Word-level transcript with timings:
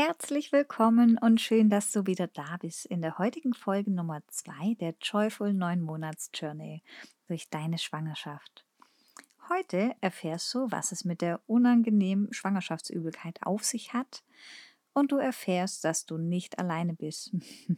Herzlich 0.00 0.52
willkommen 0.52 1.18
und 1.18 1.40
schön, 1.40 1.70
dass 1.70 1.90
du 1.90 2.06
wieder 2.06 2.28
da 2.28 2.56
bist 2.60 2.86
in 2.86 3.02
der 3.02 3.18
heutigen 3.18 3.52
Folge 3.52 3.90
Nummer 3.90 4.22
2 4.28 4.74
der 4.74 4.94
Joyful 5.02 5.52
9 5.52 5.80
Monats 5.80 6.30
Journey 6.32 6.84
durch 7.26 7.50
deine 7.50 7.78
Schwangerschaft. 7.78 8.64
Heute 9.48 9.96
erfährst 10.00 10.54
du, 10.54 10.70
was 10.70 10.92
es 10.92 11.04
mit 11.04 11.20
der 11.20 11.40
unangenehmen 11.48 12.32
Schwangerschaftsübelkeit 12.32 13.40
auf 13.42 13.64
sich 13.64 13.92
hat 13.92 14.22
und 14.92 15.10
du 15.10 15.16
erfährst, 15.16 15.84
dass 15.84 16.06
du 16.06 16.16
nicht 16.16 16.60
alleine 16.60 16.94
bist. 16.94 17.34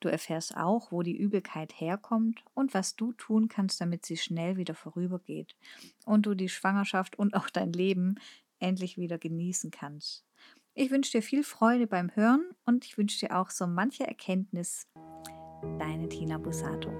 Du 0.00 0.10
erfährst 0.10 0.54
auch, 0.54 0.92
wo 0.92 1.00
die 1.00 1.16
Übelkeit 1.16 1.72
herkommt 1.80 2.44
und 2.52 2.74
was 2.74 2.94
du 2.94 3.14
tun 3.14 3.48
kannst, 3.48 3.80
damit 3.80 4.04
sie 4.04 4.18
schnell 4.18 4.58
wieder 4.58 4.74
vorübergeht 4.74 5.56
und 6.04 6.26
du 6.26 6.34
die 6.34 6.50
Schwangerschaft 6.50 7.18
und 7.18 7.34
auch 7.34 7.48
dein 7.48 7.72
Leben 7.72 8.16
endlich 8.58 8.98
wieder 8.98 9.16
genießen 9.16 9.70
kannst. 9.70 10.24
Ich 10.76 10.90
wünsche 10.90 11.12
dir 11.12 11.22
viel 11.22 11.44
Freude 11.44 11.86
beim 11.86 12.10
Hören 12.16 12.50
und 12.66 12.84
ich 12.84 12.98
wünsche 12.98 13.24
dir 13.24 13.38
auch 13.38 13.50
so 13.50 13.64
manche 13.64 14.04
Erkenntnis. 14.08 14.88
Deine 15.78 16.08
Tina 16.08 16.36
Busato. 16.36 16.90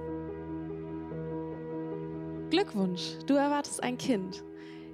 Glückwunsch, 2.49 3.17
du 3.27 3.33
erwartest 3.33 3.83
ein 3.83 3.97
Kind. 3.97 4.45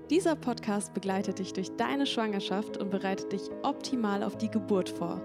Dieser 0.09 0.35
Podcast 0.35 0.95
begleitet 0.95 1.37
dich 1.37 1.53
durch 1.53 1.69
deine 1.77 2.07
Schwangerschaft 2.07 2.77
und 2.77 2.89
bereitet 2.89 3.31
dich 3.33 3.51
optimal 3.61 4.23
auf 4.23 4.35
die 4.39 4.49
Geburt 4.49 4.89
vor. 4.89 5.21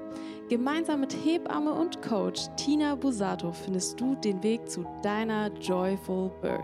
Gemeinsam 0.51 1.01
mit 1.01 1.17
Hebamme 1.25 1.73
und 1.73 2.03
Coach 2.03 2.43
Tina 2.59 2.95
Busato 2.95 3.53
findest 3.53 3.99
du 3.99 4.17
den 4.17 4.43
Weg 4.43 4.69
zu 4.69 4.85
deiner 5.03 5.51
Joyful 5.61 6.31
Birth, 6.43 6.61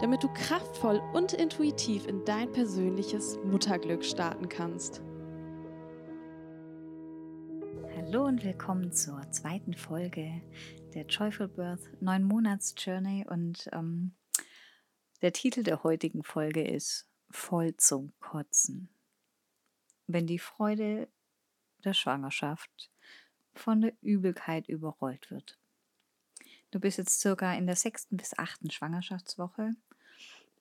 damit 0.00 0.22
du 0.22 0.28
kraftvoll 0.32 1.02
und 1.12 1.34
intuitiv 1.34 2.06
in 2.06 2.24
dein 2.24 2.50
persönliches 2.50 3.38
Mutterglück 3.44 4.02
starten 4.02 4.48
kannst. 4.48 5.02
Hallo 8.06 8.26
und 8.26 8.44
willkommen 8.44 8.92
zur 8.92 9.30
zweiten 9.32 9.72
Folge 9.72 10.42
der 10.92 11.06
Joyful 11.06 11.48
Birth 11.48 12.02
9 12.02 12.22
Monats 12.22 12.74
Journey 12.76 13.24
und 13.26 13.66
ähm, 13.72 14.12
der 15.22 15.32
Titel 15.32 15.62
der 15.62 15.82
heutigen 15.84 16.22
Folge 16.22 16.62
ist 16.62 17.08
Voll 17.30 17.74
zum 17.78 18.12
Kotzen. 18.20 18.90
Wenn 20.06 20.26
die 20.26 20.38
Freude 20.38 21.08
der 21.82 21.94
Schwangerschaft 21.94 22.90
von 23.54 23.80
der 23.80 23.94
Übelkeit 24.02 24.68
überrollt 24.68 25.30
wird. 25.30 25.58
Du 26.72 26.80
bist 26.80 26.98
jetzt 26.98 27.20
circa 27.20 27.54
in 27.54 27.66
der 27.66 27.76
sechsten 27.76 28.18
bis 28.18 28.38
achten 28.38 28.70
Schwangerschaftswoche 28.70 29.70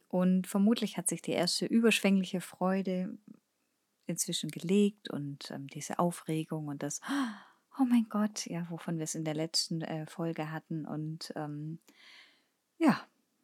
und 0.07 0.47
vermutlich 0.47 0.95
hat 0.97 1.09
sich 1.09 1.22
die 1.22 1.33
erste 1.33 1.66
überschwängliche 1.66 2.39
Freude 2.39 3.17
inzwischen 4.06 4.50
gelegt 4.50 5.09
und 5.09 5.52
ähm, 5.52 5.68
diese 5.68 6.00
Aufregung 6.00 6.68
und 6.68 6.84
das, 6.84 7.02
oh 7.80 7.84
mein 7.86 8.08
Gott, 8.09 8.46
ja, 8.46 8.70
wovon 8.70 8.98
wir 8.98 9.04
es 9.04 9.16
in 9.16 9.26
der 9.26 9.34
letzten 9.34 9.82
äh, 9.82 10.06
Folge 10.06 10.52
hatten. 10.52 10.86
Und 10.86 11.34
ähm, 11.36 11.80
ja, 12.78 13.02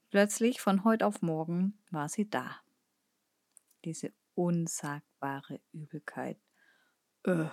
plötzlich 0.10 0.62
von 0.62 0.84
heute 0.84 1.06
auf 1.06 1.22
morgen 1.22 1.78
war 1.92 2.10
sie 2.10 2.30
da. 2.30 2.62
Diese 3.86 4.12
unsagbare 4.36 5.60
Übelkeit. 5.72 6.38
Öh. 7.26 7.48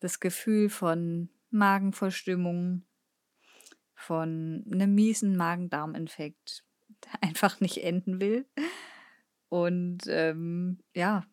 Das 0.00 0.20
Gefühl 0.20 0.68
von 0.68 1.30
Magenverstimmung, 1.50 2.84
von 3.94 4.64
einem 4.70 4.94
miesen 4.94 5.36
Magen-Darm-Infekt, 5.36 6.64
der 7.04 7.22
einfach 7.22 7.60
nicht 7.60 7.78
enden 7.78 8.20
will. 8.20 8.46
Und 9.48 10.06
ähm, 10.08 10.80
ja, 10.94 11.24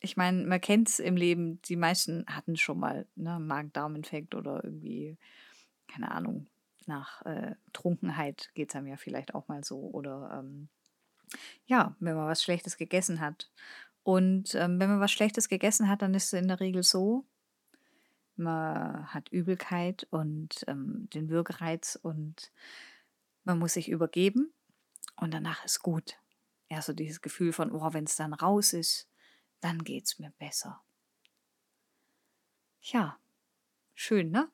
ich 0.00 0.16
meine, 0.16 0.46
man 0.46 0.60
kennt 0.60 0.88
es 0.88 0.98
im 0.98 1.16
Leben, 1.16 1.60
die 1.62 1.76
meisten 1.76 2.24
hatten 2.28 2.56
schon 2.56 2.78
mal 2.78 3.06
ne, 3.16 3.40
Magen-Darm-Infekt 3.40 4.34
oder 4.34 4.62
irgendwie, 4.62 5.16
keine 5.88 6.10
Ahnung, 6.10 6.46
nach 6.86 7.24
äh, 7.26 7.54
Trunkenheit 7.72 8.50
geht 8.54 8.70
es 8.70 8.76
einem 8.76 8.86
ja 8.86 8.96
vielleicht 8.96 9.34
auch 9.34 9.48
mal 9.48 9.64
so. 9.64 9.78
Oder 9.78 10.40
ähm, 10.40 10.68
ja, 11.66 11.96
wenn 12.00 12.16
man 12.16 12.26
was 12.26 12.42
Schlechtes 12.42 12.76
gegessen 12.76 13.20
hat. 13.20 13.50
Und 14.02 14.54
ähm, 14.54 14.80
wenn 14.80 14.88
man 14.88 15.00
was 15.00 15.12
Schlechtes 15.12 15.48
gegessen 15.48 15.88
hat, 15.88 16.02
dann 16.02 16.14
ist 16.14 16.26
es 16.26 16.32
in 16.32 16.48
der 16.48 16.60
Regel 16.60 16.82
so, 16.82 17.26
man 18.36 19.12
hat 19.12 19.28
Übelkeit 19.30 20.06
und 20.10 20.64
ähm, 20.68 21.08
den 21.12 21.28
Würgereiz 21.28 21.98
und 22.00 22.52
man 23.44 23.58
muss 23.58 23.74
sich 23.74 23.88
übergeben 23.90 24.52
und 25.16 25.34
danach 25.34 25.64
ist 25.64 25.82
gut. 25.82 26.16
Ja, 26.70 26.80
so 26.80 26.92
dieses 26.92 27.20
Gefühl 27.20 27.52
von, 27.52 27.72
oh, 27.72 27.92
wenn 27.92 28.04
es 28.04 28.16
dann 28.16 28.32
raus 28.32 28.72
ist, 28.72 29.08
dann 29.60 29.84
geht's 29.84 30.18
mir 30.18 30.32
besser. 30.38 30.80
Ja, 32.82 33.18
schön, 33.94 34.30
ne? 34.30 34.50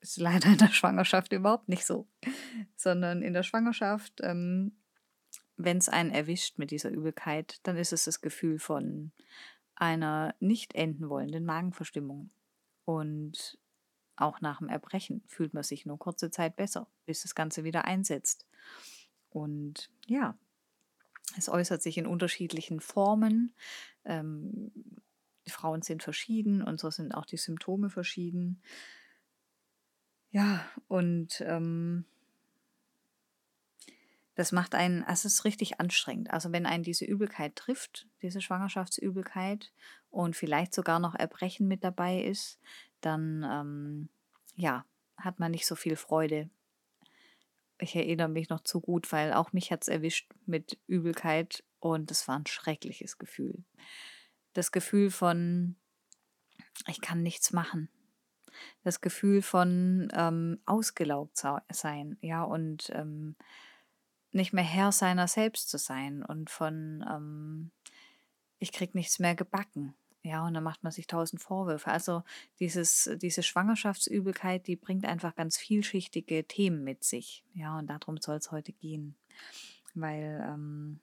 Ist 0.00 0.18
leider 0.18 0.48
in 0.48 0.58
der 0.58 0.68
Schwangerschaft 0.68 1.32
überhaupt 1.32 1.68
nicht 1.68 1.84
so. 1.84 2.06
Sondern 2.76 3.22
in 3.22 3.32
der 3.32 3.42
Schwangerschaft, 3.42 4.20
ähm, 4.22 4.76
wenn 5.56 5.78
es 5.78 5.88
einen 5.88 6.10
erwischt 6.10 6.58
mit 6.58 6.70
dieser 6.70 6.90
Übelkeit, 6.90 7.58
dann 7.64 7.76
ist 7.76 7.92
es 7.92 8.04
das 8.04 8.20
Gefühl 8.20 8.58
von 8.58 9.12
einer 9.74 10.34
nicht 10.40 10.74
enden 10.74 11.08
wollenden 11.08 11.44
Magenverstimmung. 11.44 12.30
Und 12.84 13.58
auch 14.16 14.40
nach 14.40 14.58
dem 14.58 14.68
Erbrechen 14.68 15.22
fühlt 15.26 15.54
man 15.54 15.62
sich 15.62 15.86
nur 15.86 15.98
kurze 15.98 16.30
Zeit 16.30 16.56
besser, 16.56 16.88
bis 17.06 17.22
das 17.22 17.34
Ganze 17.34 17.64
wieder 17.64 17.84
einsetzt. 17.84 18.46
Und 19.30 19.90
ja, 20.06 20.36
es 21.38 21.48
äußert 21.48 21.80
sich 21.82 21.96
in 21.96 22.06
unterschiedlichen 22.06 22.80
Formen. 22.80 23.54
Ähm, 24.04 24.72
die 25.46 25.50
Frauen 25.50 25.82
sind 25.82 26.02
verschieden 26.02 26.62
und 26.62 26.78
so 26.78 26.90
sind 26.90 27.14
auch 27.14 27.24
die 27.24 27.36
Symptome 27.36 27.90
verschieden. 27.90 28.60
Ja, 30.30 30.68
und 30.88 31.40
ähm, 31.46 32.04
das 34.34 34.52
macht 34.52 34.74
einen, 34.74 35.04
es 35.08 35.24
ist 35.24 35.44
richtig 35.44 35.80
anstrengend. 35.80 36.30
Also 36.30 36.52
wenn 36.52 36.66
einen 36.66 36.84
diese 36.84 37.04
Übelkeit 37.04 37.56
trifft, 37.56 38.06
diese 38.20 38.40
Schwangerschaftsübelkeit 38.40 39.72
und 40.10 40.36
vielleicht 40.36 40.74
sogar 40.74 40.98
noch 40.98 41.14
Erbrechen 41.14 41.66
mit 41.66 41.82
dabei 41.82 42.22
ist, 42.22 42.60
dann 43.00 43.46
ähm, 43.48 44.08
ja, 44.54 44.84
hat 45.16 45.38
man 45.38 45.52
nicht 45.52 45.66
so 45.66 45.76
viel 45.76 45.96
Freude 45.96 46.50
ich 47.80 47.94
erinnere 47.96 48.28
mich 48.28 48.48
noch 48.48 48.60
zu 48.60 48.80
gut, 48.80 49.10
weil 49.12 49.32
auch 49.32 49.52
mich 49.52 49.70
hat 49.70 49.82
es 49.82 49.88
erwischt 49.88 50.32
mit 50.46 50.78
Übelkeit 50.86 51.64
und 51.80 52.10
es 52.10 52.26
war 52.28 52.38
ein 52.38 52.46
schreckliches 52.46 53.18
Gefühl. 53.18 53.64
Das 54.52 54.72
Gefühl 54.72 55.10
von, 55.10 55.76
ich 56.86 57.00
kann 57.00 57.22
nichts 57.22 57.52
machen. 57.52 57.88
Das 58.82 59.00
Gefühl 59.00 59.42
von 59.42 60.08
ähm, 60.14 60.60
ausgelaugt 60.66 61.36
sein, 61.70 62.18
ja, 62.20 62.42
und 62.42 62.90
ähm, 62.92 63.36
nicht 64.32 64.52
mehr 64.52 64.64
Herr 64.64 64.92
seiner 64.92 65.28
selbst 65.28 65.70
zu 65.70 65.78
sein 65.78 66.24
und 66.24 66.50
von, 66.50 67.04
ähm, 67.08 67.70
ich 68.58 68.72
krieg 68.72 68.94
nichts 68.94 69.18
mehr 69.18 69.34
gebacken. 69.34 69.94
Ja, 70.22 70.44
und 70.46 70.54
dann 70.54 70.64
macht 70.64 70.82
man 70.82 70.92
sich 70.92 71.06
tausend 71.06 71.40
Vorwürfe. 71.40 71.90
Also 71.90 72.22
dieses, 72.58 73.08
diese 73.16 73.42
Schwangerschaftsübelkeit, 73.42 74.66
die 74.66 74.76
bringt 74.76 75.06
einfach 75.06 75.34
ganz 75.34 75.56
vielschichtige 75.56 76.44
Themen 76.44 76.82
mit 76.84 77.04
sich. 77.04 77.44
Ja, 77.54 77.78
und 77.78 77.86
darum 77.88 78.18
soll 78.18 78.36
es 78.36 78.50
heute 78.50 78.72
gehen. 78.72 79.14
Weil, 79.94 80.44
ähm, 80.46 81.00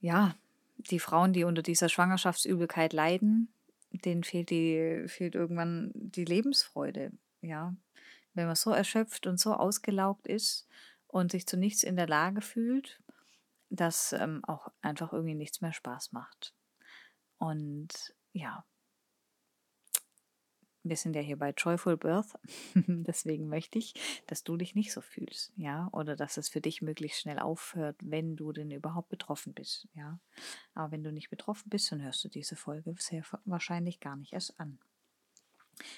ja, 0.00 0.34
die 0.78 0.98
Frauen, 0.98 1.34
die 1.34 1.44
unter 1.44 1.62
dieser 1.62 1.90
Schwangerschaftsübelkeit 1.90 2.94
leiden, 2.94 3.52
denen 3.92 4.24
fehlt, 4.24 4.50
die, 4.50 5.04
fehlt 5.08 5.34
irgendwann 5.34 5.90
die 5.94 6.24
Lebensfreude. 6.24 7.12
Ja, 7.42 7.74
wenn 8.34 8.46
man 8.46 8.56
so 8.56 8.70
erschöpft 8.70 9.26
und 9.26 9.38
so 9.38 9.52
ausgelaugt 9.52 10.26
ist 10.26 10.66
und 11.06 11.32
sich 11.32 11.46
zu 11.46 11.56
nichts 11.58 11.82
in 11.82 11.96
der 11.96 12.06
Lage 12.06 12.40
fühlt 12.40 13.00
dass 13.70 14.12
ähm, 14.12 14.44
auch 14.44 14.68
einfach 14.82 15.12
irgendwie 15.12 15.34
nichts 15.34 15.60
mehr 15.60 15.72
Spaß 15.72 16.12
macht. 16.12 16.54
Und 17.38 18.14
ja, 18.32 18.64
wir 20.82 20.96
sind 20.96 21.14
ja 21.14 21.22
hier 21.22 21.38
bei 21.38 21.50
Joyful 21.50 21.96
Birth, 21.96 22.38
deswegen 22.74 23.48
möchte 23.48 23.78
ich, 23.78 23.94
dass 24.26 24.44
du 24.44 24.56
dich 24.56 24.74
nicht 24.74 24.92
so 24.92 25.00
fühlst, 25.00 25.52
ja, 25.56 25.88
oder 25.92 26.16
dass 26.16 26.36
es 26.36 26.48
für 26.48 26.60
dich 26.60 26.80
möglichst 26.80 27.20
schnell 27.20 27.38
aufhört, 27.38 27.96
wenn 28.02 28.36
du 28.36 28.52
denn 28.52 28.70
überhaupt 28.70 29.08
betroffen 29.08 29.52
bist, 29.52 29.88
ja. 29.94 30.18
Aber 30.74 30.92
wenn 30.92 31.04
du 31.04 31.12
nicht 31.12 31.30
betroffen 31.30 31.68
bist, 31.68 31.92
dann 31.92 32.02
hörst 32.02 32.24
du 32.24 32.28
diese 32.28 32.56
Folge 32.56 32.94
sehr 32.98 33.24
wahrscheinlich 33.44 34.00
gar 34.00 34.16
nicht 34.16 34.32
erst 34.32 34.58
an. 34.58 34.78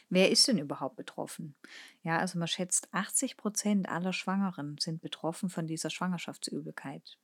Wer 0.08 0.30
ist 0.30 0.46
denn 0.46 0.58
überhaupt 0.58 0.96
betroffen? 0.96 1.56
Ja, 2.02 2.18
also 2.18 2.38
man 2.38 2.48
schätzt, 2.48 2.92
80 2.92 3.36
Prozent 3.36 3.88
aller 3.88 4.12
Schwangeren 4.12 4.76
sind 4.78 5.00
betroffen 5.00 5.48
von 5.48 5.66
dieser 5.66 5.90
Schwangerschaftsübelkeit. 5.90 7.18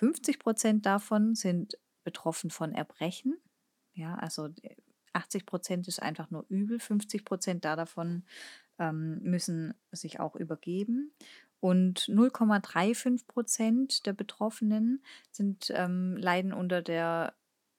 50 0.00 0.38
Prozent 0.38 0.86
davon 0.86 1.34
sind 1.34 1.78
betroffen 2.04 2.48
von 2.48 2.72
Erbrechen. 2.72 3.36
Ja, 3.92 4.14
also 4.14 4.48
80 5.12 5.44
Prozent 5.44 5.88
ist 5.88 6.00
einfach 6.00 6.30
nur 6.30 6.46
übel, 6.48 6.80
50 6.80 7.22
Prozent 7.26 7.66
davon 7.66 8.24
ähm, 8.78 9.20
müssen 9.22 9.74
sich 9.92 10.18
auch 10.18 10.36
übergeben. 10.36 11.12
Und 11.60 12.08
0,35 12.08 13.26
Prozent 13.26 14.06
der 14.06 14.14
Betroffenen 14.14 15.04
sind, 15.32 15.70
ähm, 15.74 16.16
leiden 16.16 16.54
unter 16.54 16.80
der 16.80 17.34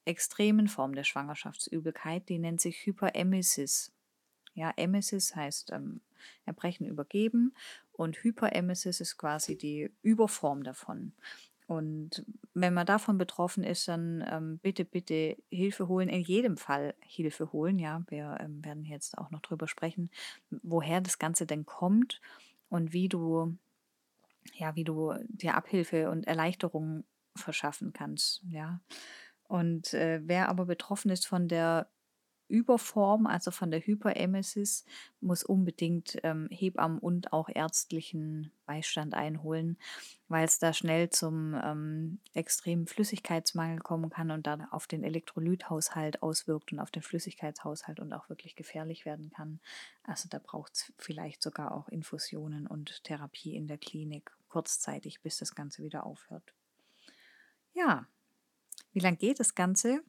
extremen 0.05 0.67
Form 0.67 0.93
der 0.93 1.03
Schwangerschaftsübelkeit, 1.03 2.29
die 2.29 2.37
nennt 2.37 2.61
sich 2.61 2.85
Hyperemesis. 2.85 3.91
Ja, 4.53 4.71
Emesis 4.77 5.35
heißt 5.35 5.71
ähm, 5.71 6.01
Erbrechen 6.45 6.85
übergeben 6.85 7.55
und 7.91 8.17
Hyperemesis 8.17 8.99
ist 9.01 9.17
quasi 9.17 9.57
die 9.57 9.91
Überform 10.03 10.63
davon. 10.63 11.13
Und 11.71 12.25
wenn 12.53 12.73
man 12.73 12.85
davon 12.85 13.17
betroffen 13.17 13.63
ist, 13.63 13.87
dann 13.87 14.21
ähm, 14.29 14.59
bitte, 14.59 14.83
bitte 14.83 15.37
Hilfe 15.49 15.87
holen. 15.87 16.09
In 16.09 16.19
jedem 16.19 16.57
Fall 16.57 16.95
Hilfe 16.99 17.53
holen. 17.53 17.79
Ja, 17.79 18.03
wir 18.09 18.39
ähm, 18.41 18.65
werden 18.65 18.83
jetzt 18.83 19.17
auch 19.17 19.31
noch 19.31 19.39
drüber 19.39 19.69
sprechen, 19.69 20.09
woher 20.49 20.99
das 20.99 21.17
Ganze 21.17 21.45
denn 21.45 21.65
kommt 21.65 22.19
und 22.67 22.91
wie 22.91 23.07
du, 23.07 23.55
ja, 24.53 24.75
wie 24.75 24.83
du 24.83 25.13
dir 25.29 25.55
Abhilfe 25.55 26.11
und 26.11 26.27
Erleichterung 26.27 27.05
verschaffen 27.37 27.93
kannst. 27.93 28.43
Ja. 28.49 28.81
Und 29.43 29.93
äh, 29.93 30.19
wer 30.25 30.49
aber 30.49 30.65
betroffen 30.65 31.09
ist 31.09 31.25
von 31.25 31.47
der 31.47 31.87
Überform, 32.51 33.25
also 33.25 33.49
von 33.49 33.71
der 33.71 33.79
Hyperemesis, 33.79 34.85
muss 35.21 35.43
unbedingt 35.43 36.19
ähm, 36.23 36.47
Hebammen 36.51 36.99
und 36.99 37.33
auch 37.33 37.49
ärztlichen 37.49 38.51
Beistand 38.65 39.13
einholen, 39.13 39.77
weil 40.27 40.45
es 40.45 40.59
da 40.59 40.73
schnell 40.73 41.09
zum 41.09 41.55
ähm, 41.55 42.19
extremen 42.33 42.87
Flüssigkeitsmangel 42.87 43.79
kommen 43.79 44.09
kann 44.09 44.31
und 44.31 44.45
dann 44.47 44.61
auf 44.61 44.87
den 44.87 45.03
Elektrolythaushalt 45.03 46.21
auswirkt 46.21 46.71
und 46.71 46.79
auf 46.79 46.91
den 46.91 47.01
Flüssigkeitshaushalt 47.01 47.99
und 47.99 48.13
auch 48.13 48.29
wirklich 48.29 48.55
gefährlich 48.55 49.05
werden 49.05 49.29
kann. 49.29 49.59
Also 50.03 50.29
da 50.29 50.39
braucht 50.39 50.73
es 50.73 50.93
vielleicht 50.97 51.41
sogar 51.41 51.73
auch 51.73 51.89
Infusionen 51.89 52.67
und 52.67 53.03
Therapie 53.03 53.55
in 53.55 53.67
der 53.67 53.77
Klinik 53.77 54.31
kurzzeitig, 54.49 55.21
bis 55.21 55.37
das 55.37 55.55
Ganze 55.55 55.83
wieder 55.83 56.05
aufhört. 56.05 56.53
Ja, 57.73 58.05
wie 58.93 58.99
lange 58.99 59.17
geht 59.17 59.39
das 59.39 59.55
Ganze? 59.55 60.03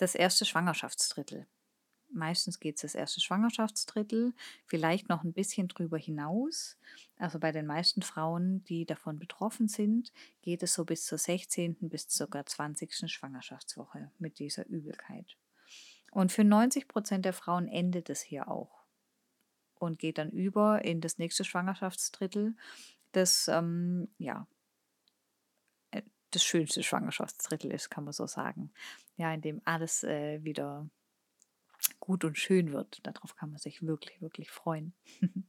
Das 0.00 0.14
erste 0.14 0.44
Schwangerschaftsdrittel. 0.44 1.46
Meistens 2.12 2.58
geht 2.58 2.76
es 2.76 2.82
das 2.82 2.94
erste 2.96 3.20
Schwangerschaftsdrittel, 3.20 4.32
vielleicht 4.64 5.08
noch 5.08 5.22
ein 5.22 5.32
bisschen 5.32 5.68
drüber 5.68 5.96
hinaus. 5.96 6.76
Also 7.18 7.38
bei 7.38 7.52
den 7.52 7.66
meisten 7.66 8.02
Frauen, 8.02 8.64
die 8.64 8.84
davon 8.84 9.18
betroffen 9.18 9.68
sind, 9.68 10.12
geht 10.42 10.62
es 10.62 10.74
so 10.74 10.84
bis 10.84 11.04
zur 11.04 11.18
16. 11.18 11.76
bis 11.88 12.06
sogar 12.08 12.46
20. 12.46 13.08
Schwangerschaftswoche 13.10 14.10
mit 14.18 14.40
dieser 14.40 14.66
Übelkeit. 14.66 15.36
Und 16.10 16.32
für 16.32 16.42
90 16.42 16.88
Prozent 16.88 17.24
der 17.24 17.32
Frauen 17.32 17.68
endet 17.68 18.10
es 18.10 18.20
hier 18.22 18.48
auch 18.48 18.80
und 19.78 19.98
geht 19.98 20.18
dann 20.18 20.30
über 20.30 20.84
in 20.84 21.00
das 21.00 21.18
nächste 21.18 21.44
Schwangerschaftsdrittel, 21.44 22.56
das 23.12 23.46
ähm, 23.48 24.08
ja 24.18 24.48
das 26.30 26.44
schönste 26.44 26.82
Schwangerschaftsdrittel 26.82 27.70
ist, 27.70 27.90
kann 27.90 28.04
man 28.04 28.12
so 28.12 28.26
sagen. 28.26 28.72
Ja, 29.16 29.32
in 29.32 29.40
dem 29.40 29.60
alles 29.64 30.04
äh, 30.04 30.42
wieder 30.42 30.88
gut 31.98 32.24
und 32.24 32.38
schön 32.38 32.72
wird. 32.72 33.00
Darauf 33.06 33.36
kann 33.36 33.50
man 33.50 33.58
sich 33.58 33.82
wirklich, 33.82 34.20
wirklich 34.20 34.50
freuen. 34.50 34.92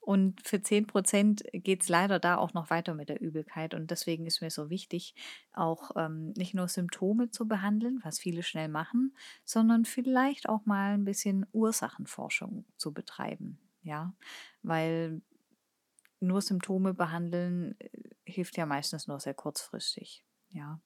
und 0.00 0.46
für 0.46 0.62
10 0.62 0.86
Prozent 0.86 1.44
geht 1.52 1.82
es 1.82 1.88
leider 1.88 2.18
da 2.18 2.36
auch 2.36 2.54
noch 2.54 2.70
weiter 2.70 2.94
mit 2.94 3.08
der 3.08 3.20
Übelkeit. 3.20 3.74
Und 3.74 3.90
deswegen 3.90 4.26
ist 4.26 4.40
mir 4.40 4.50
so 4.50 4.70
wichtig, 4.70 5.14
auch 5.52 5.92
ähm, 5.96 6.32
nicht 6.36 6.54
nur 6.54 6.68
Symptome 6.68 7.30
zu 7.30 7.48
behandeln, 7.48 8.00
was 8.02 8.18
viele 8.18 8.42
schnell 8.42 8.68
machen, 8.68 9.16
sondern 9.44 9.84
vielleicht 9.84 10.48
auch 10.48 10.66
mal 10.66 10.94
ein 10.94 11.04
bisschen 11.04 11.46
Ursachenforschung 11.52 12.64
zu 12.76 12.92
betreiben. 12.92 13.58
Ja, 13.82 14.14
weil 14.62 15.20
nur 16.26 16.42
Symptome 16.42 16.94
behandeln 16.94 17.78
äh, 17.80 17.90
hilft 18.24 18.56
ja 18.56 18.66
meistens 18.66 19.06
nur 19.06 19.20
sehr 19.20 19.34
kurzfristig. 19.34 20.24
Ja. 20.50 20.80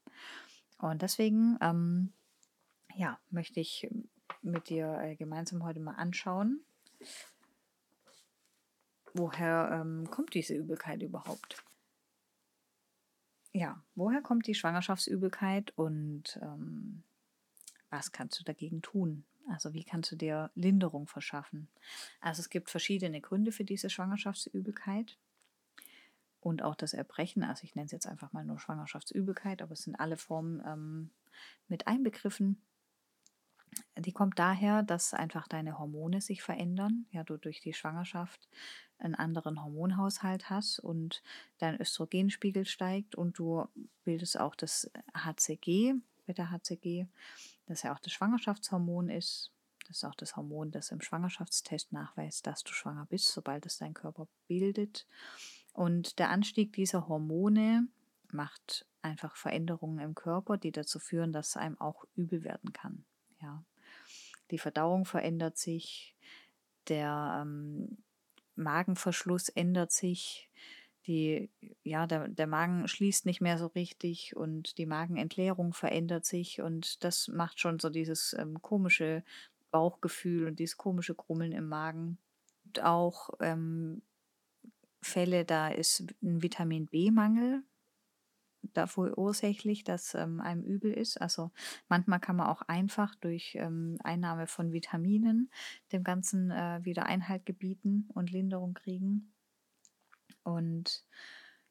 Und 0.78 1.02
deswegen, 1.02 1.58
ähm, 1.60 2.12
ja, 2.94 3.18
möchte 3.30 3.60
ich 3.60 3.88
mit 4.42 4.68
dir 4.68 4.98
äh, 5.00 5.16
gemeinsam 5.16 5.64
heute 5.64 5.80
mal 5.80 5.94
anschauen, 5.94 6.60
woher 9.14 9.70
ähm, 9.72 10.10
kommt 10.10 10.34
diese 10.34 10.54
Übelkeit 10.54 11.02
überhaupt? 11.02 11.62
Ja, 13.52 13.82
woher 13.94 14.22
kommt 14.22 14.46
die 14.46 14.54
Schwangerschaftsübelkeit 14.54 15.76
und 15.76 16.38
ähm, 16.40 17.02
was 17.90 18.12
kannst 18.12 18.38
du 18.38 18.44
dagegen 18.44 18.80
tun? 18.80 19.24
Also 19.48 19.74
wie 19.74 19.82
kannst 19.82 20.12
du 20.12 20.16
dir 20.16 20.50
Linderung 20.54 21.08
verschaffen? 21.08 21.68
Also 22.20 22.40
es 22.40 22.50
gibt 22.50 22.70
verschiedene 22.70 23.20
Gründe 23.20 23.50
für 23.50 23.64
diese 23.64 23.90
Schwangerschaftsübelkeit 23.90 25.18
und 26.40 26.62
auch 26.62 26.74
das 26.74 26.94
Erbrechen. 26.94 27.42
Also 27.44 27.64
ich 27.64 27.74
nenne 27.74 27.86
es 27.86 27.92
jetzt 27.92 28.06
einfach 28.06 28.32
mal 28.32 28.44
nur 28.44 28.58
Schwangerschaftsübelkeit, 28.58 29.62
aber 29.62 29.72
es 29.72 29.82
sind 29.82 29.96
alle 29.96 30.16
Formen 30.16 30.62
ähm, 30.66 31.10
mit 31.68 31.86
einbegriffen. 31.86 32.60
Die 33.96 34.12
kommt 34.12 34.38
daher, 34.38 34.82
dass 34.82 35.14
einfach 35.14 35.46
deine 35.46 35.78
Hormone 35.78 36.20
sich 36.20 36.42
verändern. 36.42 37.06
Ja, 37.12 37.22
du 37.22 37.36
durch 37.36 37.60
die 37.60 37.72
Schwangerschaft 37.72 38.48
einen 38.98 39.14
anderen 39.14 39.62
Hormonhaushalt 39.62 40.50
hast 40.50 40.78
und 40.80 41.22
dein 41.58 41.80
Östrogenspiegel 41.80 42.64
steigt 42.64 43.14
und 43.14 43.38
du 43.38 43.66
bildest 44.04 44.40
auch 44.40 44.54
das 44.54 44.90
HCG, 45.14 45.94
Beta-HCG, 46.26 47.06
das 47.66 47.82
ja 47.82 47.94
auch 47.94 48.00
das 48.00 48.12
Schwangerschaftshormon 48.12 49.08
ist. 49.08 49.52
Das 49.86 49.98
ist 49.98 50.04
auch 50.04 50.14
das 50.14 50.36
Hormon, 50.36 50.70
das 50.70 50.90
im 50.90 51.00
Schwangerschaftstest 51.00 51.92
nachweist, 51.92 52.46
dass 52.46 52.62
du 52.62 52.72
schwanger 52.72 53.06
bist, 53.06 53.32
sobald 53.32 53.66
es 53.66 53.78
dein 53.78 53.94
Körper 53.94 54.28
bildet. 54.46 55.06
Und 55.72 56.18
der 56.18 56.30
Anstieg 56.30 56.72
dieser 56.72 57.08
Hormone 57.08 57.88
macht 58.32 58.86
einfach 59.02 59.36
Veränderungen 59.36 59.98
im 59.98 60.14
Körper, 60.14 60.56
die 60.56 60.72
dazu 60.72 60.98
führen, 60.98 61.32
dass 61.32 61.56
einem 61.56 61.80
auch 61.80 62.04
übel 62.14 62.44
werden 62.44 62.72
kann. 62.72 63.04
Ja. 63.40 63.64
Die 64.50 64.58
Verdauung 64.58 65.04
verändert 65.04 65.56
sich, 65.56 66.16
der 66.88 67.42
ähm, 67.42 67.98
Magenverschluss 68.56 69.48
ändert 69.48 69.92
sich, 69.92 70.50
die, 71.06 71.50
ja, 71.82 72.06
der, 72.06 72.28
der 72.28 72.46
Magen 72.46 72.86
schließt 72.86 73.24
nicht 73.24 73.40
mehr 73.40 73.56
so 73.58 73.66
richtig 73.68 74.36
und 74.36 74.76
die 74.76 74.86
Magenentleerung 74.86 75.72
verändert 75.72 76.26
sich 76.26 76.60
und 76.60 77.02
das 77.04 77.28
macht 77.28 77.58
schon 77.58 77.78
so 77.78 77.88
dieses 77.88 78.34
ähm, 78.38 78.60
komische 78.60 79.24
Bauchgefühl 79.70 80.48
und 80.48 80.58
dieses 80.58 80.76
komische 80.76 81.14
Grummeln 81.14 81.52
im 81.52 81.68
Magen. 81.68 82.18
Und 82.66 82.82
auch 82.82 83.30
ähm, 83.40 84.02
Fälle, 85.02 85.44
da 85.44 85.68
ist 85.68 86.04
ein 86.22 86.42
Vitamin 86.42 86.86
B-Mangel 86.86 87.62
dafür 88.62 89.16
ursächlich, 89.16 89.84
dass 89.84 90.14
ähm, 90.14 90.40
einem 90.40 90.62
übel 90.62 90.92
ist. 90.92 91.20
Also 91.20 91.50
manchmal 91.88 92.20
kann 92.20 92.36
man 92.36 92.46
auch 92.46 92.62
einfach 92.62 93.14
durch 93.16 93.56
ähm, 93.56 93.98
Einnahme 94.02 94.46
von 94.46 94.72
Vitaminen 94.72 95.50
dem 95.92 96.04
Ganzen 96.04 96.50
äh, 96.50 96.80
wieder 96.82 97.06
Einhalt 97.06 97.46
gebieten 97.46 98.08
und 98.14 98.30
Linderung 98.30 98.74
kriegen. 98.74 99.32
Und 100.42 101.04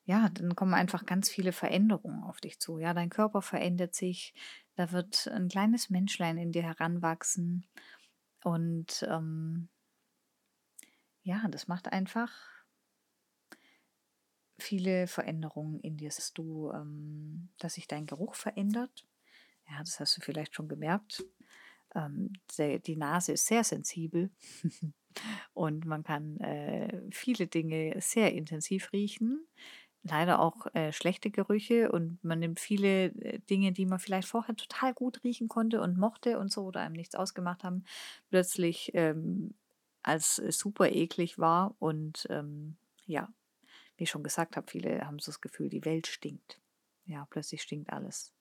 ja, 0.06 0.30
dann 0.30 0.56
kommen 0.56 0.74
einfach 0.74 1.06
ganz 1.06 1.30
viele 1.30 1.52
Veränderungen 1.52 2.24
auf 2.24 2.42
dich 2.42 2.60
zu. 2.60 2.80
Ja, 2.80 2.94
dein 2.94 3.10
Körper 3.10 3.42
verändert 3.42 3.94
sich, 3.94 4.34
da 4.76 4.92
wird 4.92 5.28
ein 5.28 5.50
kleines 5.50 5.90
Menschlein 5.90 6.38
in 6.38 6.52
dir 6.52 6.64
heranwachsen. 6.64 7.66
Und 8.44 9.06
ähm, 9.08 9.70
ja, 11.24 11.48
das 11.50 11.68
macht 11.68 11.92
einfach 11.92 12.32
viele 14.60 15.08
Veränderungen 15.08 15.80
in 15.82 15.98
dir, 15.98 16.10
dass 16.10 16.34
du, 16.34 16.72
ähm, 16.72 17.50
dass 17.60 17.76
sich 17.76 17.88
dein 17.88 18.06
Geruch 18.06 18.36
verändert. 18.36 19.06
Ja, 19.70 19.80
das 19.80 20.00
hast 20.00 20.18
du 20.18 20.22
vielleicht 20.22 20.56
schon 20.56 20.68
gemerkt. 20.68 21.24
Ähm, 21.96 22.34
die 22.58 22.96
Nase 22.96 23.34
ist 23.34 23.48
sehr 23.48 23.64
sensibel 23.64 24.30
und 25.54 25.86
man 25.86 26.04
kann 26.04 26.38
äh, 26.40 27.02
viele 27.12 27.48
Dinge 27.48 27.96
sehr 28.00 28.34
intensiv 28.34 28.92
riechen. 28.94 29.48
Leider 30.04 30.40
auch 30.40 30.68
äh, 30.76 30.94
schlechte 30.94 31.30
Gerüche 31.30 31.92
und 31.92 32.24
man 32.24 32.40
nimmt 32.40 32.60
viele 32.60 33.08
äh, 33.08 33.40
Dinge, 33.50 33.74
die 33.74 33.86
man 33.86 34.00
vielleicht 34.00 34.28
vorher 34.28 34.56
total 34.56 34.94
gut 34.94 35.24
riechen 35.24 35.50
konnte 35.50 35.82
und 35.82 35.98
mochte 35.98 36.40
und 36.40 36.52
so 36.52 36.64
oder 36.66 36.82
einem 36.82 36.96
nichts 36.96 37.16
ausgemacht 37.16 37.64
haben, 37.64 37.84
plötzlich 38.30 38.92
ähm, 38.94 39.56
als 40.04 40.36
super 40.36 40.90
eklig 40.90 41.38
war 41.38 41.76
und 41.80 42.28
ähm, 42.30 42.78
ja, 43.06 43.30
wie 44.00 44.04
ich 44.04 44.10
schon 44.10 44.24
gesagt 44.24 44.56
habe, 44.56 44.70
viele 44.70 45.06
haben 45.06 45.20
so 45.20 45.32
das 45.32 45.42
Gefühl, 45.42 45.70
die 45.70 45.84
Welt 45.84 46.08
stinkt. 46.08 46.60
Ja, 47.06 47.28
plötzlich 47.30 47.62
stinkt 47.62 47.92
alles. 47.92 48.34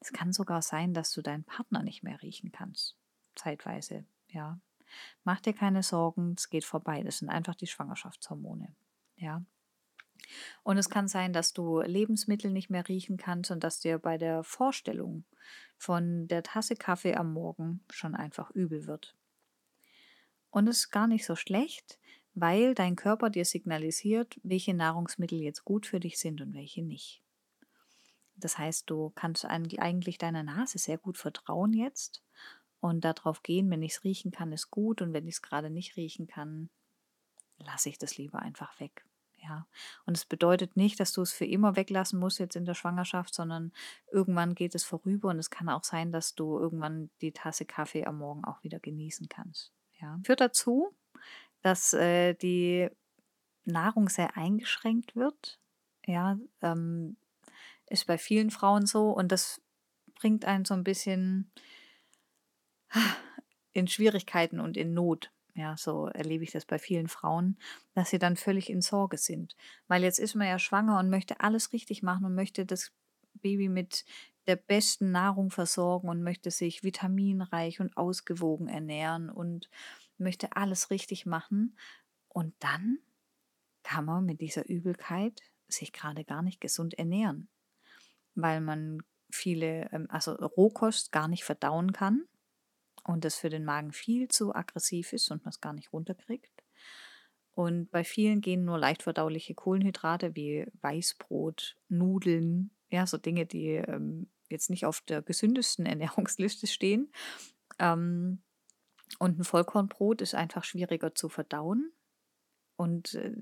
Es 0.00 0.12
kann 0.12 0.32
sogar 0.32 0.62
sein, 0.62 0.94
dass 0.94 1.12
du 1.12 1.22
deinen 1.22 1.44
Partner 1.44 1.82
nicht 1.82 2.02
mehr 2.02 2.22
riechen 2.22 2.52
kannst. 2.52 2.96
Zeitweise, 3.34 4.04
ja. 4.28 4.60
Mach 5.24 5.40
dir 5.40 5.54
keine 5.54 5.82
Sorgen, 5.82 6.34
es 6.36 6.50
geht 6.50 6.64
vorbei. 6.64 7.02
Das 7.02 7.18
sind 7.18 7.30
einfach 7.30 7.54
die 7.54 7.66
Schwangerschaftshormone. 7.66 8.74
Ja. 9.16 9.44
Und 10.62 10.78
es 10.78 10.88
kann 10.88 11.08
sein, 11.08 11.32
dass 11.32 11.52
du 11.52 11.80
Lebensmittel 11.80 12.50
nicht 12.50 12.70
mehr 12.70 12.86
riechen 12.88 13.16
kannst 13.16 13.50
und 13.50 13.64
dass 13.64 13.80
dir 13.80 13.98
bei 13.98 14.18
der 14.18 14.44
Vorstellung 14.44 15.24
von 15.76 16.28
der 16.28 16.42
Tasse 16.42 16.76
Kaffee 16.76 17.16
am 17.16 17.32
Morgen 17.32 17.84
schon 17.90 18.14
einfach 18.14 18.50
übel 18.50 18.86
wird. 18.86 19.16
Und 20.50 20.68
es 20.68 20.78
ist 20.78 20.90
gar 20.90 21.06
nicht 21.06 21.24
so 21.24 21.34
schlecht, 21.34 21.98
weil 22.34 22.74
dein 22.74 22.96
Körper 22.96 23.30
dir 23.30 23.44
signalisiert, 23.44 24.40
welche 24.42 24.74
Nahrungsmittel 24.74 25.40
jetzt 25.40 25.64
gut 25.64 25.86
für 25.86 26.00
dich 26.00 26.18
sind 26.18 26.40
und 26.40 26.54
welche 26.54 26.82
nicht. 26.82 27.22
Das 28.36 28.58
heißt, 28.58 28.88
du 28.90 29.10
kannst 29.14 29.44
eigentlich 29.44 30.18
deiner 30.18 30.42
Nase 30.42 30.78
sehr 30.78 30.98
gut 30.98 31.18
vertrauen 31.18 31.72
jetzt 31.72 32.22
und 32.80 33.04
darauf 33.04 33.42
gehen, 33.42 33.70
wenn 33.70 33.82
ich 33.82 33.92
es 33.92 34.04
riechen 34.04 34.32
kann, 34.32 34.52
ist 34.52 34.70
gut 34.70 35.02
und 35.02 35.12
wenn 35.12 35.26
ich 35.26 35.34
es 35.36 35.42
gerade 35.42 35.70
nicht 35.70 35.96
riechen 35.96 36.26
kann, 36.26 36.70
lasse 37.58 37.88
ich 37.88 37.98
das 37.98 38.16
lieber 38.16 38.40
einfach 38.40 38.80
weg. 38.80 39.04
Ja, 39.42 39.66
und 40.06 40.16
es 40.16 40.24
bedeutet 40.24 40.76
nicht, 40.76 41.00
dass 41.00 41.12
du 41.12 41.20
es 41.20 41.32
für 41.32 41.44
immer 41.44 41.74
weglassen 41.74 42.18
musst 42.18 42.38
jetzt 42.38 42.54
in 42.54 42.64
der 42.64 42.74
Schwangerschaft, 42.74 43.34
sondern 43.34 43.72
irgendwann 44.12 44.54
geht 44.54 44.74
es 44.76 44.84
vorüber 44.84 45.30
und 45.30 45.38
es 45.38 45.50
kann 45.50 45.68
auch 45.68 45.82
sein, 45.82 46.12
dass 46.12 46.36
du 46.36 46.58
irgendwann 46.58 47.10
die 47.20 47.32
Tasse 47.32 47.64
Kaffee 47.64 48.06
am 48.06 48.18
Morgen 48.18 48.44
auch 48.44 48.62
wieder 48.62 48.78
genießen 48.78 49.28
kannst. 49.28 49.72
Ja, 50.00 50.18
führt 50.24 50.40
dazu, 50.40 50.94
dass 51.62 51.92
äh, 51.92 52.34
die 52.34 52.88
Nahrung 53.64 54.08
sehr 54.08 54.36
eingeschränkt 54.36 55.16
wird. 55.16 55.60
Ja, 56.06 56.38
ähm, 56.60 57.16
ist 57.88 58.06
bei 58.06 58.18
vielen 58.18 58.50
Frauen 58.50 58.86
so 58.86 59.10
und 59.10 59.30
das 59.30 59.60
bringt 60.14 60.44
einen 60.44 60.64
so 60.64 60.74
ein 60.74 60.84
bisschen 60.84 61.50
in 63.72 63.88
Schwierigkeiten 63.88 64.60
und 64.60 64.76
in 64.76 64.94
Not. 64.94 65.30
Ja, 65.54 65.76
so 65.76 66.06
erlebe 66.06 66.44
ich 66.44 66.50
das 66.50 66.64
bei 66.64 66.78
vielen 66.78 67.08
Frauen, 67.08 67.58
dass 67.94 68.08
sie 68.08 68.18
dann 68.18 68.36
völlig 68.36 68.70
in 68.70 68.80
Sorge 68.80 69.18
sind. 69.18 69.54
Weil 69.86 70.02
jetzt 70.02 70.18
ist 70.18 70.34
man 70.34 70.46
ja 70.46 70.58
schwanger 70.58 70.98
und 70.98 71.10
möchte 71.10 71.40
alles 71.40 71.72
richtig 71.74 72.02
machen 72.02 72.24
und 72.24 72.34
möchte 72.34 72.64
das 72.64 72.92
Baby 73.34 73.68
mit 73.68 74.06
der 74.46 74.56
besten 74.56 75.12
Nahrung 75.12 75.50
versorgen 75.50 76.08
und 76.08 76.22
möchte 76.22 76.50
sich 76.50 76.82
vitaminreich 76.82 77.80
und 77.80 77.96
ausgewogen 77.96 78.68
ernähren 78.68 79.28
und 79.28 79.68
möchte 80.22 80.56
alles 80.56 80.90
richtig 80.90 81.26
machen. 81.26 81.76
Und 82.28 82.54
dann 82.60 82.98
kann 83.82 84.04
man 84.04 84.24
mit 84.24 84.40
dieser 84.40 84.68
Übelkeit 84.68 85.40
sich 85.68 85.92
gerade 85.92 86.24
gar 86.24 86.42
nicht 86.42 86.60
gesund 86.60 86.94
ernähren, 86.94 87.48
weil 88.34 88.60
man 88.60 89.02
viele, 89.30 89.90
ähm, 89.92 90.06
also 90.08 90.32
Rohkost 90.32 91.12
gar 91.12 91.28
nicht 91.28 91.44
verdauen 91.44 91.92
kann 91.92 92.24
und 93.04 93.24
das 93.24 93.36
für 93.36 93.50
den 93.50 93.64
Magen 93.64 93.92
viel 93.92 94.28
zu 94.28 94.54
aggressiv 94.54 95.12
ist 95.12 95.30
und 95.30 95.44
man 95.44 95.50
es 95.50 95.60
gar 95.60 95.72
nicht 95.72 95.92
runterkriegt. 95.92 96.62
Und 97.54 97.90
bei 97.90 98.02
vielen 98.04 98.40
gehen 98.40 98.64
nur 98.64 98.78
leicht 98.78 99.02
verdauliche 99.02 99.54
Kohlenhydrate 99.54 100.34
wie 100.34 100.66
Weißbrot, 100.80 101.76
Nudeln, 101.88 102.70
ja, 102.90 103.06
so 103.06 103.18
Dinge, 103.18 103.46
die 103.46 103.74
ähm, 103.74 104.30
jetzt 104.48 104.70
nicht 104.70 104.86
auf 104.86 105.00
der 105.02 105.22
gesündesten 105.22 105.84
Ernährungsliste 105.86 106.66
stehen. 106.66 107.12
Ähm, 107.78 108.42
und 109.18 109.38
ein 109.38 109.44
Vollkornbrot 109.44 110.22
ist 110.22 110.34
einfach 110.34 110.64
schwieriger 110.64 111.14
zu 111.14 111.28
verdauen. 111.28 111.92
Und 112.76 113.14
äh, 113.14 113.34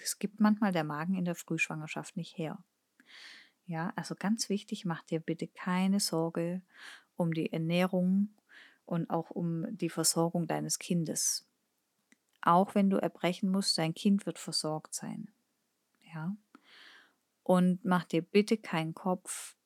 es 0.00 0.18
gibt 0.18 0.40
manchmal 0.40 0.72
der 0.72 0.84
Magen 0.84 1.14
in 1.14 1.24
der 1.24 1.34
Frühschwangerschaft 1.34 2.16
nicht 2.16 2.38
her. 2.38 2.62
Ja, 3.66 3.92
also 3.96 4.14
ganz 4.14 4.48
wichtig, 4.48 4.84
mach 4.84 5.02
dir 5.02 5.20
bitte 5.20 5.48
keine 5.48 6.00
Sorge 6.00 6.62
um 7.16 7.32
die 7.32 7.52
Ernährung 7.52 8.34
und 8.84 9.10
auch 9.10 9.30
um 9.30 9.76
die 9.76 9.90
Versorgung 9.90 10.46
deines 10.46 10.78
Kindes. 10.78 11.46
Auch 12.42 12.74
wenn 12.74 12.90
du 12.90 12.98
erbrechen 12.98 13.50
musst, 13.50 13.76
dein 13.76 13.94
Kind 13.94 14.24
wird 14.24 14.38
versorgt 14.38 14.94
sein. 14.94 15.32
Ja? 16.14 16.36
Und 17.42 17.84
mach 17.84 18.04
dir 18.04 18.22
bitte 18.22 18.56
keinen 18.56 18.94
Kopf, 18.94 19.56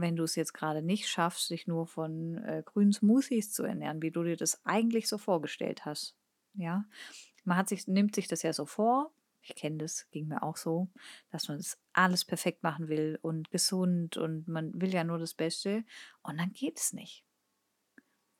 wenn 0.00 0.16
du 0.16 0.24
es 0.24 0.36
jetzt 0.36 0.54
gerade 0.54 0.82
nicht 0.82 1.08
schaffst, 1.08 1.50
dich 1.50 1.66
nur 1.66 1.86
von 1.86 2.38
äh, 2.38 2.62
grünen 2.64 2.92
Smoothies 2.92 3.52
zu 3.52 3.64
ernähren, 3.64 4.02
wie 4.02 4.10
du 4.10 4.22
dir 4.22 4.36
das 4.36 4.64
eigentlich 4.64 5.08
so 5.08 5.18
vorgestellt 5.18 5.84
hast. 5.84 6.16
Ja, 6.54 6.84
man 7.44 7.56
hat 7.56 7.68
sich, 7.68 7.86
nimmt 7.86 8.14
sich 8.14 8.28
das 8.28 8.42
ja 8.42 8.52
so 8.52 8.66
vor. 8.66 9.12
Ich 9.42 9.54
kenne 9.54 9.78
das, 9.78 10.08
ging 10.10 10.28
mir 10.28 10.42
auch 10.42 10.56
so, 10.56 10.90
dass 11.30 11.48
man 11.48 11.56
das 11.56 11.78
alles 11.94 12.24
perfekt 12.24 12.62
machen 12.62 12.88
will 12.88 13.18
und 13.22 13.50
gesund 13.50 14.16
und 14.18 14.46
man 14.48 14.78
will 14.78 14.92
ja 14.92 15.02
nur 15.02 15.18
das 15.18 15.32
Beste 15.32 15.84
und 16.22 16.38
dann 16.38 16.52
geht 16.52 16.78
es 16.78 16.92
nicht. 16.92 17.24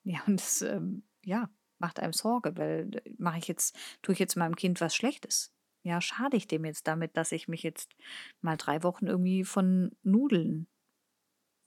Ja, 0.05 0.23
und 0.27 0.41
das, 0.41 0.63
ähm, 0.63 1.05
ja, 1.25 1.49
macht 1.79 2.01
einem 2.01 2.13
Sorge, 2.13 2.57
weil 2.57 2.91
äh, 2.95 3.11
mache 3.19 3.39
ich 3.39 3.49
jetzt, 3.49 3.77
tue 4.03 4.13
ich 4.13 4.19
jetzt 4.19 4.37
meinem 4.37 4.57
Kind 4.57 4.81
was 4.81 4.95
Schlechtes? 4.95 5.53
Ja, 5.83 6.01
schade 6.01 6.37
ich 6.37 6.47
dem 6.47 6.65
jetzt 6.67 6.87
damit, 6.87 7.17
dass 7.17 7.33
ich 7.33 7.49
mich 7.49 7.63
jetzt 7.63 7.97
mal 8.43 8.57
drei 8.57 8.83
Wochen 8.83 9.07
irgendwie 9.07 9.45
von 9.45 9.97
Nudeln 10.03 10.69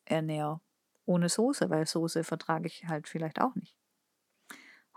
ernähre. 0.06 0.62
Ohne 1.06 1.30
Soße, 1.30 1.70
weil 1.70 1.86
Soße 1.86 2.24
vertrage 2.24 2.68
ich 2.68 2.86
halt 2.86 3.08
vielleicht 3.08 3.42
auch 3.42 3.56
nicht. 3.56 3.76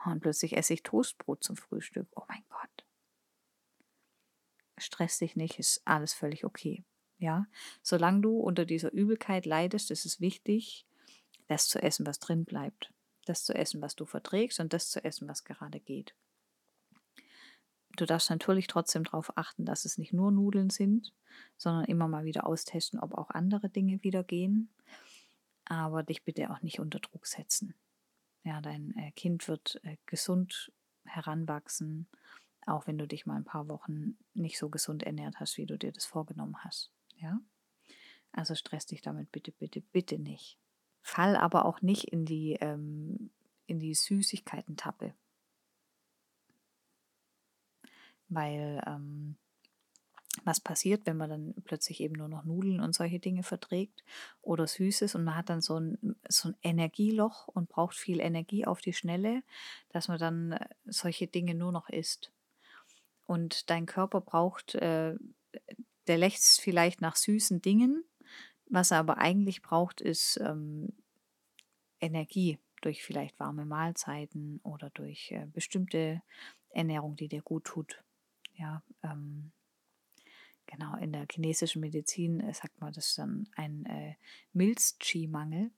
Und 0.05 0.21
plötzlich 0.21 0.57
esse 0.57 0.75
ich 0.75 0.83
Toastbrot 0.85 1.43
zum 1.43 1.57
Frühstück. 1.57 2.07
Oh 2.15 2.23
mein 2.29 2.45
Gott. 2.49 2.87
Stress 4.79 5.19
dich 5.19 5.35
nicht, 5.35 5.59
ist 5.59 5.83
alles 5.85 6.13
völlig 6.15 6.45
okay. 6.45 6.85
Ja, 7.19 7.47
solange 7.83 8.21
du 8.21 8.39
unter 8.39 8.67
dieser 8.67 8.93
Übelkeit 8.93 9.47
leidest, 9.47 9.91
ist 9.91 10.05
es 10.05 10.21
wichtig, 10.21 10.87
das 11.49 11.67
zu 11.67 11.83
essen, 11.83 12.07
was 12.07 12.19
drin 12.19 12.45
bleibt 12.45 12.93
das 13.29 13.45
zu 13.45 13.55
essen, 13.55 13.83
was 13.83 13.97
du 13.97 14.07
verträgst 14.07 14.61
und 14.61 14.73
das 14.73 14.91
zu 14.91 15.05
essen, 15.05 15.29
was 15.29 15.45
gerade 15.45 15.81
geht. 15.81 16.15
Du 17.97 18.05
darfst 18.07 18.31
natürlich 18.31 18.67
trotzdem 18.67 19.05
darauf 19.05 19.37
achten, 19.37 19.65
dass 19.65 19.85
es 19.85 19.99
nicht 19.99 20.13
nur 20.13 20.31
Nudeln 20.31 20.71
sind, 20.71 21.13
sondern 21.57 21.85
immer 21.87 22.09
mal 22.09 22.25
wieder 22.25 22.47
austesten, 22.47 23.01
ob 23.01 23.15
auch 23.15 23.31
andere 23.31 23.69
Dinge 23.69 24.03
wieder 24.03 24.23
gehen. 24.23 24.69
Aber 25.65 26.03
dich 26.03 26.23
bitte 26.23 26.51
auch 26.51 26.63
nicht 26.63 26.79
unter 26.79 27.01
Druck 27.01 27.27
setzen. 27.27 27.75
Ja, 28.45 28.61
dein 28.61 28.97
äh, 28.97 29.11
Kind 29.13 29.49
wird 29.49 29.81
äh, 29.83 29.97
gesund 30.07 30.73
heranwachsen, 31.05 32.07
auch 32.67 32.87
wenn 32.87 32.99
du 32.99 33.09
dich 33.09 33.27
mal 33.27 33.37
ein 33.37 33.45
paar 33.45 33.67
Wochen 33.69 34.17
nicht 34.35 34.59
so 34.59 34.69
gesund 34.69 35.03
ernährt 35.03 35.41
hast, 35.41 35.57
wie 35.57 35.67
du 35.67 35.77
dir 35.79 35.93
das 35.93 36.05
vorgenommen 36.05 36.57
hast. 36.63 36.91
Ja? 37.17 37.41
Also 38.33 38.55
stress 38.55 38.87
dich 38.87 39.03
damit 39.03 39.33
bitte, 39.33 39.51
bitte, 39.53 39.81
bitte 39.81 40.19
nicht. 40.19 40.59
Fall 41.01 41.37
aber 41.37 41.65
auch 41.65 41.83
nicht 41.83 42.05
in 42.05 42.25
die, 42.25 42.53
ähm, 42.61 43.31
in 43.67 43.81
die 43.81 43.95
Süßigkeiten-Tappe. 43.95 45.15
Weil 48.29 48.83
ähm, 48.87 49.37
was 50.45 50.61
passiert, 50.61 51.07
wenn 51.07 51.17
man 51.17 51.31
dann 51.31 51.55
plötzlich 51.65 52.01
eben 52.01 52.15
nur 52.15 52.29
noch 52.29 52.45
Nudeln 52.45 52.81
und 52.81 52.95
solche 52.95 53.19
Dinge 53.19 53.43
verträgt 53.43 54.05
oder 54.43 54.67
Süßes 54.67 55.15
und 55.15 55.25
man 55.25 55.37
hat 55.37 55.49
dann 55.49 55.61
so 55.61 55.79
ein, 55.79 56.17
so 56.29 56.49
ein 56.49 56.57
Energieloch 56.63 57.49
und 57.49 57.69
braucht 57.69 57.97
viel 57.97 58.21
Energie 58.21 58.67
auf 58.67 58.81
die 58.81 58.93
Schnelle, 58.93 59.43
dass 59.91 60.09
man 60.09 60.19
dann 60.19 60.53
äh, 60.53 60.69
solche 60.85 61.27
Dinge 61.27 61.55
nur 61.55 61.73
noch 61.73 61.89
isst. 61.89 62.33
Und 63.27 63.71
dein 63.71 63.87
Körper 63.87 64.21
braucht, 64.21 64.75
äh, 64.77 65.15
der 66.07 66.19
lächzt 66.19 66.61
vielleicht 66.61 67.01
nach 67.01 67.17
süßen 67.17 67.61
Dingen, 67.63 68.05
was 68.69 68.91
er 68.91 68.99
aber 68.99 69.19
eigentlich 69.19 69.63
braucht, 69.63 70.01
ist 70.01 70.41
ähm, 70.41 70.93
Energie 72.01 72.59
durch 72.83 73.03
vielleicht 73.03 73.39
warme 73.39 73.65
Mahlzeiten 73.65 74.61
oder 74.63 74.91
durch 74.91 75.33
äh, 75.33 75.47
bestimmte 75.47 76.23
Ernährung, 76.71 77.17
die 77.17 77.29
dir 77.29 77.43
gut 77.43 77.65
tut. 77.65 78.03
Ja, 78.57 78.83
ähm, 79.03 79.53
genau, 80.67 80.97
in 80.97 81.13
der 81.13 81.27
chinesischen 81.31 81.81
Medizin 81.81 82.41
äh, 82.41 82.55
sagt 82.55 82.81
man 82.81 82.93
das 82.93 83.15
dann 83.15 83.49
ein 83.57 83.85
äh, 83.87 84.15
Milz-Qi-Mangel. 84.53 85.71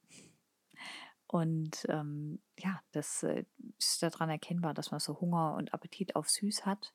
Und 1.27 1.85
ähm, 1.91 2.41
ja, 2.59 2.81
das 2.93 3.23
äh, 3.23 3.45
ist 3.79 4.03
daran 4.03 4.31
erkennbar, 4.31 4.73
dass 4.75 4.91
man 4.91 5.01
so 5.01 5.21
Hunger 5.21 5.55
und 5.57 5.75
Appetit 5.75 6.17
auf 6.17 6.31
Süß 6.31 6.65
hat. 6.65 6.95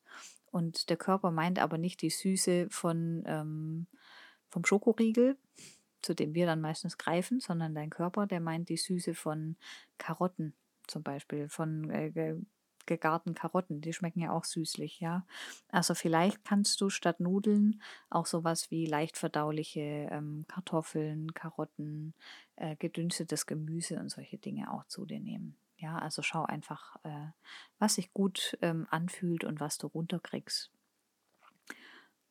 Und 0.51 0.89
der 0.89 0.97
Körper 0.97 1.31
meint 1.31 1.59
aber 1.59 1.77
nicht 1.77 2.01
die 2.01 2.09
Süße 2.09 2.67
von, 2.69 3.23
ähm, 3.27 3.87
vom 4.49 4.65
Schokoriegel, 4.65 5.37
zu 6.01 6.15
dem 6.15 6.33
wir 6.33 6.45
dann 6.45 6.61
meistens 6.61 6.97
greifen, 6.97 7.39
sondern 7.39 7.75
dein 7.75 7.89
Körper, 7.89 8.25
der 8.25 8.39
meint 8.39 8.69
die 8.69 8.77
Süße 8.77 9.13
von 9.13 9.55
Karotten 9.97 10.55
zum 10.87 11.03
Beispiel, 11.03 11.47
von 11.47 11.89
äh, 11.91 12.35
gegarten 12.85 13.33
Karotten, 13.33 13.81
die 13.81 13.93
schmecken 13.93 14.19
ja 14.19 14.31
auch 14.31 14.43
süßlich, 14.43 14.99
ja. 14.99 15.25
Also 15.69 15.95
vielleicht 15.95 16.43
kannst 16.43 16.81
du 16.81 16.89
statt 16.89 17.19
Nudeln 17.19 17.81
auch 18.09 18.25
sowas 18.25 18.71
wie 18.71 18.85
leicht 18.85 19.17
verdauliche 19.17 19.81
ähm, 20.11 20.45
Kartoffeln, 20.47 21.33
Karotten, 21.33 22.13
äh, 22.55 22.75
gedünstetes 22.75 23.45
Gemüse 23.45 23.99
und 23.99 24.09
solche 24.09 24.37
Dinge 24.37 24.71
auch 24.71 24.85
zu 24.85 25.05
dir 25.05 25.19
nehmen. 25.19 25.55
Ja, 25.77 25.97
also 25.97 26.21
schau 26.21 26.43
einfach, 26.43 26.95
äh, 27.03 27.27
was 27.79 27.95
sich 27.95 28.13
gut 28.13 28.57
ähm, 28.61 28.87
anfühlt 28.89 29.43
und 29.43 29.59
was 29.59 29.77
du 29.77 29.87
runterkriegst. 29.87 30.71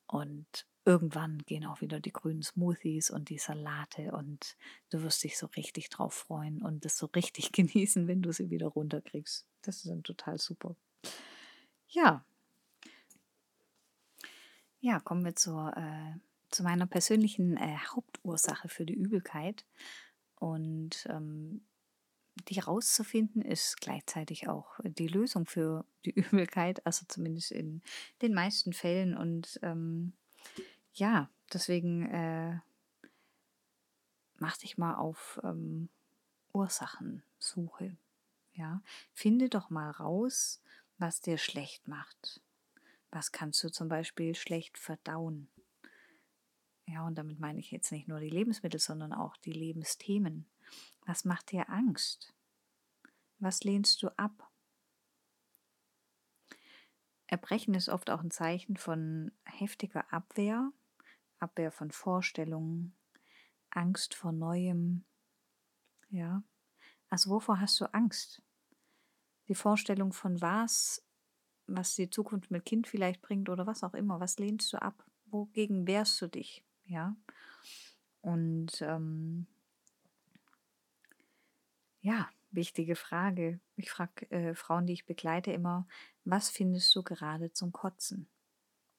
Und 0.07 0.67
irgendwann 0.85 1.39
gehen 1.47 1.65
auch 1.65 1.81
wieder 1.81 2.01
die 2.01 2.13
grünen 2.13 2.43
Smoothies 2.43 3.11
und 3.11 3.29
die 3.29 3.39
Salate 3.39 4.13
und 4.13 4.57
du 4.91 5.03
wirst 5.03 5.23
dich 5.23 5.39
so 5.39 5.47
richtig 5.47 5.91
drauf 5.91 6.15
freuen 6.15 6.63
und 6.63 6.85
das 6.85 6.99
so 6.99 7.07
richtig 7.07 7.53
genießen, 7.53 8.09
wenn 8.09 8.23
du 8.23 8.33
sie 8.33 8.51
wieder 8.51 8.69
runterkriegst. 8.69 9.47
Das 9.63 9.77
ist 9.77 9.89
dann 9.89 10.03
total 10.03 10.39
super. 10.39 10.77
Ja. 11.89 12.25
Ja, 14.81 14.99
kommen 14.99 15.25
wir 15.25 15.37
zur, 15.37 15.77
äh, 15.77 16.19
zu 16.51 16.65
meiner 16.65 16.87
persönlichen 16.87 17.57
äh, 17.57 17.77
Hauptursache 17.95 18.69
für 18.69 18.85
die 18.85 18.95
Übelkeit. 18.95 19.65
Und 20.35 21.07
ähm, 21.09 21.65
die 22.49 22.59
rauszufinden 22.59 23.43
ist 23.43 23.81
gleichzeitig 23.81 24.49
auch 24.49 24.81
die 24.83 25.07
Lösung 25.07 25.47
für 25.47 25.85
die 26.05 26.11
Übelkeit, 26.15 26.85
also 26.85 27.05
zumindest 27.07 27.53
in 27.53 27.83
den 28.23 28.35
meisten 28.35 28.73
Fällen. 28.73 29.17
Und 29.17 29.61
ähm, 29.63 30.15
ja, 30.95 31.31
deswegen 31.53 32.07
äh, 32.07 32.61
mach 34.37 34.57
dich 34.57 34.79
mal 34.79 34.95
auf 34.95 35.41
ähm, 35.45 35.89
Ursachensuche. 36.53 37.97
Ja, 38.55 38.83
finde 39.13 39.49
doch 39.49 39.71
mal 39.71 39.91
raus, 39.91 40.61
was 40.99 41.21
dir 41.21 41.39
schlecht 41.39 41.89
macht. 41.89 42.43
Was 43.11 43.33
kannst 43.33 43.63
du 43.65 43.71
zum 43.71 43.89
Beispiel 43.89 44.35
schlecht 44.35 44.79
verdauen? 44.79 45.49
Ja, 46.87 47.07
und 47.07 47.17
damit 47.17 47.41
meine 47.41 47.61
ich 47.61 47.71
jetzt 47.71 47.93
nicht 47.93 48.09
nur 48.09 48.21
die 48.21 48.29
Lebensmittel, 48.29 48.81
sondern 48.81 49.13
auch 49.13 49.37
die 49.39 49.53
Lebensthemen. 49.53 50.47
Was 51.07 51.25
macht 51.25 51.53
dir 51.53 51.71
Angst? 51.71 52.35
Was 53.39 53.65
lehnst 53.65 54.03
du 54.03 54.09
ab? 54.19 54.51
Erbrechen 57.27 57.75
ist 57.75 57.89
oft 57.89 58.11
auch 58.11 58.21
ein 58.23 58.31
Zeichen 58.31 58.77
von 58.77 59.33
heftiger 59.45 60.13
Abwehr, 60.13 60.71
Abwehr 61.43 61.71
von 61.71 61.91
Vorstellungen, 61.91 62.95
Angst 63.71 64.15
vor 64.15 64.33
Neuem. 64.33 65.05
Ja, 66.11 66.43
also 67.09 67.31
wovor 67.31 67.61
hast 67.61 67.81
du 67.81 67.93
Angst? 67.93 68.43
Die 69.49 69.55
Vorstellung 69.55 70.13
von 70.13 70.41
was, 70.41 71.05
was 71.67 71.95
die 71.95 72.11
Zukunft 72.11 72.51
mit 72.51 72.65
Kind 72.65 72.87
vielleicht 72.87 73.23
bringt 73.23 73.49
oder 73.49 73.67
was 73.67 73.83
auch 73.83 73.95
immer. 73.95 74.21
Was 74.21 74.39
lehnst 74.39 74.73
du 74.73 74.81
ab? 74.81 75.05
Wogegen 75.27 75.87
wehrst 75.87 76.21
du 76.21 76.29
dich? 76.29 76.65
Ja, 76.85 77.17
und 78.23 78.81
ähm, 78.83 79.47
ja, 82.01 82.29
wichtige 82.51 82.97
Frage. 82.97 83.61
Ich 83.77 83.91
frage 83.91 84.31
äh, 84.31 84.55
Frauen, 84.55 84.87
die 84.87 84.93
ich 84.93 85.07
begleite, 85.07 85.53
immer, 85.53 85.87
was 86.25 86.49
findest 86.51 86.95
du 86.95 87.03
gerade 87.03 87.53
zum 87.53 87.73
Kotzen? 87.73 88.29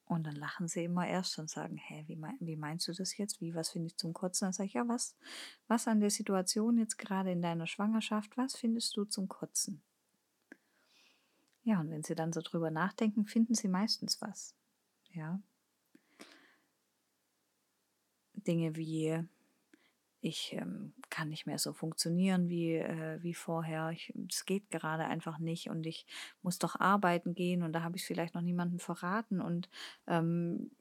Und 0.06 0.28
dann 0.28 0.36
lachen 0.36 0.68
sie 0.68 0.84
immer 0.84 1.08
erst 1.08 1.40
und 1.40 1.50
sagen, 1.50 1.78
hä, 1.78 2.04
wie, 2.08 2.16
mein, 2.16 2.38
wie 2.40 2.58
meinst 2.58 2.88
du 2.88 2.94
das 2.94 3.18
jetzt? 3.18 3.40
Wie, 3.40 3.56
was 3.56 3.70
finde 3.70 3.88
ich 3.88 3.98
zum 3.98 4.14
Kotzen? 4.14 4.48
Dann 4.48 4.54
sage 4.54 4.68
ich, 4.68 4.74
ja, 4.74 4.88
was, 4.88 5.16
was 5.68 5.88
an 5.88 6.02
der 6.02 6.10
Situation 6.10 6.78
jetzt 6.78 6.98
gerade 6.98 7.32
in 7.32 7.42
deiner 7.42 7.68
Schwangerschaft, 7.68 8.36
was 8.38 8.56
findest 8.56 8.96
du 8.98 9.06
zum 9.06 9.30
Kotzen? 9.30 9.82
Ja, 11.64 11.80
und 11.80 11.90
wenn 11.90 12.04
sie 12.04 12.16
dann 12.16 12.34
so 12.34 12.42
drüber 12.42 12.70
nachdenken, 12.70 13.26
finden 13.26 13.56
sie 13.56 13.70
meistens 13.70 14.22
was. 14.22 14.54
Ja. 15.14 15.40
Dinge 18.34 18.76
wie, 18.76 19.24
ich 20.24 20.54
ähm, 20.54 20.94
kann 21.10 21.28
nicht 21.28 21.46
mehr 21.46 21.60
so 21.60 21.74
funktionieren 21.74 22.48
wie, 22.48 22.76
äh, 22.76 23.22
wie 23.22 23.34
vorher. 23.34 23.94
Es 24.30 24.46
geht 24.46 24.72
gerade 24.72 25.06
einfach 25.06 25.38
nicht 25.38 25.70
und 25.70 25.86
ich 25.86 26.06
muss 26.42 26.60
doch 26.60 26.80
arbeiten 26.80 27.36
gehen 27.36 27.62
und 27.62 27.74
da 27.74 27.84
habe 27.84 27.98
ich 27.98 28.06
vielleicht 28.06 28.34
noch 28.34 28.42
niemandem 28.42 28.80
verraten 28.80 29.42
und 29.42 29.70
ähm, 30.08 30.72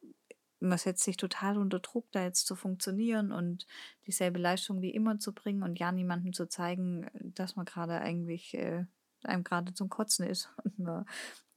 man 0.61 0.79
setzt 0.79 1.03
sich 1.03 1.17
total 1.17 1.59
unter 1.59 1.81
Druck, 1.81 2.07
da 2.13 2.23
jetzt 2.23 2.47
zu 2.47 2.55
funktionieren 2.55 3.33
und 3.33 3.67
dieselbe 4.07 4.39
Leistung 4.39 4.81
wie 4.81 4.95
immer 4.95 5.19
zu 5.19 5.33
bringen 5.35 5.65
und 5.65 5.81
ja 5.81 5.91
niemandem 5.91 6.33
zu 6.33 6.49
zeigen, 6.49 7.11
dass 7.35 7.57
man 7.57 7.67
gerade 7.67 8.01
eigentlich 8.01 8.55
äh, 8.55 8.85
einem 9.25 9.43
gerade 9.43 9.75
zum 9.75 9.89
Kotzen 9.89 10.25
ist 10.25 10.51
und 10.63 10.79
man 10.79 11.05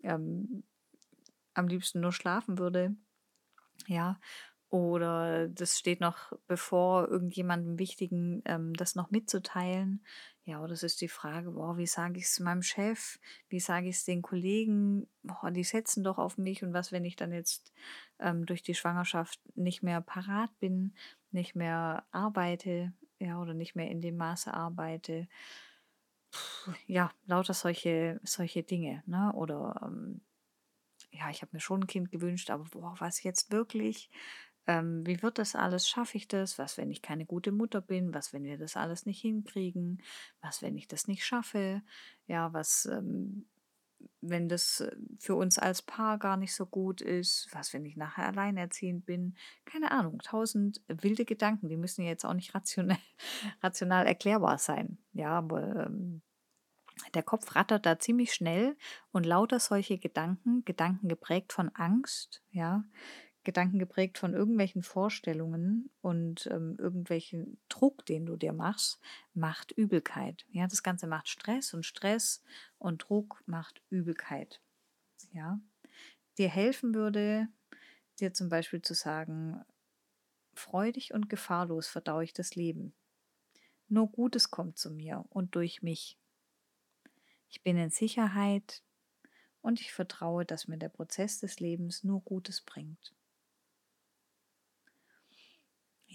ähm, 0.02 0.64
am 1.54 1.68
liebsten 1.68 2.00
nur 2.00 2.12
schlafen 2.12 2.58
würde. 2.58 2.96
Ja, 3.86 4.20
oder 4.76 5.48
das 5.48 5.80
steht 5.80 6.02
noch 6.02 6.34
bevor, 6.48 7.08
irgendjemandem 7.08 7.80
Wichtigen 7.80 8.42
ähm, 8.46 8.74
das 8.74 8.96
noch 8.96 9.10
mitzuteilen. 9.10 10.06
Ja, 10.44 10.60
oder 10.60 10.70
das 10.70 10.84
ist 10.84 11.00
die 11.00 11.08
Frage, 11.08 11.52
boah, 11.52 11.78
wie 11.78 11.88
sage 11.88 12.20
ich 12.20 12.26
es 12.26 12.40
meinem 12.42 12.62
Chef? 12.62 13.18
Wie 13.48 13.62
sage 13.62 13.88
ich 13.88 13.96
es 13.96 14.06
den 14.06 14.22
Kollegen? 14.22 15.08
Boah, 15.24 15.50
die 15.50 15.64
setzen 15.64 16.04
doch 16.04 16.18
auf 16.18 16.38
mich. 16.38 16.62
Und 16.62 16.74
was, 16.74 16.92
wenn 16.92 17.06
ich 17.06 17.16
dann 17.16 17.32
jetzt 17.32 17.74
ähm, 18.20 18.46
durch 18.46 18.62
die 18.62 18.76
Schwangerschaft 18.76 19.40
nicht 19.56 19.82
mehr 19.82 20.02
parat 20.02 20.52
bin, 20.60 20.94
nicht 21.32 21.56
mehr 21.56 22.06
arbeite, 22.12 22.94
ja, 23.18 23.42
oder 23.42 23.54
nicht 23.54 23.76
mehr 23.76 23.90
in 23.90 24.02
dem 24.02 24.18
Maße 24.18 24.54
arbeite? 24.54 25.28
Puh, 26.32 26.74
ja, 26.86 27.12
lauter 27.28 27.54
solche, 27.54 28.20
solche 28.24 28.62
Dinge, 28.62 29.04
ne? 29.06 29.32
Oder 29.34 29.82
ähm, 29.84 30.22
ja, 31.12 31.30
ich 31.30 31.42
habe 31.42 31.52
mir 31.54 31.60
schon 31.60 31.84
ein 31.84 31.88
Kind 31.88 32.12
gewünscht, 32.12 32.50
aber 32.50 32.66
boah, 32.66 32.96
was 33.00 33.24
jetzt 33.24 33.52
wirklich? 33.52 34.10
Ähm, 34.68 35.06
wie 35.06 35.22
wird 35.22 35.38
das 35.38 35.56
alles? 35.56 35.88
Schaffe 35.88 36.18
ich 36.18 36.28
das? 36.28 36.58
Was, 36.58 36.78
wenn 36.78 36.92
ich 36.92 37.02
keine 37.02 37.26
gute 37.26 37.52
Mutter 37.52 37.82
bin? 37.82 38.14
Was, 38.14 38.34
wenn 38.34 38.44
wir 38.44 38.58
das 38.58 38.76
alles 38.76 39.06
nicht 39.06 39.22
hinkriegen? 39.22 40.02
Was, 40.42 40.62
wenn 40.62 40.78
ich 40.78 40.88
das 40.88 41.08
nicht 41.08 41.26
schaffe? 41.26 41.82
Ja, 42.28 42.52
was, 42.54 42.86
ähm, 42.86 43.46
wenn 44.22 44.50
das 44.50 44.82
äh, 44.82 44.96
für 45.20 45.36
uns 45.36 45.58
als 45.60 45.82
Paar 45.82 46.18
gar 46.18 46.38
nicht 46.38 46.54
so 46.56 46.66
gut 46.66 47.02
ist? 47.02 47.48
Was, 47.52 47.74
wenn 47.74 47.86
ich 47.86 47.96
nachher 47.96 48.28
alleinerziehend 48.28 49.06
bin? 49.06 49.36
Keine 49.66 49.92
Ahnung, 49.92 50.20
tausend 50.20 50.82
wilde 50.88 51.26
Gedanken, 51.26 51.70
die 51.70 51.78
müssen 51.78 52.04
jetzt 52.04 52.26
auch 52.26 52.34
nicht 52.34 52.56
rational, 52.56 52.98
rational 53.62 54.08
erklärbar 54.08 54.58
sein. 54.58 54.98
Ja, 55.14 55.30
aber 55.30 55.88
ähm, 55.88 56.22
der 57.14 57.24
Kopf 57.24 57.56
rattert 57.56 57.86
da 57.86 58.00
ziemlich 58.00 58.34
schnell 58.34 58.78
und 59.12 59.26
lauter 59.26 59.60
solche 59.60 59.98
Gedanken, 59.98 60.64
Gedanken 60.66 61.08
geprägt 61.08 61.54
von 61.54 61.70
Angst, 61.76 62.42
ja, 62.52 62.84
Gedanken 63.46 63.80
geprägt 63.80 64.18
von 64.18 64.34
irgendwelchen 64.34 64.84
Vorstellungen 64.84 65.90
und 66.02 66.48
ähm, 66.52 66.76
irgendwelchen 66.78 67.58
Druck, 67.70 68.06
den 68.06 68.26
du 68.26 68.36
dir 68.36 68.52
machst, 68.52 69.00
macht 69.34 69.72
Übelkeit. 69.72 70.46
Ja, 70.52 70.68
das 70.68 70.84
Ganze 70.84 71.08
macht 71.08 71.30
Stress 71.30 71.74
und 71.74 71.86
Stress 71.86 72.44
und 72.78 73.08
Druck 73.08 73.42
macht 73.46 73.82
Übelkeit. 73.90 74.62
Ja, 75.32 75.60
dir 76.38 76.50
helfen 76.50 76.94
würde, 76.94 77.48
dir 78.20 78.34
zum 78.34 78.50
Beispiel 78.50 78.82
zu 78.82 78.94
sagen, 78.94 79.64
freudig 80.54 81.14
und 81.14 81.30
gefahrlos 81.30 81.88
verdaue 81.88 82.24
ich 82.24 82.34
das 82.34 82.56
Leben. 82.56 82.94
Nur 83.88 84.12
Gutes 84.12 84.52
kommt 84.52 84.78
zu 84.78 84.92
mir 84.92 85.26
und 85.30 85.56
durch 85.56 85.82
mich. 85.84 86.18
Ich 87.50 87.62
bin 87.64 87.78
in 87.78 87.92
Sicherheit 87.92 88.82
und 89.62 89.80
ich 89.80 89.94
vertraue, 89.94 90.46
dass 90.46 90.68
mir 90.68 90.78
der 90.78 90.90
Prozess 90.90 91.40
des 91.40 91.60
Lebens 91.60 92.04
nur 92.04 92.22
Gutes 92.22 92.62
bringt. 92.62 93.14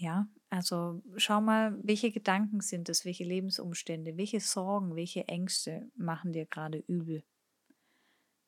Ja, 0.01 0.27
also 0.49 1.03
schau 1.17 1.41
mal, 1.41 1.77
welche 1.83 2.09
Gedanken 2.09 2.59
sind 2.61 2.89
es, 2.89 3.05
welche 3.05 3.23
Lebensumstände, 3.23 4.17
welche 4.17 4.39
Sorgen, 4.39 4.95
welche 4.95 5.27
Ängste 5.27 5.91
machen 5.95 6.33
dir 6.33 6.47
gerade 6.47 6.79
übel? 6.87 7.23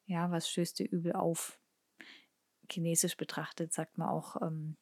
Ja, 0.08 0.32
was 0.32 0.50
stößt 0.50 0.80
dir 0.80 0.89
übel 0.89 1.13
auf? 1.13 1.60
Chinesisch 2.72 3.16
betrachtet 3.18 3.72
sagt 3.72 4.00
man 4.00 4.10
auch, 4.10 4.42
ähm, 4.42 4.78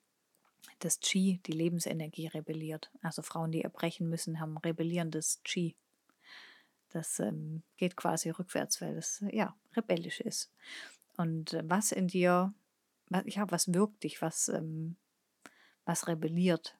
dass 0.80 1.02
Qi, 1.02 1.42
die 1.46 1.52
Lebensenergie, 1.52 2.28
rebelliert. 2.28 2.90
Also 3.02 3.22
Frauen, 3.22 3.52
die 3.52 3.64
erbrechen 3.64 4.08
müssen, 4.08 4.40
haben 4.40 4.58
rebellierendes 4.58 5.42
Qi. 5.44 5.76
Das 6.88 7.20
ähm, 7.20 7.64
geht 7.76 7.98
quasi 7.98 8.30
rückwärts, 8.30 8.80
weil 8.80 8.96
es 8.96 9.22
ja 9.30 9.58
rebellisch 9.76 10.22
ist. 10.22 10.54
Und 11.18 11.52
äh, 11.52 11.64
was 11.66 11.92
in 11.92 12.08
dir, 12.08 12.54
was, 13.10 13.24
ja, 13.26 13.52
was 13.52 13.74
wirkt 13.74 14.06
dich, 14.06 14.22
was 14.22 14.48
ähm, 14.48 14.96
was 15.86 16.08
rebelliert, 16.08 16.78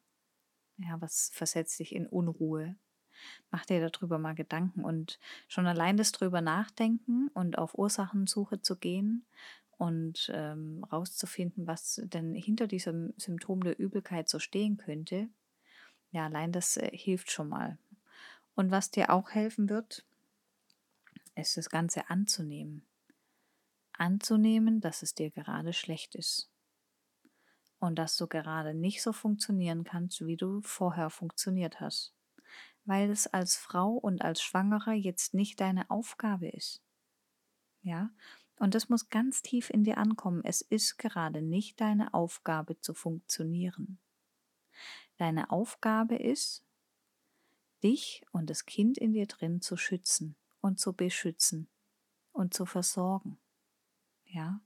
ja, 0.77 0.99
was 0.99 1.29
versetzt 1.33 1.79
dich 1.79 1.93
in 1.95 2.07
Unruhe. 2.07 2.75
Mach 3.51 3.65
dir 3.65 3.87
darüber 3.87 4.17
mal 4.17 4.33
Gedanken 4.33 4.83
und 4.83 5.19
schon 5.47 5.67
allein 5.67 5.97
das 5.97 6.11
drüber 6.11 6.41
nachdenken 6.41 7.29
und 7.33 7.57
auf 7.57 7.77
Ursachensuche 7.77 8.61
zu 8.61 8.77
gehen 8.77 9.25
und 9.77 10.31
ähm, 10.33 10.83
rauszufinden, 10.91 11.67
was 11.67 12.01
denn 12.05 12.33
hinter 12.33 12.67
diesem 12.67 13.13
Symptom 13.17 13.63
der 13.63 13.79
Übelkeit 13.79 14.29
so 14.29 14.39
stehen 14.39 14.77
könnte, 14.77 15.29
ja, 16.11 16.25
allein 16.25 16.51
das 16.51 16.77
äh, 16.77 16.89
hilft 16.95 17.31
schon 17.31 17.49
mal. 17.49 17.77
Und 18.55 18.71
was 18.71 18.91
dir 18.91 19.11
auch 19.11 19.31
helfen 19.31 19.69
wird, 19.69 20.05
ist 21.35 21.57
das 21.57 21.69
Ganze 21.69 22.09
anzunehmen. 22.09 22.85
Anzunehmen, 23.93 24.81
dass 24.81 25.03
es 25.03 25.13
dir 25.13 25.29
gerade 25.29 25.73
schlecht 25.73 26.15
ist 26.15 26.50
und 27.81 27.95
dass 27.95 28.15
du 28.15 28.27
gerade 28.27 28.75
nicht 28.75 29.01
so 29.01 29.11
funktionieren 29.11 29.83
kannst, 29.83 30.25
wie 30.25 30.37
du 30.37 30.61
vorher 30.61 31.09
funktioniert 31.09 31.79
hast, 31.79 32.13
weil 32.85 33.09
es 33.09 33.25
als 33.25 33.57
Frau 33.57 33.93
und 33.93 34.21
als 34.21 34.41
Schwangere 34.41 34.93
jetzt 34.93 35.33
nicht 35.33 35.59
deine 35.59 35.89
Aufgabe 35.89 36.47
ist. 36.47 36.83
Ja, 37.81 38.11
und 38.59 38.75
das 38.75 38.89
muss 38.89 39.09
ganz 39.09 39.41
tief 39.41 39.71
in 39.71 39.83
dir 39.83 39.97
ankommen. 39.97 40.43
Es 40.45 40.61
ist 40.61 40.99
gerade 40.99 41.41
nicht 41.41 41.81
deine 41.81 42.13
Aufgabe 42.13 42.79
zu 42.79 42.93
funktionieren. 42.93 43.97
Deine 45.17 45.49
Aufgabe 45.49 46.15
ist, 46.15 46.63
dich 47.83 48.23
und 48.31 48.51
das 48.51 48.67
Kind 48.67 48.99
in 48.99 49.13
dir 49.13 49.25
drin 49.25 49.59
zu 49.59 49.75
schützen 49.75 50.35
und 50.61 50.79
zu 50.79 50.93
beschützen 50.93 51.67
und 52.31 52.53
zu 52.53 52.67
versorgen. 52.67 53.39
Ja? 54.25 54.61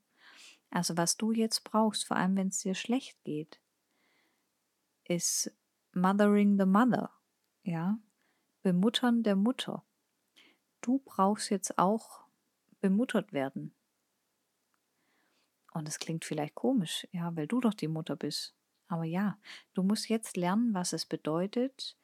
Also 0.75 0.97
was 0.97 1.15
du 1.15 1.31
jetzt 1.31 1.63
brauchst, 1.63 2.05
vor 2.05 2.17
allem 2.17 2.35
wenn 2.35 2.49
es 2.49 2.59
dir 2.59 2.75
schlecht 2.75 3.23
geht, 3.23 3.61
ist 5.05 5.49
Mothering 5.93 6.59
the 6.59 6.65
Mother, 6.65 7.11
ja, 7.63 7.97
Bemuttern 8.61 9.23
der 9.23 9.37
Mutter. 9.37 9.85
Du 10.81 10.99
brauchst 11.05 11.49
jetzt 11.49 11.77
auch 11.77 12.25
bemuttert 12.81 13.31
werden. 13.31 13.73
Und 15.71 15.87
es 15.87 15.97
klingt 15.97 16.25
vielleicht 16.25 16.55
komisch, 16.55 17.07
ja, 17.13 17.33
weil 17.37 17.47
du 17.47 17.61
doch 17.61 17.73
die 17.73 17.87
Mutter 17.87 18.17
bist. 18.17 18.53
Aber 18.89 19.05
ja, 19.05 19.39
du 19.75 19.81
musst 19.81 20.09
jetzt 20.09 20.35
lernen, 20.35 20.73
was 20.73 20.91
es 20.91 21.05
bedeutet, 21.05 21.95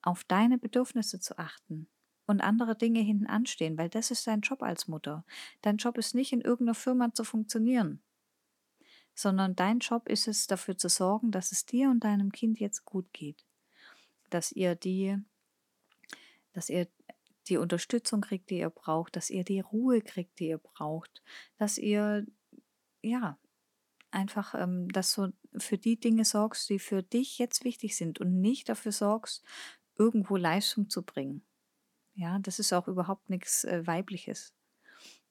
auf 0.00 0.24
deine 0.24 0.56
Bedürfnisse 0.56 1.20
zu 1.20 1.36
achten 1.36 1.88
und 2.24 2.40
andere 2.40 2.74
Dinge 2.74 3.00
hinten 3.00 3.26
anstehen, 3.26 3.76
weil 3.76 3.90
das 3.90 4.10
ist 4.10 4.26
dein 4.26 4.40
Job 4.40 4.62
als 4.62 4.88
Mutter. 4.88 5.26
Dein 5.60 5.76
Job 5.76 5.98
ist 5.98 6.14
nicht 6.14 6.32
in 6.32 6.40
irgendeiner 6.40 6.74
Firma 6.74 7.12
zu 7.12 7.22
funktionieren, 7.22 8.00
sondern 9.14 9.54
dein 9.56 9.78
Job 9.78 10.08
ist 10.08 10.28
es, 10.28 10.46
dafür 10.46 10.76
zu 10.76 10.88
sorgen, 10.88 11.30
dass 11.30 11.52
es 11.52 11.64
dir 11.66 11.90
und 11.90 12.04
deinem 12.04 12.32
Kind 12.32 12.58
jetzt 12.58 12.84
gut 12.84 13.12
geht. 13.12 13.44
Dass 14.30 14.52
ihr 14.52 14.74
die, 14.74 15.16
dass 16.52 16.68
ihr 16.68 16.88
die 17.48 17.56
Unterstützung 17.56 18.20
kriegt, 18.20 18.50
die 18.50 18.58
ihr 18.58 18.70
braucht, 18.70 19.16
dass 19.16 19.30
ihr 19.30 19.44
die 19.44 19.60
Ruhe 19.60 20.00
kriegt, 20.00 20.38
die 20.38 20.48
ihr 20.48 20.58
braucht, 20.58 21.22
dass 21.58 21.78
ihr 21.78 22.26
ja 23.02 23.38
einfach, 24.10 24.54
ähm, 24.54 24.88
dass 24.88 25.14
du 25.14 25.32
für 25.56 25.76
die 25.76 25.98
Dinge 25.98 26.24
sorgst, 26.24 26.68
die 26.70 26.78
für 26.78 27.02
dich 27.02 27.38
jetzt 27.38 27.64
wichtig 27.64 27.96
sind 27.96 28.20
und 28.20 28.40
nicht 28.40 28.68
dafür 28.68 28.92
sorgst, 28.92 29.44
irgendwo 29.96 30.36
Leistung 30.36 30.88
zu 30.88 31.02
bringen. 31.02 31.44
Ja, 32.14 32.38
das 32.38 32.58
ist 32.58 32.72
auch 32.72 32.88
überhaupt 32.88 33.28
nichts 33.28 33.64
äh, 33.64 33.86
Weibliches. 33.86 34.54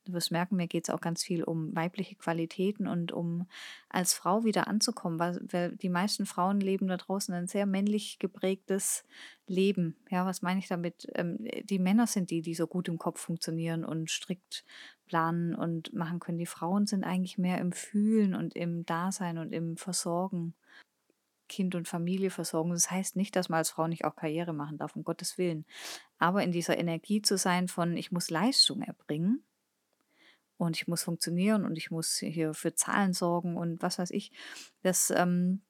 Du 0.06 0.12
wirst 0.12 0.32
merken, 0.32 0.58
mir 0.58 0.68
geht 0.68 0.86
es 0.86 0.94
auch 0.94 1.00
ganz 1.00 1.24
viel 1.24 1.44
um 1.44 1.74
weibliche 1.74 2.16
Qualitäten 2.16 2.88
und 2.88 3.14
um 3.14 3.48
als 3.88 4.14
Frau 4.14 4.44
wieder 4.44 4.68
anzukommen, 4.68 5.18
weil, 5.18 5.76
die 5.78 5.90
meisten 5.90 6.26
Frauen 6.26 6.60
leben 6.60 6.88
da 6.88 6.98
draußen 6.98 7.34
ein 7.34 7.48
sehr 7.48 7.66
männlich 7.66 8.20
geprägtes 8.20 9.06
Leben. 9.48 9.96
Ja, 10.10 10.26
was 10.26 10.42
meine 10.42 10.60
ich 10.60 10.68
damit? 10.68 11.08
Ähm, 11.16 11.48
die 11.64 11.80
Männer 11.80 12.06
sind 12.06 12.32
die, 12.32 12.42
die 12.42 12.54
so 12.54 12.68
gut 12.68 12.90
im 12.90 12.98
Kopf 12.98 13.22
funktionieren 13.22 13.86
und 13.86 14.10
strikt 14.10 14.66
planen 15.06 15.56
und 15.56 15.94
machen 15.94 16.20
können. 16.20 16.38
Die 16.38 16.46
Frauen 16.46 16.86
sind 16.86 17.06
eigentlich 17.06 17.38
mehr 17.38 17.60
im 17.60 17.72
Fühlen 17.72 18.36
und 18.36 18.56
im 18.56 18.86
Dasein 18.86 19.38
und 19.38 19.54
im 19.54 19.78
Versorgen. 19.78 20.54
Kind 21.48 21.76
und 21.76 21.88
Familie 21.88 22.30
versorgen. 22.30 22.72
Das 22.72 22.90
heißt 22.90 23.16
nicht, 23.16 23.36
dass 23.36 23.48
man 23.48 23.60
als 23.60 23.70
Frau 23.70 23.88
nicht 23.88 24.06
auch 24.06 24.16
Karriere 24.16 24.54
machen 24.54 24.78
darf, 24.78 24.96
um 24.96 25.04
Gottes 25.04 25.38
Willen. 25.38 25.66
Aber 26.18 26.44
in 26.44 26.52
dieser 26.52 26.78
Energie 26.78 27.22
zu 27.22 27.38
sein 27.38 27.68
von, 27.68 27.96
ich 27.96 28.12
muss 28.12 28.30
Leistung 28.30 28.82
erbringen 28.82 29.44
und 30.58 30.76
ich 30.78 30.88
muss 30.88 31.04
funktionieren 31.04 31.66
und 31.66 31.78
ich 31.78 31.92
muss 31.92 32.18
hier 32.18 32.54
für 32.54 32.76
Zahlen 32.76 33.14
sorgen 33.14 33.58
und 33.58 33.82
was 33.82 34.00
weiß 34.00 34.12
ich, 34.12 34.32
das 34.82 35.12
ähm, 35.12 35.62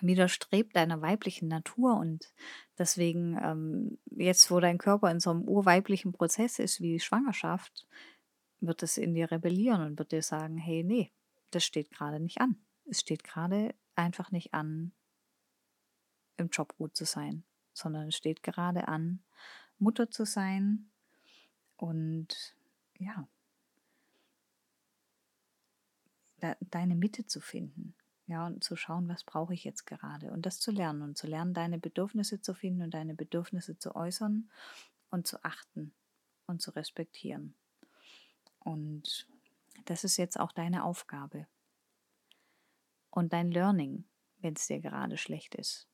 widerstrebt 0.00 0.74
deiner 0.74 1.02
weiblichen 1.02 1.48
Natur 1.48 1.96
und 1.96 2.32
deswegen 2.78 3.38
ähm, 3.42 3.98
jetzt, 4.10 4.50
wo 4.50 4.60
dein 4.60 4.78
Körper 4.78 5.10
in 5.10 5.20
so 5.20 5.30
einem 5.30 5.42
urweiblichen 5.42 6.12
Prozess 6.12 6.58
ist 6.58 6.80
wie 6.80 7.00
Schwangerschaft, 7.00 7.86
wird 8.60 8.82
es 8.82 8.96
in 8.96 9.14
dir 9.14 9.30
rebellieren 9.30 9.82
und 9.82 9.98
wird 9.98 10.12
dir 10.12 10.22
sagen, 10.22 10.56
hey, 10.56 10.84
nee, 10.84 11.12
das 11.50 11.64
steht 11.64 11.90
gerade 11.90 12.20
nicht 12.20 12.40
an. 12.40 12.56
Es 12.86 13.00
steht 13.00 13.24
gerade 13.24 13.74
einfach 13.94 14.30
nicht 14.30 14.54
an, 14.54 14.92
im 16.36 16.48
Job 16.48 16.76
gut 16.76 16.96
zu 16.96 17.04
sein, 17.04 17.44
sondern 17.72 18.08
es 18.08 18.16
steht 18.16 18.42
gerade 18.42 18.88
an, 18.88 19.22
Mutter 19.78 20.10
zu 20.10 20.24
sein 20.24 20.90
und 21.76 22.56
ja, 22.98 23.28
deine 26.60 26.94
Mitte 26.94 27.26
zu 27.26 27.40
finden. 27.40 27.94
Ja, 28.26 28.46
und 28.46 28.62
zu 28.62 28.76
schauen, 28.76 29.08
was 29.08 29.24
brauche 29.24 29.52
ich 29.52 29.64
jetzt 29.64 29.84
gerade 29.84 30.30
und 30.30 30.46
das 30.46 30.60
zu 30.60 30.70
lernen 30.70 31.02
und 31.02 31.18
zu 31.18 31.26
lernen, 31.26 31.54
deine 31.54 31.78
Bedürfnisse 31.78 32.40
zu 32.40 32.54
finden 32.54 32.82
und 32.82 32.94
deine 32.94 33.14
Bedürfnisse 33.14 33.78
zu 33.78 33.96
äußern 33.96 34.48
und 35.10 35.26
zu 35.26 35.42
achten 35.44 35.92
und 36.46 36.62
zu 36.62 36.70
respektieren. 36.70 37.54
Und 38.60 39.26
das 39.86 40.04
ist 40.04 40.16
jetzt 40.18 40.38
auch 40.38 40.52
deine 40.52 40.84
Aufgabe 40.84 41.48
und 43.10 43.32
dein 43.32 43.50
Learning, 43.50 44.04
wenn 44.38 44.54
es 44.54 44.68
dir 44.68 44.80
gerade 44.80 45.18
schlecht 45.18 45.56
ist 45.56 45.88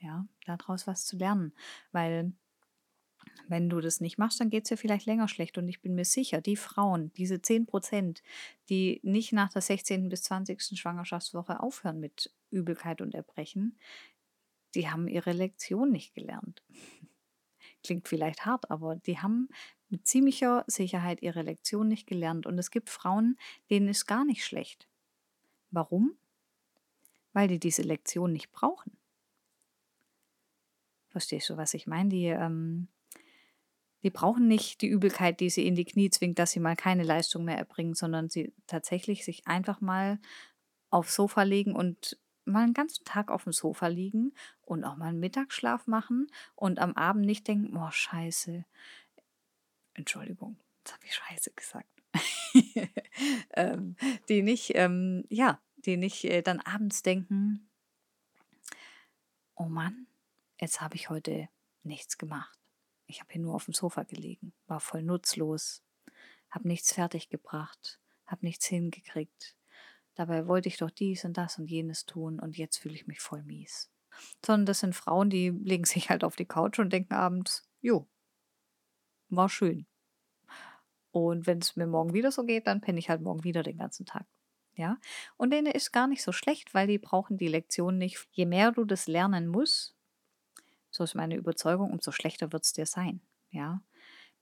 ja, 0.00 0.26
daraus 0.46 0.86
was 0.86 1.06
zu 1.06 1.16
lernen. 1.16 1.52
Weil 1.92 2.32
wenn 3.48 3.68
du 3.68 3.80
das 3.80 4.00
nicht 4.00 4.16
machst, 4.16 4.40
dann 4.40 4.48
geht 4.48 4.64
es 4.64 4.68
dir 4.68 4.76
vielleicht 4.76 5.06
länger 5.06 5.26
schlecht. 5.26 5.58
Und 5.58 5.68
ich 5.68 5.80
bin 5.80 5.94
mir 5.94 6.04
sicher, 6.04 6.40
die 6.40 6.56
Frauen, 6.56 7.12
diese 7.14 7.42
10 7.42 7.66
Prozent, 7.66 8.22
die 8.68 9.00
nicht 9.02 9.32
nach 9.32 9.52
der 9.52 9.62
16. 9.62 10.08
bis 10.08 10.22
20. 10.22 10.78
Schwangerschaftswoche 10.78 11.60
aufhören 11.60 11.98
mit 11.98 12.32
Übelkeit 12.50 13.00
und 13.00 13.14
Erbrechen, 13.14 13.76
die 14.74 14.88
haben 14.88 15.08
ihre 15.08 15.32
Lektion 15.32 15.90
nicht 15.90 16.14
gelernt. 16.14 16.62
Klingt 17.82 18.06
vielleicht 18.06 18.46
hart, 18.46 18.70
aber 18.70 18.96
die 18.96 19.18
haben 19.18 19.48
mit 19.88 20.06
ziemlicher 20.06 20.64
Sicherheit 20.68 21.20
ihre 21.22 21.42
Lektion 21.42 21.88
nicht 21.88 22.06
gelernt. 22.06 22.46
Und 22.46 22.56
es 22.58 22.70
gibt 22.70 22.88
Frauen, 22.88 23.36
denen 23.68 23.88
ist 23.88 24.06
gar 24.06 24.24
nicht 24.24 24.44
schlecht. 24.44 24.86
Warum? 25.72 26.16
Weil 27.32 27.48
die 27.48 27.58
diese 27.58 27.82
Lektion 27.82 28.32
nicht 28.32 28.52
brauchen. 28.52 28.96
Verstehst 31.08 31.50
du, 31.50 31.56
was 31.56 31.74
ich 31.74 31.88
meine? 31.88 32.08
Die, 32.08 32.26
ähm, 32.26 32.86
die 34.02 34.10
brauchen 34.10 34.48
nicht 34.48 34.80
die 34.80 34.88
Übelkeit, 34.88 35.40
die 35.40 35.50
sie 35.50 35.66
in 35.66 35.74
die 35.74 35.84
Knie 35.84 36.10
zwingt, 36.10 36.38
dass 36.38 36.52
sie 36.52 36.60
mal 36.60 36.76
keine 36.76 37.02
Leistung 37.02 37.44
mehr 37.44 37.58
erbringen, 37.58 37.94
sondern 37.94 38.30
sie 38.30 38.52
tatsächlich 38.66 39.24
sich 39.24 39.46
einfach 39.46 39.80
mal 39.80 40.18
aufs 40.90 41.14
Sofa 41.14 41.42
legen 41.42 41.74
und 41.74 42.18
mal 42.44 42.64
einen 42.64 42.74
ganzen 42.74 43.04
Tag 43.04 43.30
auf 43.30 43.44
dem 43.44 43.52
Sofa 43.52 43.86
liegen 43.86 44.32
und 44.62 44.84
auch 44.84 44.96
mal 44.96 45.08
einen 45.08 45.20
Mittagsschlaf 45.20 45.86
machen 45.86 46.28
und 46.54 46.78
am 46.78 46.94
Abend 46.94 47.26
nicht 47.26 47.46
denken, 47.46 47.76
oh 47.76 47.90
scheiße. 47.90 48.64
Entschuldigung, 49.94 50.56
jetzt 50.78 50.94
habe 50.94 51.04
ich 51.04 51.14
scheiße 51.14 51.50
gesagt. 51.54 51.88
ähm, 53.54 53.96
die 54.28 54.42
nicht, 54.42 54.72
ähm, 54.74 55.24
ja, 55.28 55.60
die 55.76 55.96
nicht 55.96 56.24
äh, 56.24 56.42
dann 56.42 56.60
abends 56.60 57.02
denken, 57.02 57.68
oh 59.54 59.66
Mann, 59.66 60.06
jetzt 60.60 60.80
habe 60.80 60.96
ich 60.96 61.10
heute 61.10 61.48
nichts 61.82 62.18
gemacht. 62.18 62.59
Ich 63.10 63.20
habe 63.20 63.32
hier 63.32 63.42
nur 63.42 63.56
auf 63.56 63.64
dem 63.64 63.74
Sofa 63.74 64.04
gelegen, 64.04 64.52
war 64.68 64.78
voll 64.78 65.02
nutzlos, 65.02 65.82
habe 66.48 66.68
nichts 66.68 66.92
fertiggebracht, 66.92 68.00
habe 68.24 68.46
nichts 68.46 68.66
hingekriegt. 68.66 69.56
Dabei 70.14 70.46
wollte 70.46 70.68
ich 70.68 70.76
doch 70.76 70.90
dies 70.90 71.24
und 71.24 71.36
das 71.36 71.58
und 71.58 71.66
jenes 71.66 72.06
tun 72.06 72.38
und 72.38 72.56
jetzt 72.56 72.76
fühle 72.76 72.94
ich 72.94 73.08
mich 73.08 73.20
voll 73.20 73.42
mies. 73.42 73.90
Sondern 74.46 74.66
das 74.66 74.80
sind 74.80 74.94
Frauen, 74.94 75.28
die 75.28 75.50
legen 75.50 75.84
sich 75.84 76.08
halt 76.08 76.22
auf 76.22 76.36
die 76.36 76.46
Couch 76.46 76.78
und 76.78 76.92
denken 76.92 77.14
abends, 77.14 77.68
jo, 77.80 78.06
war 79.28 79.48
schön. 79.48 79.86
Und 81.10 81.48
wenn 81.48 81.58
es 81.58 81.74
mir 81.74 81.88
morgen 81.88 82.14
wieder 82.14 82.30
so 82.30 82.44
geht, 82.44 82.68
dann 82.68 82.80
penne 82.80 83.00
ich 83.00 83.10
halt 83.10 83.22
morgen 83.22 83.42
wieder 83.42 83.64
den 83.64 83.78
ganzen 83.78 84.06
Tag. 84.06 84.26
Ja, 84.74 84.98
und 85.36 85.50
denen 85.50 85.72
ist 85.72 85.90
gar 85.90 86.06
nicht 86.06 86.22
so 86.22 86.30
schlecht, 86.30 86.74
weil 86.74 86.86
die 86.86 86.98
brauchen 86.98 87.38
die 87.38 87.48
Lektion 87.48 87.98
nicht. 87.98 88.28
Je 88.30 88.46
mehr 88.46 88.70
du 88.70 88.84
das 88.84 89.08
lernen 89.08 89.48
musst, 89.48 89.96
so 90.90 91.04
ist 91.04 91.14
meine 91.14 91.36
Überzeugung, 91.36 91.90
umso 91.90 92.12
schlechter 92.12 92.52
wird 92.52 92.64
es 92.64 92.72
dir 92.72 92.86
sein. 92.86 93.20
Ja, 93.50 93.82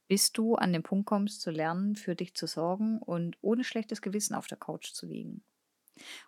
bis 0.09 0.33
du 0.33 0.55
an 0.57 0.73
den 0.73 0.83
Punkt 0.83 1.07
kommst, 1.07 1.43
zu 1.43 1.51
lernen, 1.51 1.95
für 1.95 2.17
dich 2.17 2.35
zu 2.35 2.47
sorgen 2.47 2.99
und 2.99 3.37
ohne 3.43 3.63
schlechtes 3.63 4.03
Gewissen 4.03 4.35
auf 4.35 4.47
der 4.47 4.59
Couch 4.59 4.93
zu 4.93 5.07
liegen. 5.07 5.45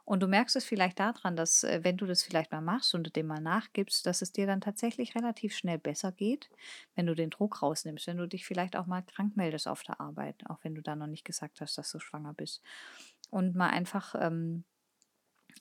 Und 0.04 0.20
du 0.20 0.26
merkst 0.26 0.56
es 0.56 0.64
vielleicht 0.64 0.98
daran, 0.98 1.36
dass 1.36 1.64
äh, 1.64 1.80
wenn 1.82 1.96
du 1.96 2.06
das 2.06 2.22
vielleicht 2.22 2.52
mal 2.52 2.60
machst 2.60 2.94
und 2.94 3.14
dem 3.16 3.26
mal 3.26 3.40
nachgibst, 3.40 4.04
dass 4.04 4.20
es 4.20 4.32
dir 4.32 4.46
dann 4.46 4.60
tatsächlich 4.60 5.14
relativ 5.14 5.54
schnell 5.54 5.78
besser 5.78 6.12
geht, 6.12 6.50
wenn 6.94 7.06
du 7.06 7.14
den 7.14 7.30
Druck 7.30 7.62
rausnimmst, 7.62 8.06
wenn 8.06 8.16
du 8.16 8.26
dich 8.26 8.46
vielleicht 8.46 8.76
auch 8.76 8.86
mal 8.86 9.02
krank 9.02 9.36
meldest 9.36 9.68
auf 9.68 9.82
der 9.82 10.00
Arbeit, 10.00 10.42
auch 10.48 10.58
wenn 10.62 10.74
du 10.74 10.82
da 10.82 10.96
noch 10.96 11.06
nicht 11.06 11.24
gesagt 11.24 11.60
hast, 11.60 11.78
dass 11.78 11.90
du 11.92 12.00
schwanger 12.00 12.34
bist. 12.34 12.62
Und 13.30 13.54
mal 13.54 13.70
einfach, 13.70 14.14
ähm, 14.18 14.64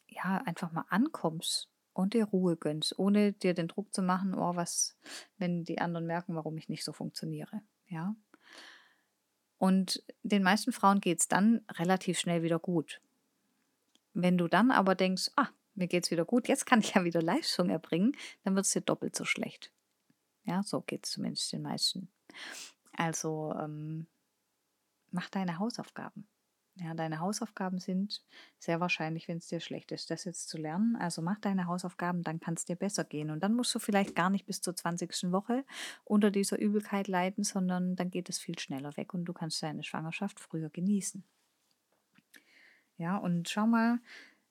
ja, 0.07 0.41
einfach 0.45 0.71
mal 0.71 0.85
ankommst 0.89 1.69
und 1.99 2.13
dir 2.13 2.23
Ruhe 2.23 2.55
gönnst, 2.55 2.97
ohne 2.97 3.33
dir 3.33 3.53
den 3.53 3.67
Druck 3.67 3.93
zu 3.93 4.01
machen, 4.01 4.33
oh, 4.33 4.55
was, 4.55 4.97
wenn 5.37 5.65
die 5.65 5.79
anderen 5.79 6.07
merken, 6.07 6.33
warum 6.33 6.57
ich 6.57 6.69
nicht 6.69 6.85
so 6.85 6.93
funktioniere. 6.93 7.61
Ja. 7.87 8.15
Und 9.57 10.01
den 10.23 10.41
meisten 10.41 10.71
Frauen 10.71 11.01
geht 11.01 11.19
es 11.19 11.27
dann 11.27 11.61
relativ 11.73 12.17
schnell 12.17 12.41
wieder 12.41 12.57
gut. 12.57 13.01
Wenn 14.13 14.37
du 14.37 14.47
dann 14.47 14.71
aber 14.71 14.95
denkst, 14.95 15.29
ah, 15.35 15.49
mir 15.75 15.87
geht 15.87 16.05
es 16.05 16.11
wieder 16.11 16.23
gut, 16.23 16.47
jetzt 16.47 16.65
kann 16.65 16.79
ich 16.79 16.93
ja 16.93 17.03
wieder 17.03 17.21
Leistung 17.21 17.69
erbringen, 17.69 18.15
dann 18.45 18.55
wird 18.55 18.65
es 18.65 18.71
dir 18.71 18.81
doppelt 18.81 19.13
so 19.13 19.25
schlecht. 19.25 19.73
Ja, 20.45 20.63
so 20.63 20.79
geht 20.79 21.05
es 21.05 21.11
zumindest 21.11 21.51
den 21.51 21.63
meisten. 21.63 22.09
Also 22.93 23.53
ähm, 23.59 24.07
mach 25.11 25.29
deine 25.29 25.59
Hausaufgaben. 25.59 26.29
Ja, 26.81 26.93
deine 26.93 27.19
Hausaufgaben 27.19 27.79
sind 27.79 28.23
sehr 28.57 28.79
wahrscheinlich, 28.79 29.27
wenn 29.27 29.37
es 29.37 29.47
dir 29.47 29.59
schlecht 29.59 29.91
ist, 29.91 30.09
das 30.11 30.23
jetzt 30.23 30.47
zu 30.47 30.57
lernen. 30.57 30.95
Also 30.95 31.21
mach 31.21 31.37
deine 31.39 31.65
Hausaufgaben, 31.67 32.23
dann 32.23 32.39
kann 32.39 32.53
es 32.53 32.63
dir 32.63 32.75
besser 32.77 33.03
gehen. 33.03 33.31
Und 33.31 33.41
dann 33.43 33.53
musst 33.53 33.75
du 33.75 33.79
vielleicht 33.79 34.15
gar 34.15 34.29
nicht 34.29 34.45
bis 34.45 34.61
zur 34.61 34.75
20. 34.75 35.31
Woche 35.33 35.65
unter 36.05 36.31
dieser 36.31 36.57
Übelkeit 36.57 37.07
leiden, 37.09 37.43
sondern 37.43 37.95
dann 37.97 38.11
geht 38.11 38.29
es 38.29 38.39
viel 38.39 38.57
schneller 38.57 38.95
weg 38.95 39.13
und 39.13 39.25
du 39.25 39.33
kannst 39.33 39.61
deine 39.61 39.83
Schwangerschaft 39.83 40.39
früher 40.39 40.69
genießen. 40.69 41.23
Ja, 42.97 43.17
und 43.17 43.49
schau 43.49 43.65
mal, 43.67 43.99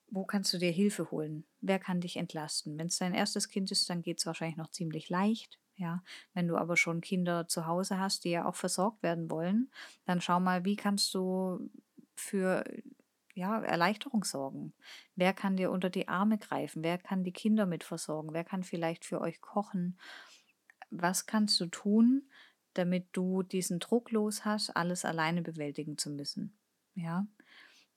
wo 0.09 0.25
kannst 0.25 0.53
du 0.53 0.57
dir 0.57 0.71
Hilfe 0.71 1.11
holen? 1.11 1.45
Wer 1.61 1.79
kann 1.79 2.01
dich 2.01 2.17
entlasten? 2.17 2.77
Wenn 2.77 2.87
es 2.87 2.97
dein 2.97 3.13
erstes 3.13 3.49
Kind 3.49 3.71
ist, 3.71 3.89
dann 3.89 4.01
geht 4.01 4.19
es 4.19 4.25
wahrscheinlich 4.25 4.57
noch 4.57 4.71
ziemlich 4.71 5.09
leicht. 5.09 5.59
Ja, 5.75 6.03
wenn 6.33 6.47
du 6.47 6.57
aber 6.57 6.75
schon 6.75 6.99
Kinder 7.01 7.47
zu 7.47 7.65
Hause 7.65 7.99
hast, 7.99 8.25
die 8.25 8.31
ja 8.31 8.45
auch 8.45 8.55
versorgt 8.55 9.01
werden 9.01 9.31
wollen, 9.31 9.71
dann 10.05 10.19
schau 10.19 10.39
mal, 10.39 10.65
wie 10.65 10.75
kannst 10.75 11.13
du 11.13 11.69
für 12.19 12.63
ja, 13.33 13.61
Erleichterung 13.61 14.23
sorgen? 14.23 14.73
Wer 15.15 15.33
kann 15.33 15.57
dir 15.57 15.71
unter 15.71 15.89
die 15.89 16.07
Arme 16.07 16.37
greifen? 16.37 16.83
Wer 16.83 16.97
kann 16.97 17.23
die 17.23 17.33
Kinder 17.33 17.65
mit 17.65 17.83
versorgen? 17.83 18.33
Wer 18.33 18.43
kann 18.43 18.63
vielleicht 18.63 19.05
für 19.05 19.21
euch 19.21 19.41
kochen? 19.41 19.97
was 20.89 21.25
kannst 21.25 21.59
du 21.59 21.67
tun, 21.67 22.29
damit 22.73 23.07
du 23.11 23.43
diesen 23.43 23.79
Druck 23.79 24.11
los 24.11 24.45
hast, 24.45 24.71
alles 24.71 25.05
alleine 25.05 25.41
bewältigen 25.41 25.97
zu 25.97 26.09
müssen? 26.09 26.57
Ja, 26.95 27.27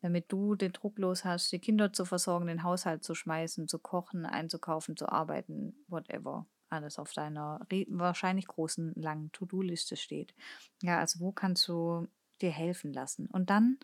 damit 0.01 0.31
du 0.33 0.55
den 0.55 0.73
Druck 0.73 0.99
los 0.99 1.25
hast, 1.25 1.53
die 1.53 1.59
Kinder 1.59 1.93
zu 1.93 2.05
versorgen, 2.05 2.47
den 2.47 2.63
Haushalt 2.63 3.05
zu 3.05 3.15
schmeißen, 3.15 3.69
zu 3.69 3.79
kochen, 3.79 4.27
einzukaufen, 4.27 4.97
zu 4.97 5.09
arbeiten, 5.09 5.75
whatever. 5.89 6.47
Alles 6.69 6.99
auf 6.99 7.13
deiner 7.13 7.61
wahrscheinlich 7.89 8.47
großen, 8.47 8.95
langen 8.95 9.31
To-Do-Liste 9.33 9.97
steht. 9.97 10.35
Ja, 10.81 10.99
also 10.99 11.21
wo 11.21 11.31
kannst 11.31 11.69
du 11.69 12.09
dir 12.41 12.51
helfen 12.51 12.95
lassen? 12.95 13.27
Und 13.27 13.51
dann 13.51 13.79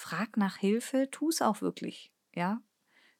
frag 0.00 0.36
nach 0.36 0.56
Hilfe, 0.56 1.08
tu 1.10 1.28
es 1.28 1.42
auch 1.42 1.60
wirklich. 1.60 2.12
Ja, 2.34 2.62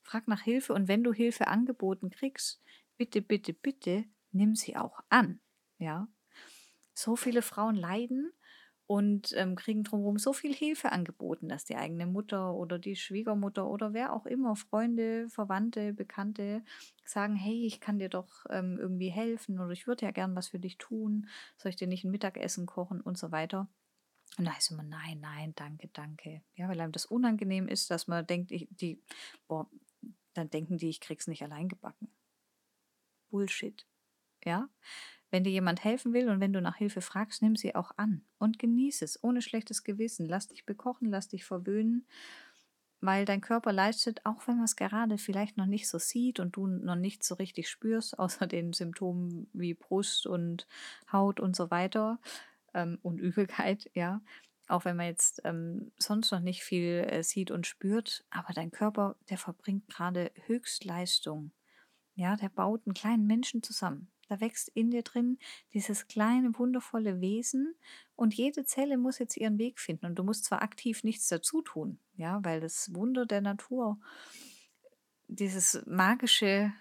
frag 0.02 0.28
nach 0.28 0.42
Hilfe 0.42 0.74
und 0.74 0.88
wenn 0.88 1.04
du 1.04 1.12
Hilfe 1.12 1.48
angeboten 1.48 2.10
kriegst, 2.10 2.62
bitte, 2.96 3.22
bitte, 3.22 3.52
bitte, 3.52 4.04
nimm 4.32 4.54
sie 4.54 4.76
auch 4.76 5.00
an. 5.08 5.40
Ja, 5.78 6.08
so 6.94 7.16
viele 7.16 7.42
Frauen 7.42 7.76
leiden 7.76 8.32
und 8.86 9.32
ähm, 9.36 9.54
kriegen 9.56 9.84
drumherum 9.84 10.18
so 10.18 10.32
viel 10.32 10.54
Hilfe 10.54 10.92
angeboten, 10.92 11.48
dass 11.48 11.64
die 11.64 11.76
eigene 11.76 12.06
Mutter 12.06 12.54
oder 12.54 12.78
die 12.78 12.96
Schwiegermutter 12.96 13.68
oder 13.68 13.92
wer 13.94 14.12
auch 14.12 14.26
immer, 14.26 14.56
Freunde, 14.56 15.28
Verwandte, 15.28 15.92
Bekannte, 15.94 16.64
sagen, 17.04 17.36
hey, 17.36 17.66
ich 17.66 17.80
kann 17.80 17.98
dir 18.00 18.08
doch 18.08 18.46
ähm, 18.50 18.78
irgendwie 18.80 19.10
helfen 19.10 19.60
oder 19.60 19.70
ich 19.70 19.86
würde 19.86 20.06
ja 20.06 20.12
gern 20.12 20.34
was 20.36 20.48
für 20.48 20.58
dich 20.58 20.78
tun, 20.78 21.28
soll 21.56 21.70
ich 21.70 21.76
dir 21.76 21.88
nicht 21.88 22.04
ein 22.04 22.10
Mittagessen 22.10 22.66
kochen 22.66 23.00
und 23.00 23.16
so 23.18 23.30
weiter. 23.32 23.68
Und 24.38 24.44
da 24.44 24.54
heißt 24.54 24.70
immer, 24.70 24.82
nein, 24.82 25.20
nein, 25.20 25.52
danke, 25.56 25.88
danke. 25.92 26.42
Ja, 26.54 26.68
weil 26.68 26.80
einem 26.80 26.92
das 26.92 27.06
unangenehm 27.06 27.68
ist, 27.68 27.90
dass 27.90 28.06
man 28.06 28.26
denkt, 28.26 28.52
ich, 28.52 28.68
die, 28.70 29.02
boah, 29.48 29.68
dann 30.34 30.50
denken 30.50 30.78
die, 30.78 30.88
ich 30.88 31.00
krieg's 31.00 31.26
nicht 31.26 31.42
allein 31.42 31.68
gebacken. 31.68 32.08
Bullshit. 33.30 33.86
Ja, 34.44 34.68
wenn 35.30 35.44
dir 35.44 35.50
jemand 35.50 35.84
helfen 35.84 36.12
will 36.12 36.28
und 36.28 36.40
wenn 36.40 36.52
du 36.52 36.60
nach 36.60 36.76
Hilfe 36.76 37.00
fragst, 37.00 37.42
nimm 37.42 37.54
sie 37.54 37.74
auch 37.74 37.92
an 37.96 38.22
und 38.38 38.58
genieße 38.58 39.04
es 39.04 39.22
ohne 39.22 39.42
schlechtes 39.42 39.84
Gewissen. 39.84 40.28
Lass 40.28 40.48
dich 40.48 40.66
bekochen, 40.66 41.08
lass 41.10 41.28
dich 41.28 41.44
verwöhnen, 41.44 42.06
weil 43.00 43.24
dein 43.24 43.40
Körper 43.40 43.72
leistet, 43.72 44.26
auch 44.26 44.46
wenn 44.46 44.56
man 44.56 44.64
es 44.64 44.76
gerade 44.76 45.18
vielleicht 45.18 45.56
noch 45.56 45.66
nicht 45.66 45.88
so 45.88 45.98
sieht 45.98 46.40
und 46.40 46.56
du 46.56 46.66
noch 46.66 46.96
nicht 46.96 47.22
so 47.22 47.36
richtig 47.36 47.68
spürst, 47.68 48.18
außer 48.18 48.46
den 48.46 48.72
Symptomen 48.72 49.48
wie 49.52 49.74
Brust 49.74 50.26
und 50.26 50.66
Haut 51.12 51.38
und 51.38 51.54
so 51.54 51.70
weiter 51.70 52.18
ähm, 52.74 52.98
und 53.02 53.18
Übelkeit, 53.18 53.90
ja. 53.94 54.20
Auch 54.68 54.84
wenn 54.84 54.96
man 54.96 55.06
jetzt 55.06 55.40
ähm, 55.44 55.90
sonst 55.98 56.30
noch 56.30 56.40
nicht 56.40 56.62
viel 56.62 57.04
äh, 57.08 57.24
sieht 57.24 57.50
und 57.50 57.66
spürt, 57.66 58.24
aber 58.30 58.52
dein 58.52 58.70
Körper, 58.70 59.16
der 59.28 59.36
verbringt 59.36 59.88
gerade 59.88 60.30
Höchstleistung. 60.46 61.50
Ja, 62.14 62.36
der 62.36 62.50
baut 62.50 62.86
einen 62.86 62.94
kleinen 62.94 63.26
Menschen 63.26 63.62
zusammen. 63.62 64.10
Da 64.28 64.40
wächst 64.40 64.68
in 64.68 64.92
dir 64.92 65.02
drin 65.02 65.38
dieses 65.72 66.06
kleine, 66.06 66.56
wundervolle 66.56 67.20
Wesen 67.20 67.74
und 68.14 68.32
jede 68.32 68.64
Zelle 68.64 68.96
muss 68.96 69.18
jetzt 69.18 69.36
ihren 69.36 69.58
Weg 69.58 69.80
finden. 69.80 70.06
Und 70.06 70.14
du 70.14 70.22
musst 70.22 70.44
zwar 70.44 70.62
aktiv 70.62 71.02
nichts 71.02 71.26
dazu 71.26 71.62
tun, 71.62 71.98
ja, 72.14 72.38
weil 72.44 72.60
das 72.60 72.94
Wunder 72.94 73.26
der 73.26 73.40
Natur, 73.40 73.98
dieses 75.26 75.84
magische 75.84 76.72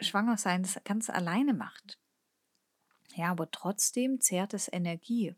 Schwangersein, 0.00 0.64
das 0.64 0.82
ganz 0.82 1.08
alleine 1.08 1.54
macht. 1.54 2.00
Ja, 3.16 3.30
aber 3.30 3.50
trotzdem 3.50 4.20
zehrt 4.20 4.52
es 4.52 4.70
Energie 4.70 5.34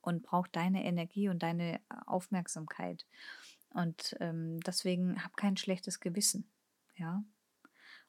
und 0.00 0.22
braucht 0.22 0.54
deine 0.54 0.84
Energie 0.84 1.28
und 1.28 1.42
deine 1.42 1.80
Aufmerksamkeit. 2.06 3.04
Und 3.70 4.16
ähm, 4.20 4.60
deswegen 4.60 5.24
hab 5.24 5.36
kein 5.36 5.56
schlechtes 5.56 5.98
Gewissen. 5.98 6.48
Ja, 6.94 7.24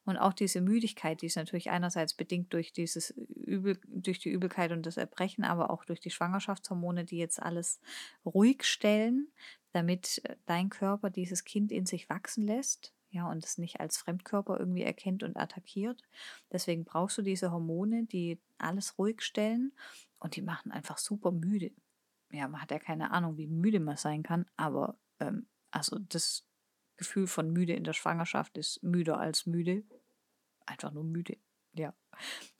und 0.06 0.18
auch 0.18 0.32
diese 0.32 0.60
Müdigkeit, 0.60 1.20
die 1.20 1.26
ist 1.26 1.34
natürlich 1.34 1.68
einerseits 1.70 2.14
bedingt 2.14 2.52
durch 2.52 2.72
dieses 2.72 3.10
Übel, 3.10 3.80
durch 3.88 4.20
die 4.20 4.30
Übelkeit 4.30 4.70
und 4.70 4.86
das 4.86 4.98
Erbrechen, 4.98 5.42
aber 5.42 5.68
auch 5.68 5.84
durch 5.84 5.98
die 5.98 6.10
Schwangerschaftshormone, 6.10 7.04
die 7.04 7.18
jetzt 7.18 7.42
alles 7.42 7.80
ruhig 8.24 8.62
stellen, 8.62 9.26
damit 9.72 10.20
äh, 10.24 10.36
dein 10.46 10.70
Körper 10.70 11.10
dieses 11.10 11.42
Kind 11.42 11.72
in 11.72 11.86
sich 11.86 12.08
wachsen 12.08 12.46
lässt, 12.46 12.94
ja, 13.10 13.28
und 13.30 13.44
es 13.44 13.58
nicht 13.58 13.80
als 13.80 13.96
Fremdkörper 13.96 14.58
irgendwie 14.58 14.82
erkennt 14.82 15.22
und 15.22 15.36
attackiert. 15.36 16.02
Deswegen 16.52 16.84
brauchst 16.84 17.18
du 17.18 17.22
diese 17.22 17.52
Hormone, 17.52 18.04
die 18.04 18.40
alles 18.58 18.98
ruhig 18.98 19.22
stellen 19.22 19.72
und 20.18 20.36
die 20.36 20.42
machen 20.42 20.72
einfach 20.72 20.98
super 20.98 21.32
müde. 21.32 21.72
Ja, 22.32 22.48
man 22.48 22.60
hat 22.60 22.70
ja 22.70 22.78
keine 22.78 23.12
Ahnung, 23.12 23.36
wie 23.36 23.46
müde 23.46 23.80
man 23.80 23.96
sein 23.96 24.22
kann, 24.22 24.46
aber 24.56 24.98
ähm, 25.20 25.46
also 25.70 25.98
das 25.98 26.44
Gefühl 26.96 27.26
von 27.26 27.52
müde 27.52 27.74
in 27.74 27.84
der 27.84 27.92
Schwangerschaft 27.92 28.58
ist 28.58 28.82
müder 28.82 29.18
als 29.18 29.46
müde. 29.46 29.84
Einfach 30.64 30.90
nur 30.90 31.04
müde. 31.04 31.36
Ja. 31.74 31.94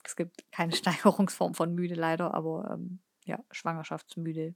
Es 0.05 0.15
gibt 0.15 0.51
keine 0.53 0.73
Steigerungsform 0.77 1.55
von 1.55 1.75
müde 1.75 1.95
leider, 1.95 2.35
aber 2.35 2.71
ähm, 2.73 3.01
ja, 3.25 3.43
Schwangerschaftsmüde 3.51 4.55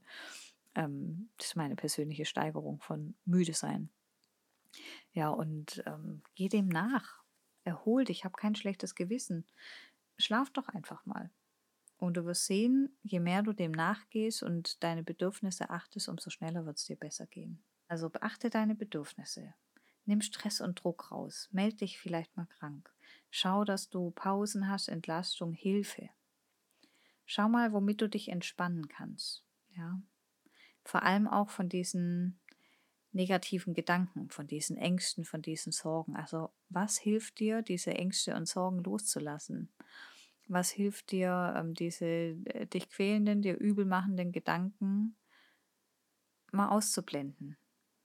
ähm, 0.75 1.29
das 1.37 1.47
ist 1.47 1.55
meine 1.55 1.75
persönliche 1.75 2.25
Steigerung 2.25 2.79
von 2.79 3.15
müde 3.25 3.53
sein. 3.53 3.89
Ja, 5.13 5.29
und 5.29 5.83
ähm, 5.85 6.21
geh 6.35 6.49
dem 6.49 6.67
nach. 6.67 7.21
Erhol 7.63 8.05
dich, 8.05 8.25
hab 8.25 8.37
kein 8.37 8.55
schlechtes 8.55 8.95
Gewissen. 8.95 9.45
Schlaf 10.17 10.49
doch 10.49 10.67
einfach 10.69 11.05
mal. 11.05 11.31
Und 11.97 12.17
du 12.17 12.25
wirst 12.25 12.47
sehen, 12.47 12.97
je 13.03 13.19
mehr 13.19 13.43
du 13.43 13.53
dem 13.53 13.71
nachgehst 13.71 14.41
und 14.41 14.83
deine 14.83 15.03
Bedürfnisse 15.03 15.69
achtest, 15.69 16.09
umso 16.09 16.31
schneller 16.31 16.65
wird 16.65 16.77
es 16.77 16.85
dir 16.85 16.95
besser 16.95 17.27
gehen. 17.27 17.63
Also 17.87 18.09
beachte 18.09 18.49
deine 18.49 18.73
Bedürfnisse. 18.73 19.53
Nimm 20.05 20.21
Stress 20.21 20.61
und 20.61 20.83
Druck 20.83 21.11
raus. 21.11 21.47
Meld 21.51 21.81
dich 21.81 21.99
vielleicht 21.99 22.35
mal 22.35 22.47
krank. 22.47 22.91
Schau, 23.29 23.63
dass 23.65 23.89
du 23.89 24.11
Pausen 24.11 24.67
hast, 24.67 24.87
Entlastung, 24.87 25.53
Hilfe. 25.53 26.09
Schau 27.25 27.47
mal, 27.47 27.71
womit 27.71 28.01
du 28.01 28.09
dich 28.09 28.29
entspannen 28.29 28.87
kannst. 28.87 29.43
Ja. 29.75 30.01
Vor 30.83 31.03
allem 31.03 31.27
auch 31.27 31.49
von 31.49 31.69
diesen 31.69 32.39
negativen 33.11 33.73
Gedanken, 33.73 34.29
von 34.29 34.47
diesen 34.47 34.77
Ängsten, 34.77 35.25
von 35.25 35.41
diesen 35.41 35.71
Sorgen. 35.71 36.15
Also, 36.15 36.51
was 36.69 36.97
hilft 36.97 37.39
dir, 37.39 37.61
diese 37.61 37.93
Ängste 37.93 38.35
und 38.35 38.47
Sorgen 38.47 38.83
loszulassen? 38.83 39.71
Was 40.47 40.69
hilft 40.71 41.11
dir, 41.11 41.53
ähm, 41.57 41.73
diese 41.73 42.05
äh, 42.05 42.67
dich 42.67 42.89
quälenden, 42.89 43.41
dir 43.41 43.57
übelmachenden 43.57 44.31
Gedanken 44.31 45.15
mal 46.51 46.69
auszublenden? 46.69 47.57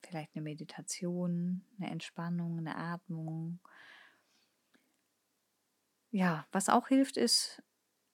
vielleicht 0.07 0.35
eine 0.35 0.43
Meditation, 0.43 1.63
eine 1.79 1.91
Entspannung, 1.91 2.59
eine 2.59 2.77
Atmung. 2.77 3.61
Ja, 6.11 6.47
was 6.53 6.69
auch 6.69 6.89
hilft, 6.89 7.17
ist 7.17 7.63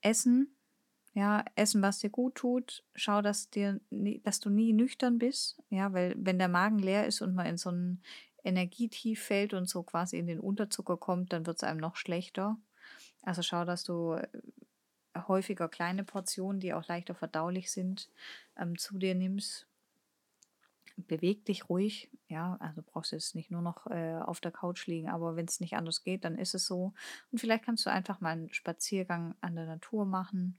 Essen. 0.00 0.56
Ja, 1.14 1.44
Essen, 1.56 1.82
was 1.82 1.98
dir 1.98 2.10
gut 2.10 2.36
tut. 2.36 2.84
Schau, 2.94 3.20
dass, 3.20 3.50
dir, 3.50 3.80
dass 3.90 4.40
du 4.40 4.48
nie 4.48 4.72
nüchtern 4.72 5.18
bist. 5.18 5.62
Ja, 5.68 5.92
weil 5.92 6.14
wenn 6.16 6.38
der 6.38 6.48
Magen 6.48 6.78
leer 6.78 7.06
ist 7.06 7.20
und 7.20 7.34
man 7.34 7.46
in 7.46 7.58
so 7.58 7.70
ein 7.70 8.02
Energietief 8.44 9.22
fällt 9.22 9.52
und 9.54 9.68
so 9.68 9.82
quasi 9.82 10.18
in 10.18 10.26
den 10.26 10.40
Unterzucker 10.40 10.96
kommt, 10.96 11.32
dann 11.32 11.46
wird 11.46 11.58
es 11.58 11.64
einem 11.64 11.80
noch 11.80 11.96
schlechter. 11.96 12.56
Also 13.22 13.42
schau, 13.42 13.64
dass 13.64 13.84
du 13.84 14.14
äh, 14.14 14.28
häufiger 15.28 15.68
kleine 15.68 16.04
Portionen, 16.04 16.60
die 16.60 16.74
auch 16.74 16.86
leichter 16.88 17.14
verdaulich 17.14 17.70
sind, 17.70 18.08
ähm, 18.58 18.78
zu 18.78 18.98
dir 18.98 19.14
nimmst 19.14 19.68
beweg 20.96 21.44
dich 21.44 21.68
ruhig. 21.68 22.10
Ja, 22.28 22.56
also 22.60 22.82
brauchst 22.84 23.12
du 23.12 23.16
jetzt 23.16 23.34
nicht 23.34 23.50
nur 23.50 23.62
noch 23.62 23.86
äh, 23.86 24.14
auf 24.16 24.40
der 24.40 24.52
Couch 24.52 24.86
liegen, 24.86 25.08
aber 25.08 25.36
wenn 25.36 25.46
es 25.46 25.60
nicht 25.60 25.74
anders 25.74 26.02
geht, 26.02 26.24
dann 26.24 26.36
ist 26.36 26.54
es 26.54 26.66
so. 26.66 26.92
Und 27.30 27.38
vielleicht 27.38 27.64
kannst 27.64 27.86
du 27.86 27.90
einfach 27.90 28.20
mal 28.20 28.30
einen 28.30 28.52
Spaziergang 28.52 29.34
an 29.40 29.54
der 29.54 29.66
Natur 29.66 30.04
machen. 30.06 30.58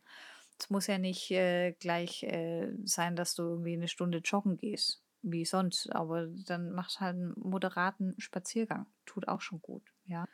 Es 0.59 0.69
muss 0.69 0.87
ja 0.87 0.97
nicht 0.97 1.31
äh, 1.31 1.73
gleich 1.73 2.23
äh, 2.23 2.71
sein, 2.83 3.15
dass 3.15 3.35
du 3.35 3.43
irgendwie 3.43 3.73
eine 3.73 3.87
Stunde 3.87 4.19
joggen 4.19 4.57
gehst, 4.57 5.03
wie 5.21 5.45
sonst, 5.45 5.91
aber 5.93 6.27
dann 6.27 6.71
machst 6.71 6.99
halt 6.99 7.15
einen 7.15 7.33
moderaten 7.37 8.15
Spaziergang. 8.19 8.85
Tut 9.05 9.27
auch 9.27 9.41
schon 9.41 9.61
gut, 9.61 9.83
ja. 10.05 10.27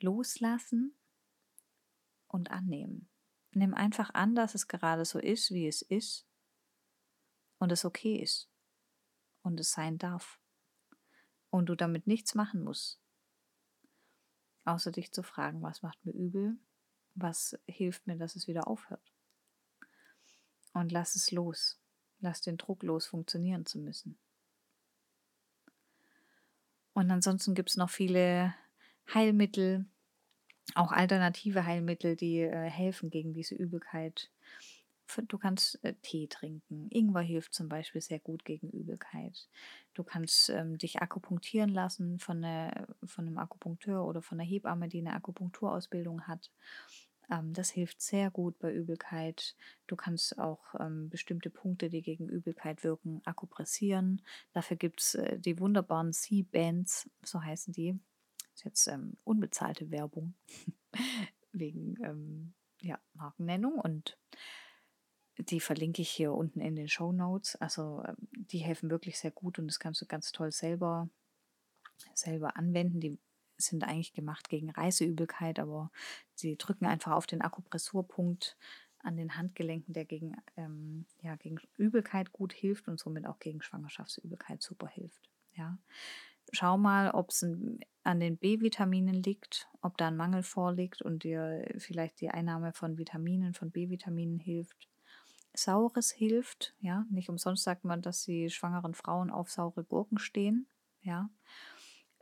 Loslassen 0.00 0.94
und 2.28 2.50
annehmen. 2.50 3.08
Nimm 3.52 3.74
einfach 3.74 4.14
an, 4.14 4.34
dass 4.34 4.54
es 4.54 4.68
gerade 4.68 5.04
so 5.04 5.18
ist, 5.18 5.50
wie 5.50 5.66
es 5.66 5.82
ist 5.82 6.26
und 7.58 7.72
es 7.72 7.84
okay 7.84 8.16
ist 8.16 8.48
und 9.42 9.58
es 9.58 9.72
sein 9.72 9.98
darf 9.98 10.40
und 11.50 11.66
du 11.68 11.74
damit 11.74 12.06
nichts 12.06 12.34
machen 12.34 12.62
musst, 12.62 13.00
außer 14.64 14.92
dich 14.92 15.12
zu 15.12 15.22
fragen, 15.22 15.62
was 15.62 15.82
macht 15.82 16.04
mir 16.04 16.12
übel, 16.12 16.58
was 17.14 17.58
hilft 17.66 18.06
mir, 18.06 18.16
dass 18.16 18.36
es 18.36 18.48
wieder 18.48 18.68
aufhört. 18.68 19.12
Und 20.72 20.92
lass 20.92 21.16
es 21.16 21.32
los, 21.32 21.80
lass 22.20 22.40
den 22.40 22.56
Druck 22.56 22.82
los, 22.82 23.06
funktionieren 23.06 23.66
zu 23.66 23.78
müssen. 23.78 24.18
Und 26.92 27.10
ansonsten 27.10 27.54
gibt 27.54 27.70
es 27.70 27.76
noch 27.76 27.90
viele 27.90 28.54
Heilmittel, 29.12 29.86
auch 30.74 30.92
alternative 30.92 31.64
Heilmittel, 31.64 32.16
die 32.16 32.40
äh, 32.40 32.70
helfen 32.70 33.10
gegen 33.10 33.32
diese 33.32 33.54
Übelkeit 33.54 34.30
du 35.26 35.38
kannst 35.38 35.82
äh, 35.84 35.94
Tee 36.02 36.26
trinken. 36.26 36.88
Ingwer 36.90 37.22
hilft 37.22 37.54
zum 37.54 37.68
Beispiel 37.68 38.00
sehr 38.00 38.18
gut 38.18 38.44
gegen 38.44 38.70
Übelkeit. 38.70 39.48
Du 39.94 40.04
kannst 40.04 40.50
ähm, 40.50 40.78
dich 40.78 41.00
akupunktieren 41.02 41.70
lassen 41.70 42.18
von, 42.18 42.44
eine, 42.44 42.86
von 43.04 43.26
einem 43.26 43.38
Akupunkteur 43.38 44.04
oder 44.04 44.22
von 44.22 44.40
einer 44.40 44.48
Hebamme, 44.48 44.88
die 44.88 44.98
eine 44.98 45.14
Akupunkturausbildung 45.14 46.26
hat. 46.26 46.50
Ähm, 47.30 47.52
das 47.52 47.70
hilft 47.70 48.02
sehr 48.02 48.30
gut 48.30 48.58
bei 48.58 48.72
Übelkeit. 48.72 49.54
Du 49.86 49.96
kannst 49.96 50.38
auch 50.38 50.74
ähm, 50.78 51.08
bestimmte 51.08 51.50
Punkte, 51.50 51.88
die 51.88 52.02
gegen 52.02 52.28
Übelkeit 52.28 52.84
wirken, 52.84 53.22
akupressieren. 53.24 54.22
Dafür 54.52 54.76
gibt 54.76 55.00
es 55.00 55.14
äh, 55.14 55.38
die 55.38 55.58
wunderbaren 55.58 56.12
C-Bands, 56.12 57.08
so 57.22 57.42
heißen 57.42 57.72
die. 57.72 57.98
Das 58.38 58.54
ist 58.54 58.64
jetzt 58.64 58.86
ähm, 58.88 59.16
unbezahlte 59.24 59.90
Werbung 59.90 60.34
wegen 61.52 61.96
ähm, 62.02 62.54
ja, 62.80 62.98
Markennennung 63.14 63.78
und 63.78 64.18
die 65.42 65.60
verlinke 65.60 66.02
ich 66.02 66.10
hier 66.10 66.32
unten 66.32 66.60
in 66.60 66.76
den 66.76 66.88
Show 66.88 67.12
Notes. 67.12 67.56
Also 67.56 68.02
ähm, 68.06 68.16
die 68.30 68.58
helfen 68.58 68.90
wirklich 68.90 69.18
sehr 69.18 69.30
gut 69.30 69.58
und 69.58 69.66
das 69.66 69.78
kannst 69.78 70.00
du 70.02 70.06
ganz 70.06 70.32
toll 70.32 70.52
selber, 70.52 71.08
selber 72.14 72.56
anwenden. 72.56 73.00
Die 73.00 73.18
sind 73.56 73.84
eigentlich 73.84 74.12
gemacht 74.12 74.48
gegen 74.48 74.70
Reiseübelkeit, 74.70 75.58
aber 75.58 75.90
sie 76.34 76.56
drücken 76.56 76.86
einfach 76.86 77.12
auf 77.12 77.26
den 77.26 77.42
Akupressurpunkt 77.42 78.56
an 79.02 79.16
den 79.16 79.36
Handgelenken, 79.36 79.94
der 79.94 80.04
gegen, 80.04 80.36
ähm, 80.56 81.06
ja, 81.22 81.36
gegen 81.36 81.58
Übelkeit 81.76 82.32
gut 82.32 82.52
hilft 82.52 82.88
und 82.88 82.98
somit 82.98 83.26
auch 83.26 83.38
gegen 83.38 83.62
Schwangerschaftsübelkeit 83.62 84.62
super 84.62 84.88
hilft. 84.88 85.30
Ja. 85.54 85.78
Schau 86.52 86.76
mal, 86.76 87.10
ob 87.12 87.30
es 87.30 87.46
an 88.02 88.20
den 88.20 88.36
B-Vitaminen 88.36 89.22
liegt, 89.22 89.68
ob 89.82 89.96
da 89.96 90.08
ein 90.08 90.16
Mangel 90.16 90.42
vorliegt 90.42 91.00
und 91.00 91.22
dir 91.22 91.64
vielleicht 91.78 92.20
die 92.20 92.30
Einnahme 92.30 92.72
von 92.72 92.98
Vitaminen, 92.98 93.54
von 93.54 93.70
B-Vitaminen 93.70 94.38
hilft. 94.38 94.88
Saures 95.54 96.10
hilft, 96.10 96.74
ja, 96.80 97.04
nicht 97.10 97.28
umsonst 97.28 97.64
sagt 97.64 97.84
man, 97.84 98.02
dass 98.02 98.22
die 98.22 98.50
schwangeren 98.50 98.94
Frauen 98.94 99.30
auf 99.30 99.50
saure 99.50 99.84
Gurken 99.84 100.18
stehen, 100.18 100.66
ja. 101.02 101.30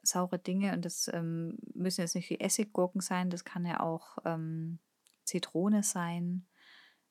Saure 0.03 0.39
Dinge 0.39 0.73
und 0.73 0.85
das 0.85 1.11
ähm, 1.13 1.59
müssen 1.75 2.01
jetzt 2.01 2.15
nicht 2.15 2.31
die 2.31 2.41
Essiggurken 2.41 3.01
sein, 3.01 3.31
das 3.31 3.45
kann 3.45 3.67
ja 3.67 3.81
auch 3.81 4.19
ähm, 4.25 4.79
Zitrone 5.25 5.83
sein, 5.83 6.47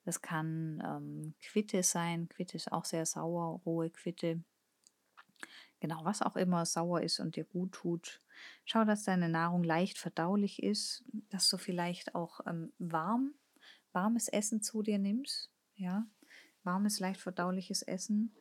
das 0.06 0.22
kann 0.22 0.82
ähm, 0.84 1.36
Quitte 1.42 1.84
sein, 1.84 2.30
Quitte 2.30 2.56
ist 2.58 2.72
auch 2.72 2.86
sehr 2.86 3.06
sauer, 3.06 3.62
rohe 3.66 3.90
Quitte. 3.90 4.42
Genau, 5.80 6.04
was 6.06 6.24
auch 6.24 6.36
immer 6.36 6.66
sauer 6.66 7.02
ist 7.02 7.20
und 7.20 7.36
dir 7.36 7.44
gut 7.44 7.74
tut. 7.74 8.22
Schau, 8.66 8.84
dass 8.84 9.04
deine 9.04 9.30
Nahrung 9.30 9.64
leicht 9.64 10.00
verdaulich 10.00 10.64
ist, 10.64 11.04
dass 11.30 11.48
du 11.50 11.58
vielleicht 11.58 12.16
auch 12.16 12.40
ähm, 12.48 12.74
warm, 12.80 13.36
warmes 13.92 14.28
Essen 14.28 14.62
zu 14.62 14.82
dir 14.82 14.98
nimmst 14.98 15.52
ja, 15.78 16.06
warmes, 16.64 17.00
leicht 17.00 17.22
verdauliches 17.22 17.82
Essen. 17.82 18.36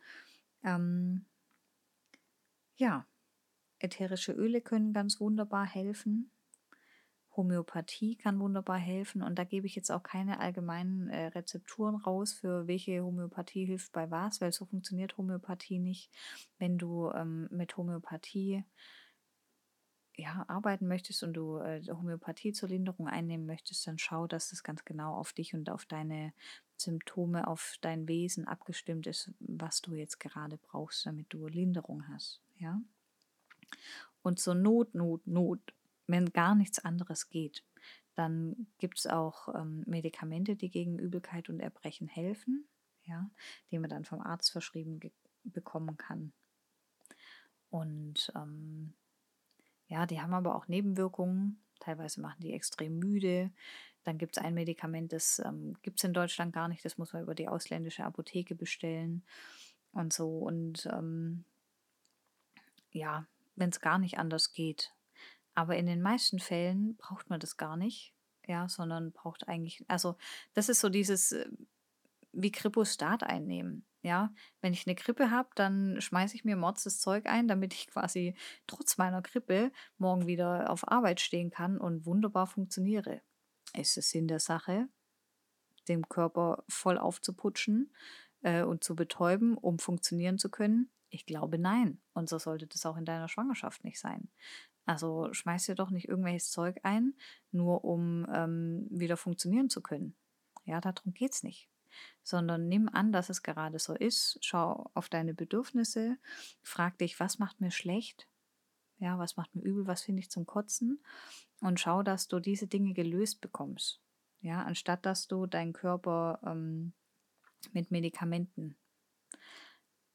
Ähm, 0.64 1.26
ja, 2.76 3.06
ätherische 3.78 4.32
Öle 4.32 4.60
können 4.60 4.92
ganz 4.92 5.20
wunderbar 5.20 5.66
helfen. 5.66 6.30
Homöopathie 7.36 8.16
kann 8.16 8.40
wunderbar 8.40 8.78
helfen 8.78 9.22
und 9.22 9.38
da 9.38 9.44
gebe 9.44 9.66
ich 9.66 9.76
jetzt 9.76 9.90
auch 9.90 10.02
keine 10.02 10.40
allgemeinen 10.40 11.08
äh, 11.10 11.26
Rezepturen 11.26 11.96
raus, 11.96 12.32
für 12.32 12.66
welche 12.66 13.02
Homöopathie 13.02 13.66
hilft 13.66 13.92
bei 13.92 14.10
was, 14.10 14.40
weil 14.40 14.52
so 14.52 14.64
funktioniert 14.64 15.18
Homöopathie 15.18 15.78
nicht. 15.78 16.10
Wenn 16.58 16.78
du 16.78 17.10
ähm, 17.10 17.46
mit 17.50 17.76
Homöopathie 17.76 18.64
ja, 20.16 20.44
arbeiten 20.48 20.88
möchtest 20.88 21.22
und 21.22 21.34
du 21.34 21.58
äh, 21.58 21.82
Homöopathie 21.88 22.52
zur 22.52 22.68
Linderung 22.68 23.06
einnehmen 23.06 23.46
möchtest, 23.46 23.86
dann 23.86 23.98
schau, 23.98 24.26
dass 24.26 24.50
das 24.50 24.62
ganz 24.62 24.84
genau 24.84 25.14
auf 25.14 25.32
dich 25.32 25.54
und 25.54 25.68
auf 25.70 25.84
deine 25.84 26.32
Symptome, 26.76 27.46
auf 27.46 27.76
dein 27.80 28.08
Wesen 28.08 28.46
abgestimmt 28.46 29.06
ist, 29.06 29.32
was 29.40 29.82
du 29.82 29.94
jetzt 29.94 30.18
gerade 30.18 30.56
brauchst, 30.58 31.04
damit 31.06 31.26
du 31.30 31.46
Linderung 31.46 32.08
hast. 32.08 32.40
Ja? 32.58 32.80
Und 34.22 34.38
zur 34.40 34.54
Not, 34.54 34.94
Not, 34.94 35.26
Not, 35.26 35.74
wenn 36.06 36.32
gar 36.32 36.54
nichts 36.54 36.78
anderes 36.78 37.28
geht, 37.28 37.64
dann 38.14 38.66
gibt 38.78 38.98
es 38.98 39.06
auch 39.06 39.54
ähm, 39.54 39.84
Medikamente, 39.86 40.56
die 40.56 40.70
gegen 40.70 40.98
Übelkeit 40.98 41.50
und 41.50 41.60
Erbrechen 41.60 42.08
helfen, 42.08 42.66
ja, 43.04 43.30
die 43.70 43.78
man 43.78 43.90
dann 43.90 44.04
vom 44.06 44.20
Arzt 44.20 44.50
verschrieben 44.50 45.00
bekommen 45.44 45.98
kann. 45.98 46.32
Und 47.68 48.32
ähm, 48.34 48.94
ja, 49.88 50.06
die 50.06 50.20
haben 50.20 50.34
aber 50.34 50.54
auch 50.54 50.68
Nebenwirkungen. 50.68 51.60
Teilweise 51.80 52.20
machen 52.20 52.40
die 52.40 52.52
extrem 52.52 52.98
müde. 52.98 53.50
Dann 54.04 54.18
gibt 54.18 54.36
es 54.36 54.42
ein 54.42 54.54
Medikament, 54.54 55.12
das 55.12 55.40
ähm, 55.40 55.76
gibt 55.82 55.98
es 55.98 56.04
in 56.04 56.12
Deutschland 56.12 56.52
gar 56.52 56.68
nicht. 56.68 56.84
Das 56.84 56.96
muss 56.96 57.12
man 57.12 57.22
über 57.22 57.34
die 57.34 57.48
ausländische 57.48 58.04
Apotheke 58.04 58.54
bestellen 58.54 59.24
und 59.92 60.12
so. 60.12 60.38
Und 60.38 60.86
ähm, 60.92 61.44
ja, 62.92 63.26
wenn 63.56 63.70
es 63.70 63.80
gar 63.80 63.98
nicht 63.98 64.18
anders 64.18 64.52
geht. 64.52 64.92
Aber 65.54 65.76
in 65.76 65.86
den 65.86 66.02
meisten 66.02 66.38
Fällen 66.38 66.96
braucht 66.96 67.30
man 67.30 67.40
das 67.40 67.56
gar 67.56 67.76
nicht, 67.76 68.12
ja, 68.46 68.68
sondern 68.68 69.12
braucht 69.12 69.48
eigentlich, 69.48 69.84
also 69.88 70.16
das 70.54 70.68
ist 70.68 70.80
so 70.80 70.88
dieses 70.88 71.32
äh, 71.32 71.48
wie 72.32 72.52
Kripostat 72.52 73.22
einnehmen. 73.22 73.84
Ja, 74.06 74.32
wenn 74.60 74.72
ich 74.72 74.86
eine 74.86 74.94
Grippe 74.94 75.32
habe, 75.32 75.48
dann 75.56 76.00
schmeiße 76.00 76.36
ich 76.36 76.44
mir 76.44 76.54
Mords 76.54 76.84
das 76.84 77.00
Zeug 77.00 77.26
ein, 77.26 77.48
damit 77.48 77.74
ich 77.74 77.88
quasi 77.88 78.36
trotz 78.68 78.98
meiner 78.98 79.20
Grippe 79.20 79.72
morgen 79.98 80.28
wieder 80.28 80.70
auf 80.70 80.86
Arbeit 80.86 81.20
stehen 81.20 81.50
kann 81.50 81.76
und 81.76 82.06
wunderbar 82.06 82.46
funktioniere. 82.46 83.20
Ist 83.76 83.96
es 83.96 84.10
Sinn 84.10 84.28
der 84.28 84.38
Sache, 84.38 84.88
dem 85.88 86.08
Körper 86.08 86.62
voll 86.68 86.98
aufzuputschen 86.98 87.92
äh, 88.42 88.62
und 88.62 88.84
zu 88.84 88.94
betäuben, 88.94 89.58
um 89.58 89.80
funktionieren 89.80 90.38
zu 90.38 90.50
können? 90.50 90.88
Ich 91.08 91.26
glaube 91.26 91.58
nein. 91.58 92.00
Und 92.12 92.28
so 92.28 92.38
sollte 92.38 92.68
das 92.68 92.86
auch 92.86 92.96
in 92.96 93.06
deiner 93.06 93.28
Schwangerschaft 93.28 93.82
nicht 93.82 93.98
sein. 93.98 94.30
Also 94.84 95.32
schmeiß 95.32 95.66
dir 95.66 95.74
doch 95.74 95.90
nicht 95.90 96.06
irgendwelches 96.06 96.52
Zeug 96.52 96.78
ein, 96.84 97.14
nur 97.50 97.82
um 97.82 98.24
ähm, 98.32 98.86
wieder 98.88 99.16
funktionieren 99.16 99.68
zu 99.68 99.82
können. 99.82 100.14
Ja, 100.64 100.80
darum 100.80 101.12
geht 101.12 101.32
es 101.32 101.42
nicht 101.42 101.68
sondern 102.22 102.68
nimm 102.68 102.88
an, 102.88 103.12
dass 103.12 103.30
es 103.30 103.42
gerade 103.42 103.78
so 103.78 103.94
ist. 103.94 104.38
Schau 104.42 104.90
auf 104.94 105.08
deine 105.08 105.34
Bedürfnisse, 105.34 106.18
frag 106.62 106.98
dich, 106.98 107.20
was 107.20 107.38
macht 107.38 107.60
mir 107.60 107.70
schlecht? 107.70 108.28
Ja, 108.98 109.18
was 109.18 109.36
macht 109.36 109.54
mir 109.54 109.62
übel? 109.62 109.86
Was 109.86 110.02
finde 110.02 110.20
ich 110.20 110.30
zum 110.30 110.46
Kotzen? 110.46 111.02
Und 111.60 111.80
schau, 111.80 112.02
dass 112.02 112.28
du 112.28 112.40
diese 112.40 112.66
Dinge 112.66 112.94
gelöst 112.94 113.40
bekommst. 113.40 114.00
Ja, 114.40 114.62
anstatt 114.62 115.06
dass 115.06 115.28
du 115.28 115.46
deinen 115.46 115.72
Körper 115.72 116.40
ähm, 116.44 116.92
mit 117.72 117.90
Medikamenten 117.90 118.76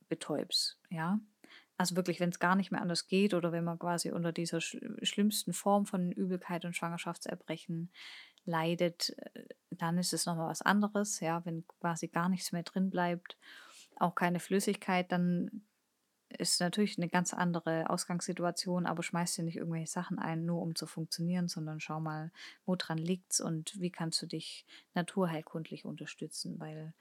betäubst. 0.07 0.79
Ja, 0.89 1.19
also 1.77 1.95
wirklich, 1.95 2.19
wenn 2.19 2.29
es 2.29 2.39
gar 2.39 2.55
nicht 2.55 2.71
mehr 2.71 2.81
anders 2.81 3.07
geht 3.07 3.33
oder 3.33 3.51
wenn 3.51 3.63
man 3.63 3.79
quasi 3.79 4.11
unter 4.11 4.31
dieser 4.31 4.61
sch 4.61 4.77
schlimmsten 5.01 5.51
Form 5.51 5.85
von 5.87 6.11
Übelkeit 6.11 6.63
und 6.63 6.75
Schwangerschaftserbrechen 6.75 7.91
leidet, 8.45 9.15
äh, 9.17 9.43
dann 9.71 9.97
ist 9.97 10.13
es 10.13 10.25
nochmal 10.25 10.49
was 10.49 10.61
anderes. 10.61 11.19
Ja, 11.19 11.45
wenn 11.45 11.65
quasi 11.79 12.07
gar 12.07 12.29
nichts 12.29 12.51
mehr 12.51 12.63
drin 12.63 12.89
bleibt, 12.89 13.37
auch 13.97 14.15
keine 14.15 14.39
Flüssigkeit, 14.39 15.11
dann 15.11 15.63
ist 16.37 16.61
natürlich 16.61 16.97
eine 16.97 17.09
ganz 17.09 17.33
andere 17.33 17.89
Ausgangssituation, 17.89 18.85
aber 18.85 19.03
schmeißt 19.03 19.37
dir 19.37 19.43
nicht 19.43 19.57
irgendwelche 19.57 19.91
Sachen 19.91 20.19
ein, 20.19 20.45
nur 20.45 20.61
um 20.61 20.75
zu 20.75 20.85
funktionieren, 20.87 21.47
sondern 21.47 21.79
schau 21.79 21.99
mal, 21.99 22.31
woran 22.65 22.97
liegt's 22.97 23.41
und 23.41 23.79
wie 23.79 23.91
kannst 23.91 24.21
du 24.21 24.27
dich 24.27 24.65
naturheilkundlich 24.93 25.85
unterstützen, 25.85 26.59
weil 26.59 26.93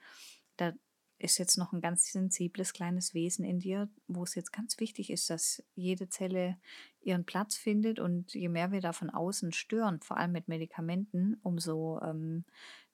da 0.57 0.73
ist 1.21 1.37
jetzt 1.37 1.57
noch 1.57 1.71
ein 1.71 1.81
ganz 1.81 2.11
sensibles 2.11 2.73
kleines 2.73 3.13
Wesen 3.13 3.45
in 3.45 3.59
dir, 3.59 3.89
wo 4.07 4.23
es 4.23 4.33
jetzt 4.35 4.51
ganz 4.51 4.79
wichtig 4.79 5.11
ist, 5.11 5.29
dass 5.29 5.63
jede 5.75 6.09
Zelle 6.09 6.57
ihren 7.01 7.25
Platz 7.25 7.55
findet 7.55 7.99
und 7.99 8.33
je 8.33 8.49
mehr 8.49 8.71
wir 8.71 8.81
da 8.81 8.91
von 8.91 9.09
außen 9.09 9.51
stören, 9.51 10.01
vor 10.01 10.17
allem 10.17 10.31
mit 10.31 10.47
Medikamenten, 10.47 11.39
umso 11.43 11.99
ähm, 12.01 12.45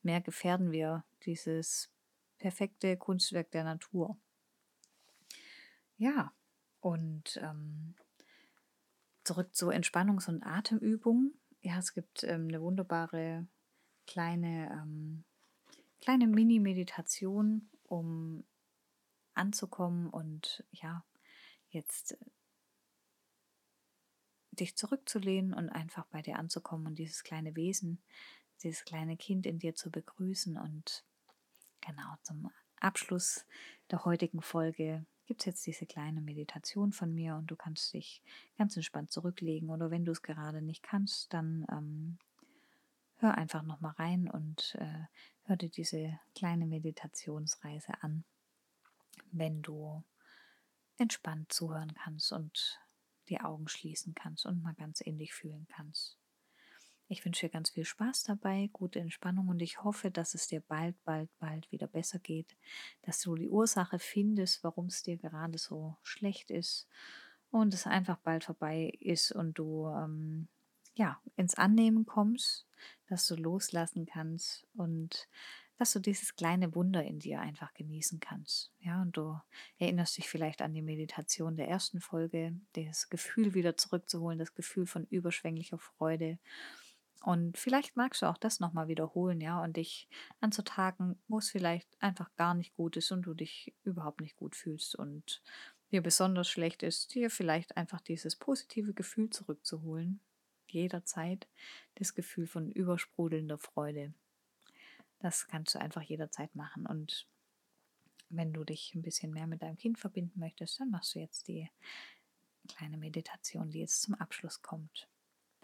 mehr 0.01 0.19
gefährden 0.21 0.71
wir 0.71 1.05
dieses 1.23 1.89
perfekte 2.37 2.97
Kunstwerk 2.97 3.51
der 3.51 3.63
Natur. 3.63 4.17
Ja, 5.97 6.33
und 6.81 7.39
ähm, 7.41 7.95
zurück 9.23 9.55
zur 9.55 9.71
Entspannungs- 9.71 10.29
und 10.29 10.43
Atemübung. 10.43 11.33
Ja, 11.61 11.79
es 11.79 11.93
gibt 11.93 12.23
ähm, 12.23 12.47
eine 12.49 12.61
wunderbare 12.61 13.47
kleine, 14.05 14.69
ähm, 14.71 15.23
kleine 16.01 16.27
Mini-Meditation, 16.27 17.69
um 17.87 18.43
anzukommen 19.33 20.09
und 20.09 20.63
ja, 20.71 21.03
jetzt 21.69 22.13
äh, 22.13 22.17
dich 24.51 24.75
zurückzulehnen 24.75 25.53
und 25.53 25.69
einfach 25.69 26.05
bei 26.07 26.21
dir 26.21 26.37
anzukommen 26.37 26.87
und 26.87 26.95
dieses 26.95 27.23
kleine 27.23 27.55
Wesen, 27.55 28.01
dieses 28.63 28.85
kleine 28.85 29.17
Kind 29.17 29.45
in 29.45 29.59
dir 29.59 29.75
zu 29.75 29.91
begrüßen. 29.91 30.57
Und 30.57 31.05
genau 31.81 32.15
zum 32.23 32.49
Abschluss 32.79 33.45
der 33.91 34.03
heutigen 34.05 34.41
Folge 34.41 35.05
gibt 35.25 35.41
es 35.41 35.45
jetzt 35.45 35.67
diese 35.67 35.85
kleine 35.85 36.21
Meditation 36.21 36.91
von 36.91 37.13
mir 37.13 37.35
und 37.35 37.51
du 37.51 37.55
kannst 37.55 37.93
dich 37.93 38.23
ganz 38.57 38.75
entspannt 38.75 39.11
zurücklegen 39.11 39.69
oder 39.69 39.91
wenn 39.91 40.05
du 40.05 40.11
es 40.11 40.21
gerade 40.21 40.61
nicht 40.61 40.81
kannst, 40.81 41.33
dann 41.33 41.67
ähm, 41.69 42.17
hör 43.17 43.35
einfach 43.35 43.61
nochmal 43.61 43.93
rein 43.97 44.29
und 44.29 44.75
äh, 44.79 45.03
hör 45.47 45.55
dir 45.55 45.69
diese 45.69 46.19
kleine 46.35 46.65
Meditationsreise 46.65 47.93
an, 48.01 48.25
wenn 49.31 49.61
du 49.61 50.03
entspannt 50.97 51.51
zuhören 51.51 51.93
kannst 51.93 52.31
und 52.31 52.79
die 53.29 53.39
Augen 53.39 53.67
schließen 53.67 54.13
kannst 54.13 54.45
und 54.45 54.61
mal 54.61 54.75
ganz 54.75 55.01
ähnlich 55.01 55.33
fühlen 55.33 55.67
kannst. 55.69 56.17
Ich 57.09 57.23
wünsche 57.23 57.47
dir 57.47 57.51
ganz 57.51 57.69
viel 57.69 57.85
Spaß 57.85 58.23
dabei, 58.23 58.69
gute 58.73 58.99
Entspannung 58.99 59.47
und 59.47 59.61
ich 59.61 59.81
hoffe, 59.81 60.11
dass 60.11 60.33
es 60.33 60.47
dir 60.47 60.59
bald, 60.59 61.01
bald, 61.05 61.29
bald 61.39 61.71
wieder 61.71 61.87
besser 61.87 62.19
geht, 62.19 62.57
dass 63.03 63.21
du 63.21 63.35
die 63.35 63.47
Ursache 63.47 63.99
findest, 63.99 64.63
warum 64.63 64.87
es 64.87 65.03
dir 65.03 65.17
gerade 65.17 65.57
so 65.57 65.95
schlecht 66.03 66.51
ist 66.51 66.87
und 67.49 67.73
es 67.73 67.87
einfach 67.87 68.17
bald 68.17 68.43
vorbei 68.43 68.91
ist 68.99 69.31
und 69.31 69.57
du 69.57 69.87
ähm, 69.87 70.49
ja 70.97 71.21
ins 71.35 71.55
Annehmen 71.55 72.05
kommst, 72.05 72.67
dass 73.07 73.27
du 73.27 73.35
loslassen 73.35 74.05
kannst 74.05 74.65
und 74.75 75.27
dass 75.77 75.93
du 75.93 75.99
dieses 75.99 76.35
kleine 76.35 76.73
Wunder 76.73 77.03
in 77.03 77.19
dir 77.19 77.39
einfach 77.39 77.73
genießen 77.73 78.19
kannst. 78.19 78.71
Ja, 78.79 79.01
und 79.01 79.15
du 79.15 79.39
erinnerst 79.77 80.17
dich 80.17 80.27
vielleicht 80.27 80.61
an 80.61 80.73
die 80.73 80.81
Meditation 80.81 81.55
der 81.55 81.67
ersten 81.67 82.01
Folge, 82.01 82.59
das 82.73 83.09
Gefühl 83.09 83.53
wieder 83.53 83.77
zurückzuholen, 83.77 84.39
das 84.39 84.55
Gefühl 84.55 84.87
von 84.87 85.05
überschwänglicher 85.05 85.77
Freude. 85.77 86.39
Und 87.23 87.57
vielleicht 87.57 87.95
magst 87.95 88.21
du 88.21 88.27
auch 88.27 88.37
das 88.37 88.59
nochmal 88.59 88.87
wiederholen, 88.87 89.41
ja, 89.41 89.61
und 89.63 89.77
dich 89.77 90.07
anzutagen, 90.39 91.19
wo 91.27 91.39
es 91.39 91.49
vielleicht 91.49 91.89
einfach 92.01 92.33
gar 92.35 92.53
nicht 92.53 92.73
gut 92.73 92.95
ist 92.97 93.11
und 93.11 93.23
du 93.23 93.33
dich 93.33 93.73
überhaupt 93.83 94.21
nicht 94.21 94.35
gut 94.35 94.55
fühlst 94.55 94.95
und 94.95 95.41
dir 95.91 96.01
besonders 96.01 96.49
schlecht 96.49 96.83
ist, 96.83 97.13
dir 97.15 97.29
vielleicht 97.29 97.77
einfach 97.77 98.01
dieses 98.01 98.35
positive 98.35 98.93
Gefühl 98.93 99.29
zurückzuholen. 99.29 100.21
Jederzeit 100.71 101.47
das 101.95 102.13
Gefühl 102.13 102.47
von 102.47 102.71
übersprudelnder 102.71 103.57
Freude. 103.57 104.13
Das 105.19 105.47
kannst 105.47 105.75
du 105.75 105.79
einfach 105.79 106.01
jederzeit 106.01 106.55
machen. 106.55 106.85
Und 106.85 107.27
wenn 108.29 108.53
du 108.53 108.63
dich 108.63 108.93
ein 108.93 109.01
bisschen 109.01 109.31
mehr 109.31 109.47
mit 109.47 109.61
deinem 109.61 109.77
Kind 109.77 109.99
verbinden 109.99 110.39
möchtest, 110.39 110.79
dann 110.79 110.91
machst 110.91 111.15
du 111.15 111.19
jetzt 111.19 111.47
die 111.47 111.69
kleine 112.67 112.97
Meditation, 112.97 113.71
die 113.71 113.79
jetzt 113.79 114.01
zum 114.01 114.15
Abschluss 114.15 114.61
kommt. 114.61 115.07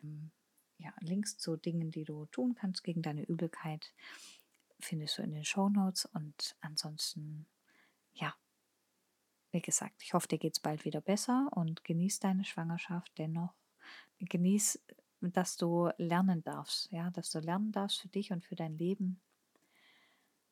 Ähm, 0.02 0.32
ja, 0.78 0.94
Links 1.02 1.38
zu 1.38 1.56
Dingen, 1.56 1.92
die 1.92 2.04
du 2.04 2.26
tun 2.28 2.56
kannst 2.56 2.84
gegen 2.84 3.02
deine 3.02 3.24
Übelkeit, 3.24 3.94
findest 4.80 5.18
du 5.18 5.22
in 5.22 5.34
den 5.34 5.46
Show 5.46 5.70
Notes. 5.70 6.06
Und 6.06 6.56
ansonsten, 6.62 7.46
ja, 8.14 8.34
wie 9.52 9.62
gesagt, 9.62 10.02
ich 10.02 10.14
hoffe, 10.14 10.28
dir 10.28 10.40
geht 10.40 10.54
es 10.54 10.60
bald 10.60 10.84
wieder 10.84 11.02
besser 11.02 11.50
und 11.52 11.84
genieß 11.84 12.20
deine 12.20 12.44
Schwangerschaft 12.44 13.12
dennoch. 13.18 13.54
Genieß, 14.20 14.80
dass 15.22 15.58
du 15.58 15.90
lernen 15.98 16.44
darfst, 16.44 16.92
ja, 16.92 17.10
dass 17.12 17.32
du 17.32 17.40
lernen 17.40 17.72
darfst 17.72 18.02
für 18.02 18.10
dich 18.10 18.32
und 18.32 18.44
für 18.44 18.56
dein 18.56 18.78
Leben 18.78 19.20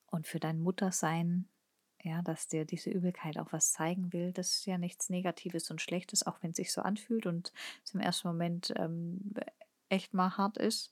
und 0.07 0.27
für 0.27 0.39
dein 0.39 0.59
Muttersein, 0.59 1.47
ja, 2.03 2.21
dass 2.21 2.47
dir 2.47 2.65
diese 2.65 2.89
Übelkeit 2.89 3.37
auch 3.37 3.51
was 3.51 3.73
zeigen 3.73 4.11
will. 4.13 4.31
Das 4.31 4.49
ist 4.55 4.65
ja 4.65 4.77
nichts 4.77 5.09
Negatives 5.09 5.69
und 5.71 5.81
Schlechtes, 5.81 6.25
auch 6.25 6.41
wenn 6.41 6.51
es 6.51 6.57
sich 6.57 6.71
so 6.71 6.81
anfühlt 6.81 7.25
und 7.25 7.51
im 7.93 7.99
ersten 7.99 8.27
Moment 8.27 8.73
ähm, 8.75 9.33
echt 9.89 10.13
mal 10.13 10.37
hart 10.37 10.57
ist. 10.57 10.91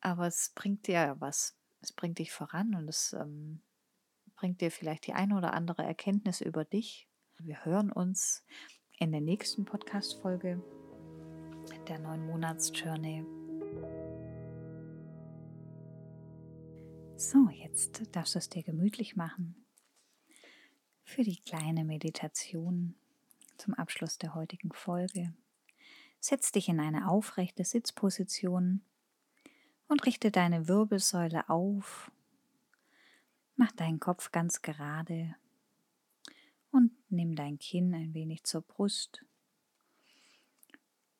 Aber 0.00 0.26
es 0.26 0.52
bringt 0.54 0.86
dir 0.86 0.94
ja 0.94 1.20
was. 1.20 1.56
Es 1.80 1.92
bringt 1.92 2.18
dich 2.18 2.32
voran 2.32 2.74
und 2.74 2.88
es 2.88 3.12
ähm, 3.12 3.60
bringt 4.36 4.60
dir 4.60 4.70
vielleicht 4.70 5.06
die 5.06 5.14
eine 5.14 5.36
oder 5.36 5.52
andere 5.52 5.82
Erkenntnis 5.82 6.40
über 6.40 6.64
dich. 6.64 7.08
Wir 7.38 7.64
hören 7.64 7.90
uns 7.90 8.44
in 8.98 9.12
der 9.12 9.20
nächsten 9.20 9.64
Podcast-Folge 9.64 10.62
der 11.88 11.98
neun 12.00 12.26
Monats 12.26 12.72
Journey 12.74 13.24
So, 17.16 17.48
jetzt 17.50 18.14
darfst 18.14 18.34
du 18.34 18.38
es 18.38 18.48
dir 18.48 18.62
gemütlich 18.62 19.14
machen 19.16 19.54
für 21.04 21.22
die 21.22 21.40
kleine 21.40 21.84
Meditation 21.84 22.96
zum 23.56 23.74
Abschluss 23.74 24.18
der 24.18 24.34
heutigen 24.34 24.72
Folge. 24.72 25.32
Setz 26.18 26.50
dich 26.50 26.68
in 26.68 26.80
eine 26.80 27.08
aufrechte 27.08 27.64
Sitzposition 27.64 28.82
und 29.86 30.04
richte 30.06 30.30
deine 30.32 30.66
Wirbelsäule 30.66 31.48
auf. 31.48 32.10
Mach 33.54 33.72
deinen 33.72 34.00
Kopf 34.00 34.32
ganz 34.32 34.60
gerade 34.60 35.36
und 36.72 36.90
nimm 37.08 37.36
dein 37.36 37.58
Kinn 37.58 37.94
ein 37.94 38.12
wenig 38.12 38.42
zur 38.44 38.62
Brust 38.62 39.24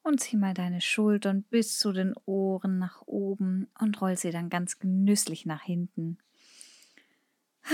und 0.06 0.20
zieh 0.20 0.36
mal 0.36 0.54
deine 0.54 0.80
Schultern 0.80 1.42
bis 1.42 1.80
zu 1.80 1.92
den 1.92 2.14
Ohren 2.26 2.78
nach 2.78 3.02
oben 3.02 3.68
und 3.80 4.00
roll 4.00 4.16
sie 4.16 4.30
dann 4.30 4.48
ganz 4.48 4.78
genüsslich 4.78 5.46
nach 5.46 5.62
hinten. 5.62 6.18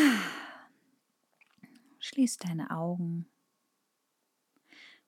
Schließ 1.98 2.38
deine 2.38 2.70
Augen 2.70 3.26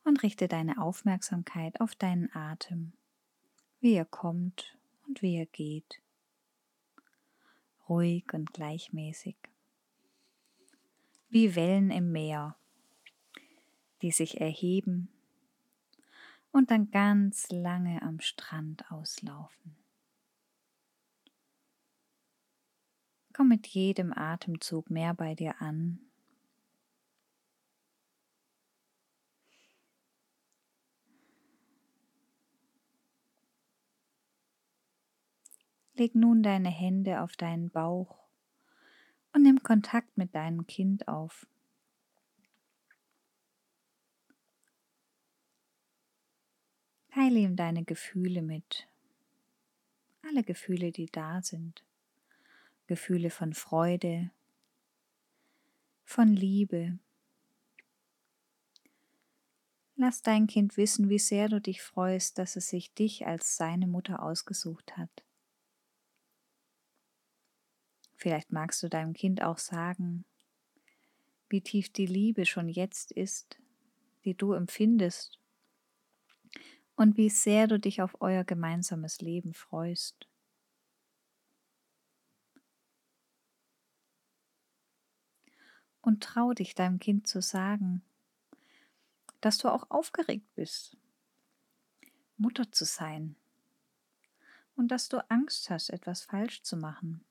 und 0.04 0.22
richte 0.22 0.48
deine 0.48 0.78
Aufmerksamkeit 0.78 1.80
auf 1.80 1.94
deinen 1.94 2.30
Atem, 2.36 2.92
wie 3.80 3.94
er 3.94 4.04
kommt 4.04 4.76
und 5.06 5.22
wie 5.22 5.36
er 5.36 5.46
geht. 5.46 6.02
Ruhig 7.88 8.34
und 8.34 8.52
gleichmäßig. 8.52 9.36
Wie 11.30 11.56
Wellen 11.56 11.90
im 11.90 12.12
Meer, 12.12 12.56
die 14.02 14.10
sich 14.10 14.42
erheben 14.42 15.08
und 16.54 16.70
dann 16.70 16.92
ganz 16.92 17.48
lange 17.50 18.00
am 18.02 18.20
Strand 18.20 18.88
auslaufen. 18.92 19.76
Komm 23.32 23.48
mit 23.48 23.66
jedem 23.66 24.12
Atemzug 24.16 24.88
mehr 24.88 25.14
bei 25.14 25.34
dir 25.34 25.60
an. 25.60 25.98
Leg 35.94 36.14
nun 36.14 36.44
deine 36.44 36.70
Hände 36.70 37.20
auf 37.20 37.36
deinen 37.36 37.70
Bauch 37.70 38.28
und 39.32 39.42
nimm 39.42 39.64
Kontakt 39.64 40.16
mit 40.16 40.36
deinem 40.36 40.68
Kind 40.68 41.08
auf. 41.08 41.48
Teile 47.14 47.38
ihm 47.38 47.54
deine 47.54 47.84
Gefühle 47.84 48.42
mit. 48.42 48.88
Alle 50.22 50.42
Gefühle, 50.42 50.90
die 50.90 51.06
da 51.06 51.42
sind. 51.42 51.84
Gefühle 52.88 53.30
von 53.30 53.54
Freude, 53.54 54.32
von 56.02 56.34
Liebe. 56.34 56.98
Lass 59.94 60.22
dein 60.22 60.48
Kind 60.48 60.76
wissen, 60.76 61.08
wie 61.08 61.20
sehr 61.20 61.48
du 61.48 61.60
dich 61.60 61.82
freust, 61.82 62.36
dass 62.38 62.56
es 62.56 62.68
sich 62.68 62.92
dich 62.94 63.28
als 63.28 63.56
seine 63.56 63.86
Mutter 63.86 64.20
ausgesucht 64.20 64.96
hat. 64.96 65.22
Vielleicht 68.16 68.50
magst 68.50 68.82
du 68.82 68.88
deinem 68.88 69.12
Kind 69.12 69.40
auch 69.40 69.58
sagen, 69.58 70.24
wie 71.48 71.60
tief 71.60 71.92
die 71.92 72.06
Liebe 72.06 72.44
schon 72.44 72.68
jetzt 72.68 73.12
ist, 73.12 73.60
die 74.24 74.34
du 74.34 74.52
empfindest 74.52 75.38
und 76.96 77.16
wie 77.16 77.30
sehr 77.30 77.66
du 77.66 77.78
dich 77.78 78.02
auf 78.02 78.20
euer 78.20 78.44
gemeinsames 78.44 79.20
Leben 79.20 79.54
freust. 79.54 80.28
Und 86.00 86.22
trau 86.22 86.52
dich 86.52 86.74
deinem 86.74 86.98
Kind 86.98 87.26
zu 87.26 87.40
sagen, 87.40 88.02
dass 89.40 89.58
du 89.58 89.68
auch 89.68 89.90
aufgeregt 89.90 90.54
bist, 90.54 90.96
Mutter 92.36 92.70
zu 92.70 92.84
sein 92.84 93.36
und 94.76 94.88
dass 94.88 95.08
du 95.08 95.18
Angst 95.30 95.70
hast, 95.70 95.90
etwas 95.90 96.22
falsch 96.22 96.62
zu 96.62 96.76
machen. 96.76 97.24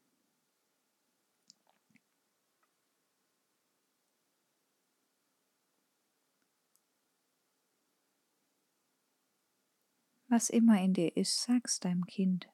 Was 10.33 10.49
immer 10.49 10.81
in 10.81 10.95
dir 10.95 11.15
ist, 11.15 11.43
sag's 11.43 11.79
deinem 11.79 12.07
Kind. 12.07 12.49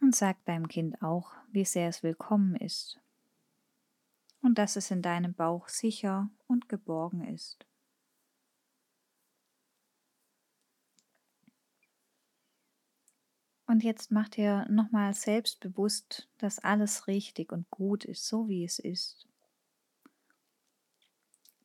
Und 0.00 0.14
sag 0.14 0.44
deinem 0.44 0.68
Kind 0.68 1.02
auch, 1.02 1.32
wie 1.50 1.64
sehr 1.64 1.88
es 1.88 2.04
willkommen 2.04 2.54
ist 2.54 3.00
und 4.40 4.56
dass 4.56 4.76
es 4.76 4.92
in 4.92 5.02
deinem 5.02 5.34
Bauch 5.34 5.68
sicher 5.68 6.30
und 6.46 6.68
geborgen 6.68 7.24
ist. 7.24 7.66
Und 13.66 13.82
jetzt 13.82 14.12
mach 14.12 14.28
dir 14.28 14.64
nochmal 14.70 15.12
selbstbewusst, 15.12 16.28
dass 16.38 16.60
alles 16.60 17.08
richtig 17.08 17.50
und 17.50 17.68
gut 17.70 18.04
ist, 18.04 18.28
so 18.28 18.48
wie 18.48 18.64
es 18.64 18.78
ist. 18.78 19.27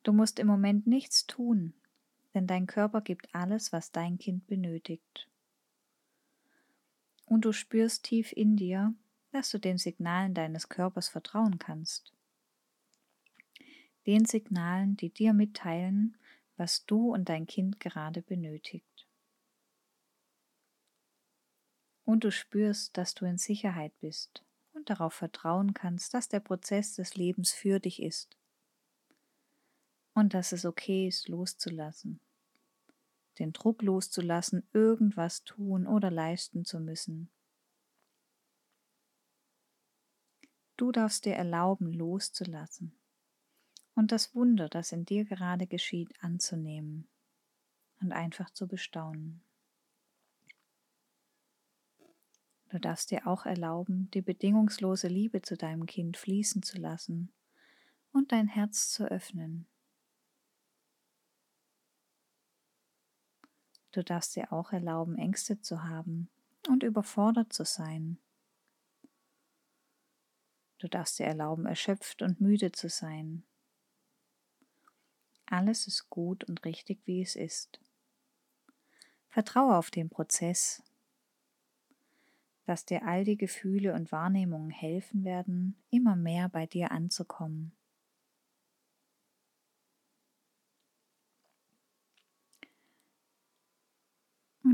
Du 0.04 0.12
musst 0.12 0.38
im 0.38 0.46
Moment 0.46 0.86
nichts 0.86 1.26
tun. 1.26 1.74
denn 2.34 2.48
dein 2.48 2.66
Körper 2.66 3.00
gibt 3.00 3.32
alles, 3.32 3.72
was 3.72 3.92
dein 3.92 4.18
Kind 4.18 4.48
benötigt. 4.48 5.28
Und 7.26 7.44
du 7.44 7.52
spürst 7.52 8.02
tief 8.02 8.32
in 8.32 8.56
dir, 8.56 8.92
dass 9.30 9.50
du 9.50 9.58
den 9.58 9.78
Signalen 9.78 10.34
deines 10.34 10.68
Körpers 10.68 11.08
vertrauen 11.08 11.60
kannst. 11.60 12.12
Den 14.04 14.24
Signalen, 14.24 14.96
die 14.96 15.10
dir 15.10 15.32
mitteilen, 15.32 16.16
was 16.56 16.84
du 16.86 17.14
und 17.14 17.28
dein 17.28 17.46
Kind 17.46 17.78
gerade 17.78 18.20
benötigt. 18.20 19.06
Und 22.04 22.24
du 22.24 22.32
spürst, 22.32 22.98
dass 22.98 23.14
du 23.14 23.26
in 23.26 23.38
Sicherheit 23.38 23.92
bist 24.00 24.44
und 24.72 24.90
darauf 24.90 25.14
vertrauen 25.14 25.72
kannst, 25.72 26.14
dass 26.14 26.28
der 26.28 26.40
Prozess 26.40 26.96
des 26.96 27.14
Lebens 27.14 27.52
für 27.52 27.78
dich 27.78 28.02
ist 28.02 28.36
und 30.14 30.34
dass 30.34 30.52
es 30.52 30.64
okay 30.64 31.08
ist, 31.08 31.28
loszulassen. 31.28 32.20
Den 33.38 33.52
Druck 33.52 33.82
loszulassen, 33.82 34.66
irgendwas 34.72 35.44
tun 35.44 35.86
oder 35.86 36.10
leisten 36.10 36.64
zu 36.64 36.78
müssen. 36.78 37.28
Du 40.76 40.92
darfst 40.92 41.24
dir 41.24 41.34
erlauben, 41.34 41.92
loszulassen 41.92 42.96
und 43.94 44.12
das 44.12 44.34
Wunder, 44.34 44.68
das 44.68 44.92
in 44.92 45.04
dir 45.04 45.24
gerade 45.24 45.66
geschieht, 45.66 46.12
anzunehmen 46.22 47.06
und 48.00 48.12
einfach 48.12 48.50
zu 48.50 48.66
bestaunen. 48.66 49.42
Du 52.70 52.80
darfst 52.80 53.12
dir 53.12 53.28
auch 53.28 53.46
erlauben, 53.46 54.10
die 54.14 54.22
bedingungslose 54.22 55.06
Liebe 55.06 55.42
zu 55.42 55.56
deinem 55.56 55.86
Kind 55.86 56.16
fließen 56.16 56.62
zu 56.64 56.78
lassen 56.78 57.32
und 58.10 58.32
dein 58.32 58.48
Herz 58.48 58.90
zu 58.90 59.04
öffnen. 59.04 59.68
Du 63.94 64.02
darfst 64.02 64.34
dir 64.34 64.52
auch 64.52 64.72
erlauben, 64.72 65.16
Ängste 65.16 65.60
zu 65.60 65.84
haben 65.84 66.28
und 66.68 66.82
überfordert 66.82 67.52
zu 67.52 67.64
sein. 67.64 68.18
Du 70.78 70.88
darfst 70.88 71.20
dir 71.20 71.26
erlauben, 71.26 71.64
erschöpft 71.64 72.20
und 72.20 72.40
müde 72.40 72.72
zu 72.72 72.88
sein. 72.88 73.44
Alles 75.46 75.86
ist 75.86 76.10
gut 76.10 76.42
und 76.42 76.64
richtig, 76.64 77.00
wie 77.04 77.22
es 77.22 77.36
ist. 77.36 77.78
Vertraue 79.28 79.76
auf 79.76 79.92
den 79.92 80.10
Prozess 80.10 80.82
dass 82.66 82.86
dir 82.86 83.06
all 83.06 83.24
die 83.24 83.36
Gefühle 83.36 83.92
und 83.94 84.10
Wahrnehmungen 84.10 84.70
helfen 84.70 85.24
werden, 85.24 85.76
immer 85.90 86.16
mehr 86.16 86.48
bei 86.48 86.66
dir 86.66 86.92
anzukommen. 86.92 87.72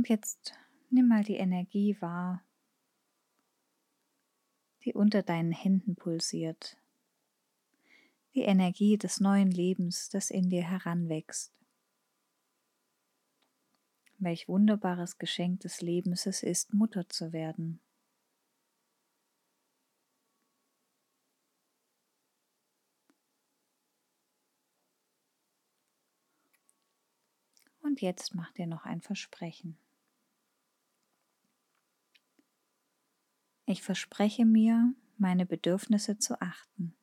Und 0.01 0.09
jetzt 0.09 0.55
nimm 0.88 1.09
mal 1.09 1.24
die 1.24 1.36
Energie 1.36 1.94
wahr, 2.01 2.42
die 4.82 4.94
unter 4.94 5.22
deinen 5.22 5.53
Händen 5.53 5.94
pulsiert. 5.94 6.78
Die 8.34 8.40
Energie 8.40 8.96
des 8.96 9.20
neuen 9.20 9.51
Lebens, 9.51 10.09
das 10.09 10.30
in 10.30 10.48
dir 10.48 10.62
heranwächst. 10.62 11.53
Welch 14.16 14.48
wunderbares 14.48 15.18
Geschenk 15.18 15.61
des 15.61 15.82
Lebens 15.82 16.24
es 16.24 16.42
ist, 16.42 16.72
Mutter 16.72 17.07
zu 17.11 17.34
werden. 17.34 17.82
Und 27.82 28.01
jetzt 28.01 28.34
mach 28.34 28.51
dir 28.53 28.66
noch 28.66 28.86
ein 28.86 29.03
Versprechen. 29.03 29.76
Ich 33.70 33.82
verspreche 33.82 34.44
mir, 34.44 34.94
meine 35.16 35.46
Bedürfnisse 35.46 36.18
zu 36.18 36.40
achten 36.40 36.94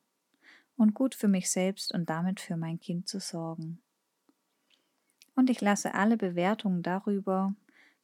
und 0.76 0.94
gut 0.94 1.14
für 1.14 1.28
mich 1.28 1.50
selbst 1.50 1.94
und 1.94 2.10
damit 2.10 2.40
für 2.40 2.56
mein 2.56 2.78
Kind 2.78 3.08
zu 3.08 3.20
sorgen 3.20 3.80
und 5.38 5.50
ich 5.50 5.60
lasse 5.60 5.94
alle 5.94 6.16
Bewertungen 6.16 6.82
darüber, 6.82 7.54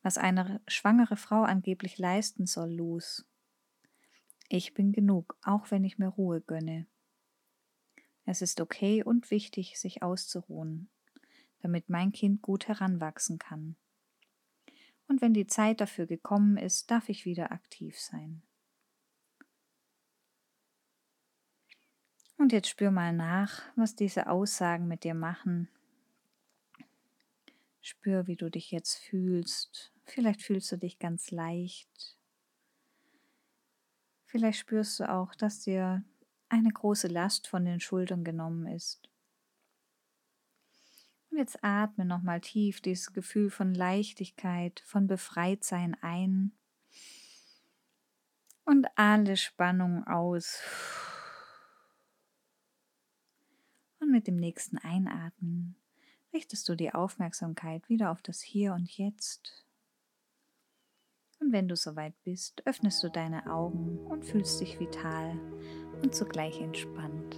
was 0.03 0.19
eine 0.19 0.61
schwangere 0.69 1.17
Frau 1.17 1.43
angeblich 1.43 1.99
leisten 1.99 2.47
soll, 2.47 2.73
los. 2.73 3.27
Ich 4.49 4.73
bin 4.73 4.93
genug, 4.93 5.37
auch 5.43 5.73
wenn 5.73 5.83
ich 5.83 5.99
mir 5.99 6.07
Ruhe 6.07 6.41
gönne. 6.41 6.87
Es 8.25 8.41
ist 8.41 8.61
okay 8.61 9.03
und 9.03 9.33
wichtig, 9.33 9.81
sich 9.81 10.05
auszuruhen, 10.05 10.89
damit 11.59 11.89
mein 11.89 12.13
Kind 12.13 12.41
gut 12.41 12.69
heranwachsen 12.69 13.41
kann. 13.41 13.75
Und 15.09 15.21
wenn 15.21 15.35
die 15.35 15.49
Zeit 15.49 15.81
dafür 15.81 16.07
gekommen 16.07 16.57
ist, 16.57 16.89
darf 16.93 17.09
ich 17.09 17.25
wieder 17.25 17.51
aktiv 17.51 17.99
sein. 17.99 18.43
Und 22.45 22.53
jetzt 22.53 22.69
spür 22.69 22.91
mal 22.91 23.15
nach, 23.15 23.63
was 23.75 23.97
diese 23.97 24.29
Aussagen 24.29 24.87
mit 24.87 25.03
dir 25.03 25.15
machen, 25.15 25.71
Spür, 27.81 28.27
wie 28.27 28.37
du 28.37 28.51
dich 28.51 28.71
jetzt 28.71 28.99
fühlst. 28.99 29.95
Vielleicht 30.05 30.43
fühlst 30.43 30.71
du 30.71 30.77
dich 30.77 30.99
ganz 30.99 31.31
leicht. 31.31 32.19
Vielleicht 34.27 34.59
spürst 34.59 35.01
du 35.01 35.11
auch, 35.11 35.35
dass 35.35 35.61
dir 35.61 36.05
eine 36.51 36.69
große 36.69 37.09
Last 37.09 37.49
von 37.49 37.65
den 37.65 37.81
Schultern 37.81 38.25
genommen 38.25 38.67
ist. 38.67 39.09
Und 41.31 41.39
jetzt 41.39 41.65
atme 41.65 42.05
nochmal 42.05 42.43
tief 42.43 42.83
dieses 42.83 43.15
Gefühl 43.15 43.49
von 43.49 43.73
Leichtigkeit, 43.73 44.83
von 44.85 45.07
Befreitsein 45.07 45.97
ein 46.03 46.53
und 48.67 48.87
alle 48.97 49.39
Spannung 49.39 50.07
aus. 50.07 50.61
Und 54.04 54.04
mit 54.15 54.29
dem 54.29 54.37
nächsten 54.37 54.79
Einatmen 54.79 55.75
richtest 56.33 56.69
du 56.69 56.77
die 56.77 56.95
Aufmerksamkeit 56.95 57.89
wieder 57.89 58.13
auf 58.13 58.23
das 58.23 58.41
Hier 58.41 58.73
und 58.73 58.89
Jetzt. 58.97 59.67
Und 61.41 61.53
wenn 61.53 61.67
du 61.67 61.75
soweit 61.75 62.15
bist, 62.23 62.63
öffnest 62.65 63.03
du 63.03 63.11
deine 63.11 63.51
Augen 63.53 63.99
und 64.07 64.25
fühlst 64.25 64.61
dich 64.61 64.79
vital 64.79 65.37
und 66.01 66.15
zugleich 66.15 66.61
entspannt. 66.61 67.37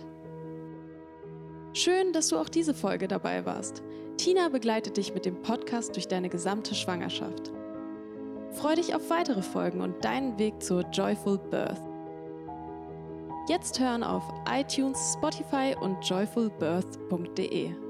Schön, 1.72 2.12
dass 2.12 2.28
du 2.28 2.36
auch 2.36 2.50
diese 2.50 2.74
Folge 2.74 3.08
dabei 3.08 3.46
warst. 3.46 3.82
Tina 4.18 4.50
begleitet 4.50 4.98
dich 4.98 5.14
mit 5.14 5.24
dem 5.24 5.40
Podcast 5.40 5.96
durch 5.96 6.08
deine 6.08 6.28
gesamte 6.28 6.74
Schwangerschaft. 6.74 7.52
Freu 8.52 8.74
dich 8.74 8.94
auf 8.94 9.08
weitere 9.08 9.42
Folgen 9.42 9.80
und 9.80 10.04
deinen 10.04 10.38
Weg 10.38 10.62
zur 10.62 10.82
Joyful 10.90 11.38
Birth. 11.38 11.85
Jetzt 13.48 13.78
hören 13.78 14.02
auf 14.02 14.24
iTunes, 14.50 15.14
Spotify 15.16 15.76
und 15.80 16.02
joyfulbirth.de. 16.02 17.85